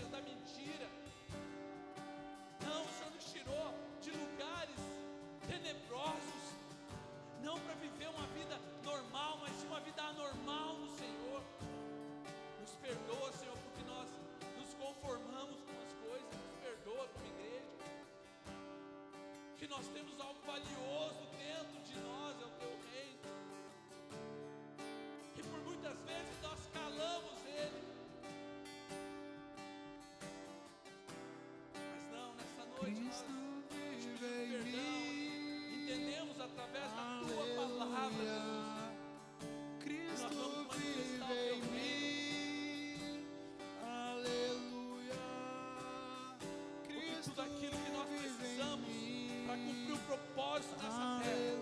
descanso 50.63 50.75
nessa 50.83 51.21
terra. 51.23 51.59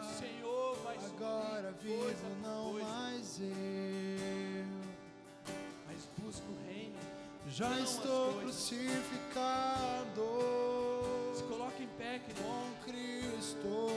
O 0.00 0.04
Senhor 0.18 0.76
vai 0.84 0.96
Agora 0.96 1.72
vivo 1.82 2.02
coisa, 2.02 2.28
não 2.42 2.70
coisa. 2.72 2.86
mais 2.88 3.40
eu. 3.40 4.66
Mas 5.86 6.08
busco 6.18 6.46
o 6.50 6.56
reino. 6.66 6.96
Já 7.48 7.78
estou 7.80 8.34
crucificado. 8.40 10.22
Se 11.34 11.42
coloque 11.44 11.82
em 11.82 11.88
pé, 11.98 12.20
querido. 12.20 12.42
Com 12.42 12.72
Cristo. 12.84 13.88